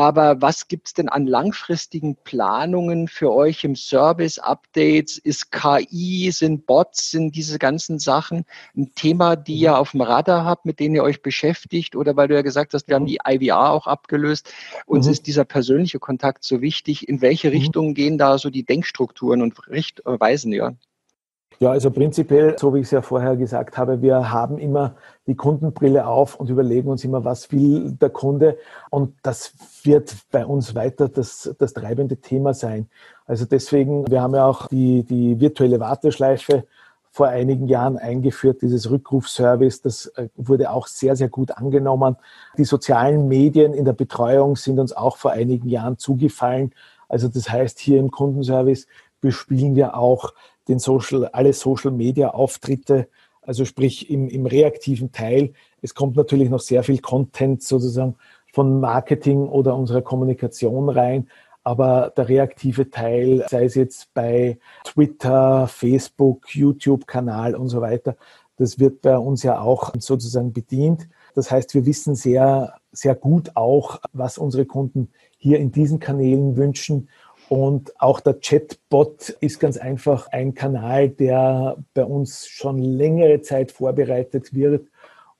Aber 0.00 0.40
was 0.40 0.66
gibt 0.66 0.86
es 0.86 0.94
denn 0.94 1.10
an 1.10 1.26
langfristigen 1.26 2.16
Planungen 2.16 3.06
für 3.06 3.34
euch 3.34 3.64
im 3.64 3.76
Service, 3.76 4.38
Updates? 4.38 5.18
Ist 5.18 5.52
KI, 5.52 6.30
sind 6.32 6.64
Bots, 6.64 7.10
sind 7.10 7.36
diese 7.36 7.58
ganzen 7.58 7.98
Sachen 7.98 8.46
ein 8.74 8.94
Thema, 8.94 9.36
die 9.36 9.56
ihr 9.56 9.76
auf 9.76 9.90
dem 9.90 10.00
Radar 10.00 10.46
habt, 10.46 10.64
mit 10.64 10.80
denen 10.80 10.94
ihr 10.94 11.02
euch 11.02 11.20
beschäftigt? 11.20 11.96
Oder 11.96 12.16
weil 12.16 12.28
du 12.28 12.34
ja 12.34 12.40
gesagt 12.40 12.72
hast, 12.72 12.88
wir 12.88 12.94
haben 12.94 13.04
die 13.04 13.18
IVR 13.28 13.72
auch 13.72 13.86
abgelöst. 13.86 14.50
Uns 14.86 15.04
mhm. 15.04 15.12
ist 15.12 15.26
dieser 15.26 15.44
persönliche 15.44 15.98
Kontakt 15.98 16.44
so 16.44 16.62
wichtig. 16.62 17.06
In 17.06 17.20
welche 17.20 17.48
mhm. 17.48 17.58
Richtung 17.58 17.92
gehen 17.92 18.16
da 18.16 18.38
so 18.38 18.48
die 18.48 18.64
Denkstrukturen 18.64 19.42
und 19.42 19.68
Richtweisen, 19.68 20.54
ja? 20.54 20.72
Ja, 21.62 21.72
also 21.72 21.90
prinzipiell, 21.90 22.56
so 22.58 22.72
wie 22.72 22.78
ich 22.78 22.86
es 22.86 22.90
ja 22.90 23.02
vorher 23.02 23.36
gesagt 23.36 23.76
habe, 23.76 24.00
wir 24.00 24.32
haben 24.32 24.56
immer 24.56 24.94
die 25.26 25.34
Kundenbrille 25.34 26.06
auf 26.06 26.36
und 26.36 26.48
überlegen 26.48 26.88
uns 26.88 27.04
immer, 27.04 27.22
was 27.26 27.52
will 27.52 27.92
der 28.00 28.08
Kunde. 28.08 28.56
Und 28.88 29.14
das 29.22 29.52
wird 29.82 30.16
bei 30.30 30.46
uns 30.46 30.74
weiter 30.74 31.10
das, 31.10 31.54
das 31.58 31.74
treibende 31.74 32.16
Thema 32.16 32.54
sein. 32.54 32.88
Also 33.26 33.44
deswegen, 33.44 34.10
wir 34.10 34.22
haben 34.22 34.34
ja 34.34 34.46
auch 34.46 34.68
die, 34.68 35.02
die 35.02 35.38
virtuelle 35.38 35.80
Warteschleife 35.80 36.64
vor 37.10 37.28
einigen 37.28 37.68
Jahren 37.68 37.98
eingeführt, 37.98 38.62
dieses 38.62 38.90
Rückrufservice. 38.90 39.82
Das 39.82 40.06
äh, 40.16 40.30
wurde 40.36 40.70
auch 40.70 40.86
sehr, 40.86 41.14
sehr 41.14 41.28
gut 41.28 41.50
angenommen. 41.50 42.16
Die 42.56 42.64
sozialen 42.64 43.28
Medien 43.28 43.74
in 43.74 43.84
der 43.84 43.92
Betreuung 43.92 44.56
sind 44.56 44.78
uns 44.78 44.94
auch 44.94 45.18
vor 45.18 45.32
einigen 45.32 45.68
Jahren 45.68 45.98
zugefallen. 45.98 46.72
Also 47.06 47.28
das 47.28 47.50
heißt, 47.50 47.80
hier 47.80 47.98
im 47.98 48.10
Kundenservice 48.10 48.86
bespielen 49.20 49.76
wir 49.76 49.98
auch 49.98 50.32
den 50.68 50.78
Social, 50.78 51.26
alle 51.26 51.52
Social 51.52 51.90
Media 51.90 52.30
Auftritte, 52.30 53.08
also 53.42 53.64
sprich 53.64 54.10
im, 54.10 54.28
im 54.28 54.46
reaktiven 54.46 55.12
Teil. 55.12 55.52
Es 55.82 55.94
kommt 55.94 56.16
natürlich 56.16 56.50
noch 56.50 56.60
sehr 56.60 56.82
viel 56.82 57.00
Content 57.00 57.62
sozusagen 57.62 58.16
von 58.52 58.80
Marketing 58.80 59.48
oder 59.48 59.76
unserer 59.76 60.02
Kommunikation 60.02 60.88
rein. 60.88 61.28
Aber 61.62 62.12
der 62.16 62.28
reaktive 62.28 62.90
Teil, 62.90 63.44
sei 63.48 63.64
es 63.64 63.74
jetzt 63.74 64.12
bei 64.14 64.58
Twitter, 64.84 65.68
Facebook, 65.68 66.54
YouTube-Kanal 66.54 67.54
und 67.54 67.68
so 67.68 67.80
weiter, 67.80 68.16
das 68.56 68.78
wird 68.78 69.02
bei 69.02 69.16
uns 69.16 69.42
ja 69.42 69.60
auch 69.60 69.92
sozusagen 69.98 70.52
bedient. 70.52 71.08
Das 71.34 71.50
heißt, 71.50 71.74
wir 71.74 71.86
wissen 71.86 72.14
sehr, 72.14 72.74
sehr 72.92 73.14
gut 73.14 73.56
auch, 73.56 74.00
was 74.12 74.38
unsere 74.38 74.66
Kunden 74.66 75.10
hier 75.38 75.58
in 75.58 75.72
diesen 75.72 75.98
Kanälen 75.98 76.56
wünschen 76.56 77.08
und 77.50 78.00
auch 78.00 78.20
der 78.20 78.34
Chatbot 78.34 79.30
ist 79.40 79.58
ganz 79.58 79.76
einfach 79.76 80.28
ein 80.28 80.54
Kanal, 80.54 81.08
der 81.08 81.78
bei 81.94 82.04
uns 82.04 82.46
schon 82.46 82.78
längere 82.78 83.40
Zeit 83.40 83.72
vorbereitet 83.72 84.54
wird 84.54 84.86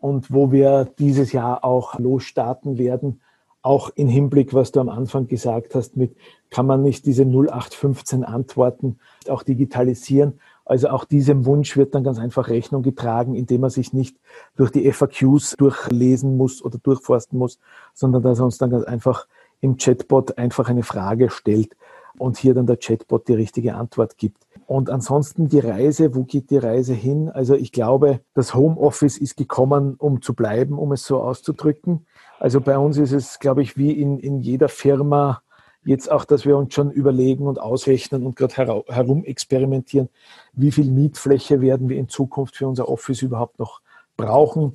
und 0.01 0.33
wo 0.33 0.51
wir 0.51 0.89
dieses 0.99 1.31
Jahr 1.31 1.63
auch 1.65 2.01
losstarten 2.01 2.79
werden. 2.79 3.21
Auch 3.63 3.91
im 3.95 4.09
Hinblick, 4.09 4.53
was 4.55 4.73
du 4.73 4.81
am 4.81 4.89
Anfang 4.89 5.29
gesagt 5.29 5.77
hast, 5.77 5.97
mit 5.97 6.17
kann 6.51 6.67
man 6.67 6.83
nicht 6.83 7.07
diese 7.07 7.23
0815 7.23 8.25
Antworten 8.25 8.99
auch 9.29 9.45
digitalisieren. 9.45 10.41
Also 10.65 10.89
auch 10.89 11.05
diesem 11.05 11.47
Wunsch 11.47 11.77
wird 11.77 11.95
dann 11.95 12.03
ganz 12.03 12.19
einfach 12.19 12.49
Rechnung 12.49 12.83
getragen, 12.83 13.37
indem 13.37 13.61
man 13.61 13.71
sich 13.71 13.93
nicht 13.93 14.17
durch 14.57 14.73
die 14.73 14.91
FAQs 14.91 15.55
durchlesen 15.57 16.37
muss 16.37 16.61
oder 16.61 16.79
durchforsten 16.79 17.39
muss, 17.39 17.61
sondern 17.95 18.23
dass 18.23 18.41
er 18.41 18.47
uns 18.47 18.59
dann 18.59 18.71
ganz 18.71 18.85
einfach 18.85 19.29
im 19.61 19.77
Chatbot 19.77 20.39
einfach 20.39 20.69
eine 20.69 20.83
Frage 20.83 21.31
stellt 21.31 21.77
und 22.19 22.39
hier 22.39 22.55
dann 22.55 22.67
der 22.67 22.77
Chatbot 22.77 23.29
die 23.29 23.35
richtige 23.35 23.75
Antwort 23.75 24.19
gibt. 24.19 24.47
Und 24.67 24.91
ansonsten 24.91 25.49
die 25.49 25.59
Reise, 25.59 26.15
wo 26.15 26.25
geht 26.25 26.51
die 26.51 26.59
Reise 26.59 26.95
hin? 26.95 27.29
Also 27.29 27.55
ich 27.55 27.73
glaube, 27.73 28.21
das 28.35 28.55
Homeoffice 28.55 29.19
ist 29.19 29.37
gekommen, 29.37 29.95
um 29.99 30.23
zu 30.23 30.35
bleiben, 30.35 30.79
um 30.79 30.93
es 30.93 31.05
so 31.05 31.21
auszudrücken. 31.21 32.07
Also 32.39 32.61
bei 32.61 32.79
uns 32.79 32.97
ist 32.97 33.13
es, 33.13 33.39
glaube 33.39 33.63
ich, 33.63 33.77
wie 33.77 33.93
in, 33.93 34.19
in 34.19 34.39
jeder 34.41 34.69
Firma 34.69 35.43
jetzt 35.83 36.11
auch, 36.11 36.25
dass 36.25 36.45
wir 36.45 36.57
uns 36.57 36.75
schon 36.75 36.91
überlegen 36.91 37.47
und 37.47 37.61
ausrechnen 37.61 38.27
und 38.27 38.37
gerade 38.37 38.85
herum 38.87 39.25
experimentieren, 39.25 40.09
wie 40.53 40.73
viel 40.73 40.91
Mietfläche 40.91 41.61
werden 41.61 41.89
wir 41.89 41.97
in 41.97 42.09
Zukunft 42.09 42.57
für 42.57 42.69
unser 42.69 42.89
Office 42.89 43.23
überhaupt 43.23 43.59
noch 43.59 43.81
brauchen. 44.17 44.75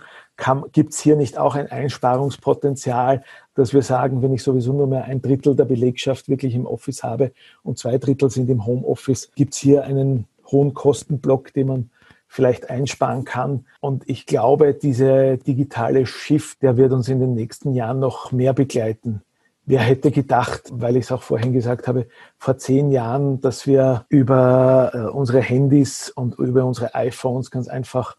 Gibt 0.74 0.94
es 0.94 1.00
hier 1.00 1.16
nicht 1.16 1.38
auch 1.38 1.56
ein 1.56 1.72
Einsparungspotenzial, 1.72 3.24
dass 3.56 3.74
wir 3.74 3.82
sagen, 3.82 4.22
wenn 4.22 4.34
ich 4.34 4.44
sowieso 4.44 4.74
nur 4.74 4.88
mehr 4.88 5.06
ein 5.06 5.22
Drittel 5.22 5.56
der 5.56 5.66
Belegschaft 5.66 6.28
wirklich 6.28 6.56
im 6.56 6.66
Office 6.66 7.04
habe 7.04 7.32
und 7.64 7.78
zwei 7.78 7.98
Drittel 7.98 8.30
sind 8.30 8.50
im 8.50 8.66
Homeoffice, 8.66 9.32
gibt 9.36 9.54
es 9.54 9.60
hier 9.60 9.84
einen 9.86 10.26
hohen 10.52 10.74
Kostenblock, 10.74 11.54
den 11.54 11.68
man 11.68 11.90
vielleicht 12.28 12.70
einsparen 12.70 13.24
kann. 13.24 13.66
Und 13.80 14.04
ich 14.08 14.26
glaube, 14.26 14.74
diese 14.74 15.38
digitale 15.38 16.06
Shift, 16.06 16.62
der 16.62 16.76
wird 16.76 16.92
uns 16.92 17.08
in 17.08 17.22
den 17.22 17.34
nächsten 17.34 17.74
Jahren 17.74 18.00
noch 18.00 18.34
mehr 18.34 18.54
begleiten. 18.54 19.22
Wer 19.66 19.80
hätte 19.80 20.12
gedacht, 20.12 20.64
weil 20.72 20.96
ich 20.96 21.06
es 21.06 21.12
auch 21.12 21.24
vorhin 21.24 21.54
gesagt 21.54 21.88
habe, 21.88 22.08
vor 22.38 22.58
zehn 22.58 22.92
Jahren, 22.92 23.42
dass 23.42 23.66
wir 23.66 24.06
über 24.10 24.92
äh, 24.94 24.98
unsere 25.10 25.40
Handys 25.40 26.10
und 26.10 26.38
über 26.38 26.66
unsere 26.66 26.94
iPhones 26.94 27.50
ganz 27.50 27.68
einfach 27.68 28.16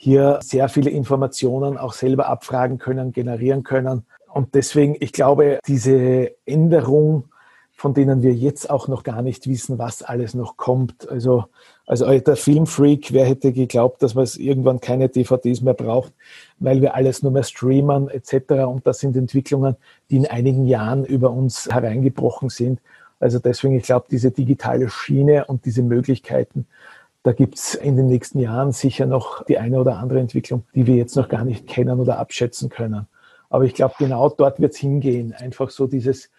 hier 0.00 0.38
sehr 0.42 0.68
viele 0.68 0.90
Informationen 0.90 1.76
auch 1.76 1.92
selber 1.92 2.28
abfragen 2.28 2.78
können, 2.78 3.12
generieren 3.12 3.64
können. 3.64 4.06
Und 4.32 4.54
deswegen, 4.54 4.96
ich 5.00 5.12
glaube, 5.12 5.58
diese 5.66 6.30
Änderung, 6.46 7.24
von 7.72 7.94
denen 7.94 8.22
wir 8.22 8.32
jetzt 8.32 8.70
auch 8.70 8.86
noch 8.86 9.02
gar 9.02 9.22
nicht 9.22 9.48
wissen, 9.48 9.78
was 9.78 10.02
alles 10.02 10.34
noch 10.34 10.56
kommt. 10.56 11.08
Also, 11.08 11.46
also 11.84 12.06
der 12.06 12.36
Filmfreak, 12.36 13.12
wer 13.12 13.26
hätte 13.26 13.52
geglaubt, 13.52 14.00
dass 14.02 14.14
man 14.14 14.28
irgendwann 14.36 14.80
keine 14.80 15.08
DVDs 15.08 15.62
mehr 15.62 15.74
braucht, 15.74 16.12
weil 16.60 16.80
wir 16.80 16.94
alles 16.94 17.24
nur 17.24 17.32
mehr 17.32 17.42
streamen 17.42 18.08
etc. 18.08 18.64
Und 18.68 18.86
das 18.86 19.00
sind 19.00 19.16
Entwicklungen, 19.16 19.76
die 20.10 20.16
in 20.16 20.26
einigen 20.26 20.66
Jahren 20.66 21.04
über 21.04 21.30
uns 21.30 21.68
hereingebrochen 21.68 22.50
sind. 22.50 22.80
Also 23.18 23.40
deswegen, 23.40 23.76
ich 23.76 23.84
glaube, 23.84 24.06
diese 24.08 24.30
digitale 24.30 24.88
Schiene 24.88 25.46
und 25.46 25.64
diese 25.64 25.82
Möglichkeiten, 25.82 26.66
da 27.22 27.32
gibt 27.32 27.56
es 27.56 27.74
in 27.74 27.96
den 27.96 28.06
nächsten 28.06 28.38
Jahren 28.38 28.72
sicher 28.72 29.06
noch 29.06 29.44
die 29.44 29.58
eine 29.58 29.80
oder 29.80 29.98
andere 29.98 30.20
Entwicklung, 30.20 30.64
die 30.74 30.86
wir 30.86 30.96
jetzt 30.96 31.16
noch 31.16 31.28
gar 31.28 31.44
nicht 31.44 31.66
kennen 31.66 32.00
oder 32.00 32.18
abschätzen 32.18 32.68
können. 32.68 33.06
Aber 33.50 33.64
ich 33.64 33.74
glaube, 33.74 33.94
genau 33.98 34.28
dort 34.28 34.60
wird 34.60 34.74
es 34.74 34.78
hingehen. 34.78 35.32
Einfach 35.32 35.70
so 35.70 35.86
dieses 35.86 36.30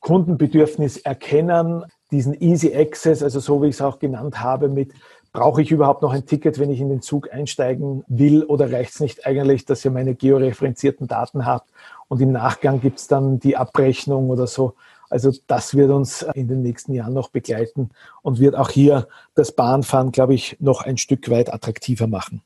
Kundenbedürfnis 0.00 0.98
erkennen, 0.98 1.84
diesen 2.10 2.40
Easy 2.40 2.74
Access, 2.74 3.22
also 3.22 3.40
so 3.40 3.62
wie 3.62 3.68
ich 3.68 3.76
es 3.76 3.82
auch 3.82 3.98
genannt 3.98 4.42
habe, 4.42 4.68
mit 4.68 4.92
brauche 5.32 5.62
ich 5.62 5.70
überhaupt 5.70 6.02
noch 6.02 6.12
ein 6.12 6.26
Ticket, 6.26 6.58
wenn 6.58 6.70
ich 6.70 6.80
in 6.80 6.88
den 6.88 7.02
Zug 7.02 7.32
einsteigen 7.32 8.04
will 8.08 8.42
oder 8.42 8.72
reicht 8.72 8.94
es 8.94 9.00
nicht 9.00 9.26
eigentlich, 9.26 9.64
dass 9.64 9.84
ihr 9.84 9.90
meine 9.90 10.14
georeferenzierten 10.14 11.06
Daten 11.06 11.46
habt 11.46 11.70
und 12.08 12.20
im 12.20 12.32
Nachgang 12.32 12.80
gibt 12.80 12.98
es 12.98 13.06
dann 13.06 13.38
die 13.38 13.56
Abrechnung 13.56 14.30
oder 14.30 14.46
so. 14.48 14.74
Also 15.10 15.32
das 15.48 15.74
wird 15.74 15.90
uns 15.90 16.22
in 16.34 16.48
den 16.48 16.62
nächsten 16.62 16.94
Jahren 16.94 17.12
noch 17.12 17.28
begleiten 17.28 17.90
und 18.22 18.38
wird 18.38 18.54
auch 18.54 18.70
hier 18.70 19.08
das 19.34 19.52
Bahnfahren, 19.52 20.12
glaube 20.12 20.34
ich, 20.34 20.56
noch 20.60 20.82
ein 20.82 20.96
Stück 20.96 21.28
weit 21.28 21.52
attraktiver 21.52 22.06
machen. 22.06 22.42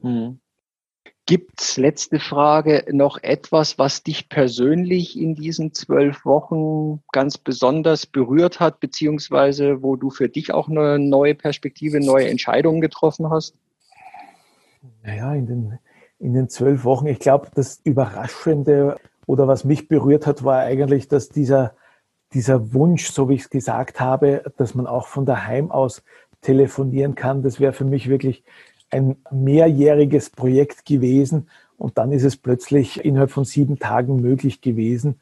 Mhm. 0.00 0.40
Gibt 1.26 1.62
es, 1.62 1.78
letzte 1.78 2.18
Frage, 2.18 2.84
noch 2.90 3.22
etwas, 3.22 3.78
was 3.78 4.02
dich 4.02 4.28
persönlich 4.28 5.18
in 5.18 5.34
diesen 5.34 5.72
zwölf 5.72 6.26
Wochen 6.26 7.02
ganz 7.12 7.38
besonders 7.38 8.04
berührt 8.04 8.60
hat, 8.60 8.78
beziehungsweise 8.78 9.82
wo 9.82 9.96
du 9.96 10.10
für 10.10 10.28
dich 10.28 10.52
auch 10.52 10.68
eine 10.68 10.98
neue 10.98 11.34
Perspektive, 11.34 11.98
neue 12.00 12.28
Entscheidungen 12.28 12.82
getroffen 12.82 13.30
hast? 13.30 13.54
Naja, 15.02 15.34
in 15.34 15.46
den, 15.46 15.78
in 16.18 16.34
den 16.34 16.50
zwölf 16.50 16.84
Wochen, 16.84 17.06
ich 17.06 17.20
glaube, 17.20 17.48
das 17.54 17.80
Überraschende 17.84 18.96
oder 19.24 19.48
was 19.48 19.64
mich 19.64 19.88
berührt 19.88 20.26
hat, 20.26 20.44
war 20.44 20.58
eigentlich, 20.58 21.08
dass 21.08 21.30
dieser 21.30 21.74
dieser 22.34 22.74
Wunsch, 22.74 23.10
so 23.10 23.28
wie 23.28 23.34
ich 23.34 23.42
es 23.42 23.50
gesagt 23.50 24.00
habe, 24.00 24.42
dass 24.56 24.74
man 24.74 24.86
auch 24.86 25.06
von 25.06 25.24
daheim 25.24 25.70
aus 25.70 26.02
telefonieren 26.40 27.14
kann, 27.14 27.42
das 27.42 27.60
wäre 27.60 27.72
für 27.72 27.84
mich 27.84 28.08
wirklich 28.08 28.44
ein 28.90 29.16
mehrjähriges 29.30 30.30
Projekt 30.30 30.84
gewesen 30.84 31.48
und 31.78 31.98
dann 31.98 32.12
ist 32.12 32.24
es 32.24 32.36
plötzlich 32.36 33.04
innerhalb 33.04 33.30
von 33.30 33.44
sieben 33.44 33.78
Tagen 33.78 34.20
möglich 34.20 34.60
gewesen. 34.60 35.20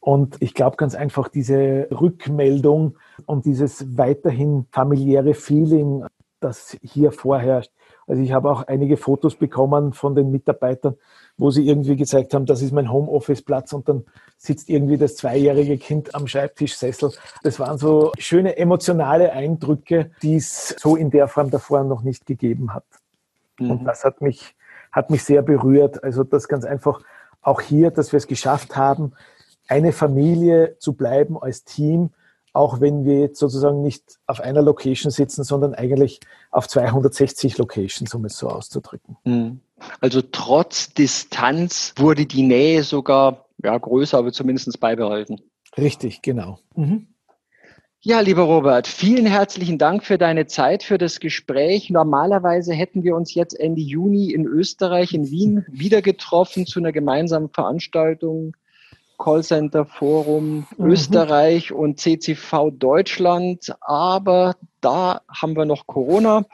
Und 0.00 0.36
ich 0.40 0.52
glaube 0.52 0.76
ganz 0.76 0.94
einfach, 0.94 1.28
diese 1.28 1.88
Rückmeldung 1.90 2.96
und 3.24 3.46
dieses 3.46 3.96
weiterhin 3.96 4.66
familiäre 4.70 5.32
Feeling, 5.32 6.04
das 6.40 6.76
hier 6.82 7.10
vorherrscht. 7.10 7.72
Also 8.06 8.22
ich 8.22 8.32
habe 8.32 8.50
auch 8.50 8.66
einige 8.66 8.96
Fotos 8.96 9.36
bekommen 9.36 9.92
von 9.92 10.14
den 10.14 10.30
Mitarbeitern, 10.30 10.96
wo 11.36 11.50
sie 11.50 11.66
irgendwie 11.66 11.96
gezeigt 11.96 12.34
haben, 12.34 12.46
das 12.46 12.62
ist 12.62 12.72
mein 12.72 12.92
Homeoffice-Platz 12.92 13.72
und 13.72 13.88
dann 13.88 14.04
sitzt 14.36 14.68
irgendwie 14.68 14.98
das 14.98 15.16
zweijährige 15.16 15.78
Kind 15.78 16.14
am 16.14 16.26
Schreibtischsessel. 16.26 17.12
Das 17.42 17.58
waren 17.58 17.78
so 17.78 18.12
schöne 18.18 18.56
emotionale 18.56 19.32
Eindrücke, 19.32 20.10
die 20.22 20.36
es 20.36 20.76
so 20.78 20.96
in 20.96 21.10
der 21.10 21.28
Form 21.28 21.50
davor 21.50 21.82
noch 21.84 22.02
nicht 22.02 22.26
gegeben 22.26 22.74
hat. 22.74 22.84
Mhm. 23.58 23.70
Und 23.70 23.84
das 23.84 24.04
hat 24.04 24.20
mich, 24.20 24.54
hat 24.92 25.10
mich 25.10 25.24
sehr 25.24 25.42
berührt. 25.42 26.04
Also 26.04 26.24
das 26.24 26.48
ganz 26.48 26.64
einfach 26.64 27.00
auch 27.42 27.60
hier, 27.60 27.90
dass 27.90 28.12
wir 28.12 28.18
es 28.18 28.26
geschafft 28.26 28.76
haben, 28.76 29.12
eine 29.68 29.92
Familie 29.92 30.76
zu 30.78 30.92
bleiben 30.92 31.40
als 31.40 31.64
Team, 31.64 32.10
auch 32.54 32.80
wenn 32.80 33.04
wir 33.04 33.18
jetzt 33.20 33.38
sozusagen 33.38 33.82
nicht 33.82 34.18
auf 34.26 34.40
einer 34.40 34.62
Location 34.62 35.10
sitzen, 35.10 35.42
sondern 35.42 35.74
eigentlich 35.74 36.20
auf 36.50 36.68
260 36.68 37.58
Locations, 37.58 38.14
um 38.14 38.24
es 38.24 38.38
so 38.38 38.48
auszudrücken. 38.48 39.16
Hm. 39.24 39.60
Also 40.00 40.22
trotz 40.22 40.94
Distanz 40.94 41.94
wurde 41.96 42.26
die 42.26 42.44
Nähe 42.44 42.84
sogar 42.84 43.46
ja, 43.62 43.76
größer, 43.76 44.18
aber 44.18 44.32
zumindest 44.32 44.78
beibehalten. 44.78 45.40
Richtig, 45.76 46.22
genau. 46.22 46.60
Mhm. 46.76 47.08
Ja, 48.00 48.20
lieber 48.20 48.42
Robert, 48.42 48.86
vielen 48.86 49.26
herzlichen 49.26 49.78
Dank 49.78 50.04
für 50.04 50.18
deine 50.18 50.46
Zeit, 50.46 50.82
für 50.82 50.98
das 50.98 51.20
Gespräch. 51.20 51.90
Normalerweise 51.90 52.72
hätten 52.74 53.02
wir 53.02 53.16
uns 53.16 53.34
jetzt 53.34 53.58
Ende 53.58 53.80
Juni 53.80 54.30
in 54.30 54.44
Österreich, 54.44 55.12
in 55.12 55.30
Wien, 55.30 55.64
wieder 55.72 56.02
getroffen 56.02 56.66
zu 56.66 56.78
einer 56.78 56.92
gemeinsamen 56.92 57.48
Veranstaltung 57.48 58.54
Callcenter 59.18 59.84
Forum 59.84 60.66
mhm. 60.76 60.86
Österreich 60.86 61.72
und 61.72 62.00
CCV 62.00 62.70
Deutschland, 62.72 63.74
aber 63.80 64.56
da 64.80 65.22
haben 65.28 65.56
wir 65.56 65.64
noch 65.64 65.86
Corona. 65.86 66.44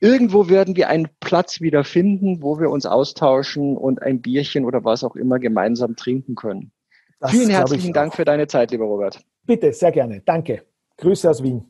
Irgendwo 0.00 0.48
werden 0.48 0.76
wir 0.76 0.88
einen 0.88 1.08
Platz 1.20 1.60
wieder 1.60 1.84
finden, 1.84 2.42
wo 2.42 2.58
wir 2.58 2.70
uns 2.70 2.86
austauschen 2.86 3.76
und 3.76 4.02
ein 4.02 4.22
Bierchen 4.22 4.64
oder 4.64 4.84
was 4.84 5.04
auch 5.04 5.14
immer 5.14 5.38
gemeinsam 5.38 5.94
trinken 5.94 6.34
können. 6.34 6.72
Das 7.20 7.32
Vielen 7.32 7.50
herzlichen 7.50 7.92
Dank 7.92 8.14
für 8.14 8.24
deine 8.24 8.46
Zeit, 8.46 8.70
lieber 8.70 8.86
Robert. 8.86 9.20
Bitte, 9.44 9.72
sehr 9.72 9.92
gerne. 9.92 10.22
Danke. 10.24 10.62
Grüße 10.96 11.28
aus 11.28 11.42
Wien. 11.42 11.64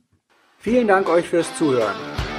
Vielen 0.58 0.86
Dank 0.86 1.08
euch 1.08 1.26
fürs 1.26 1.52
Zuhören. 1.56 1.96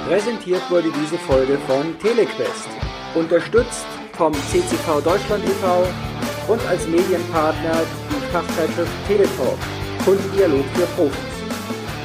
Präsentiert 0.08 0.62
wurde 0.70 0.88
diese 1.02 1.18
Folge 1.18 1.58
von 1.66 1.98
Telequest. 1.98 2.68
Unterstützt 3.14 3.86
vom 4.12 4.32
CCV 4.32 5.02
Deutschland 5.02 5.44
e.V 5.44 6.31
und 6.48 6.60
als 6.66 6.86
Medienpartner 6.86 7.82
die 8.10 8.32
Fachzeitschrift 8.32 8.92
Teletalk, 9.06 9.58
Kundendialog 10.04 10.64
für 10.74 10.86
Profis. 10.96 11.32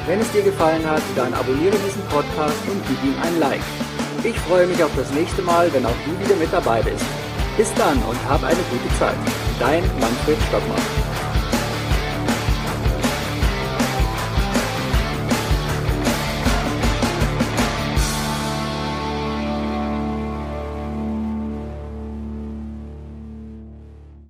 Wenn 0.06 0.20
es 0.20 0.30
dir 0.32 0.42
gefallen 0.42 0.88
hat, 0.88 1.02
dann 1.16 1.34
abonniere 1.34 1.76
diesen 1.86 2.02
Podcast 2.08 2.56
und 2.66 2.82
gib 2.88 3.02
ihm 3.04 3.14
ein 3.22 3.38
Like. 3.40 3.60
Ich 4.24 4.38
freue 4.40 4.66
mich 4.66 4.82
auf 4.82 4.90
das 4.96 5.10
nächste 5.12 5.42
Mal, 5.42 5.72
wenn 5.72 5.84
auch 5.84 5.98
du 6.04 6.24
wieder 6.24 6.36
mit 6.36 6.52
dabei 6.52 6.82
bist. 6.82 7.04
Bis 7.56 7.72
dann 7.74 7.98
und 8.02 8.18
hab 8.28 8.42
eine 8.42 8.62
gute 8.70 8.98
Zeit. 8.98 9.16
Dein 9.60 9.82
Manfred 10.00 10.38
Stockmann. 10.48 11.07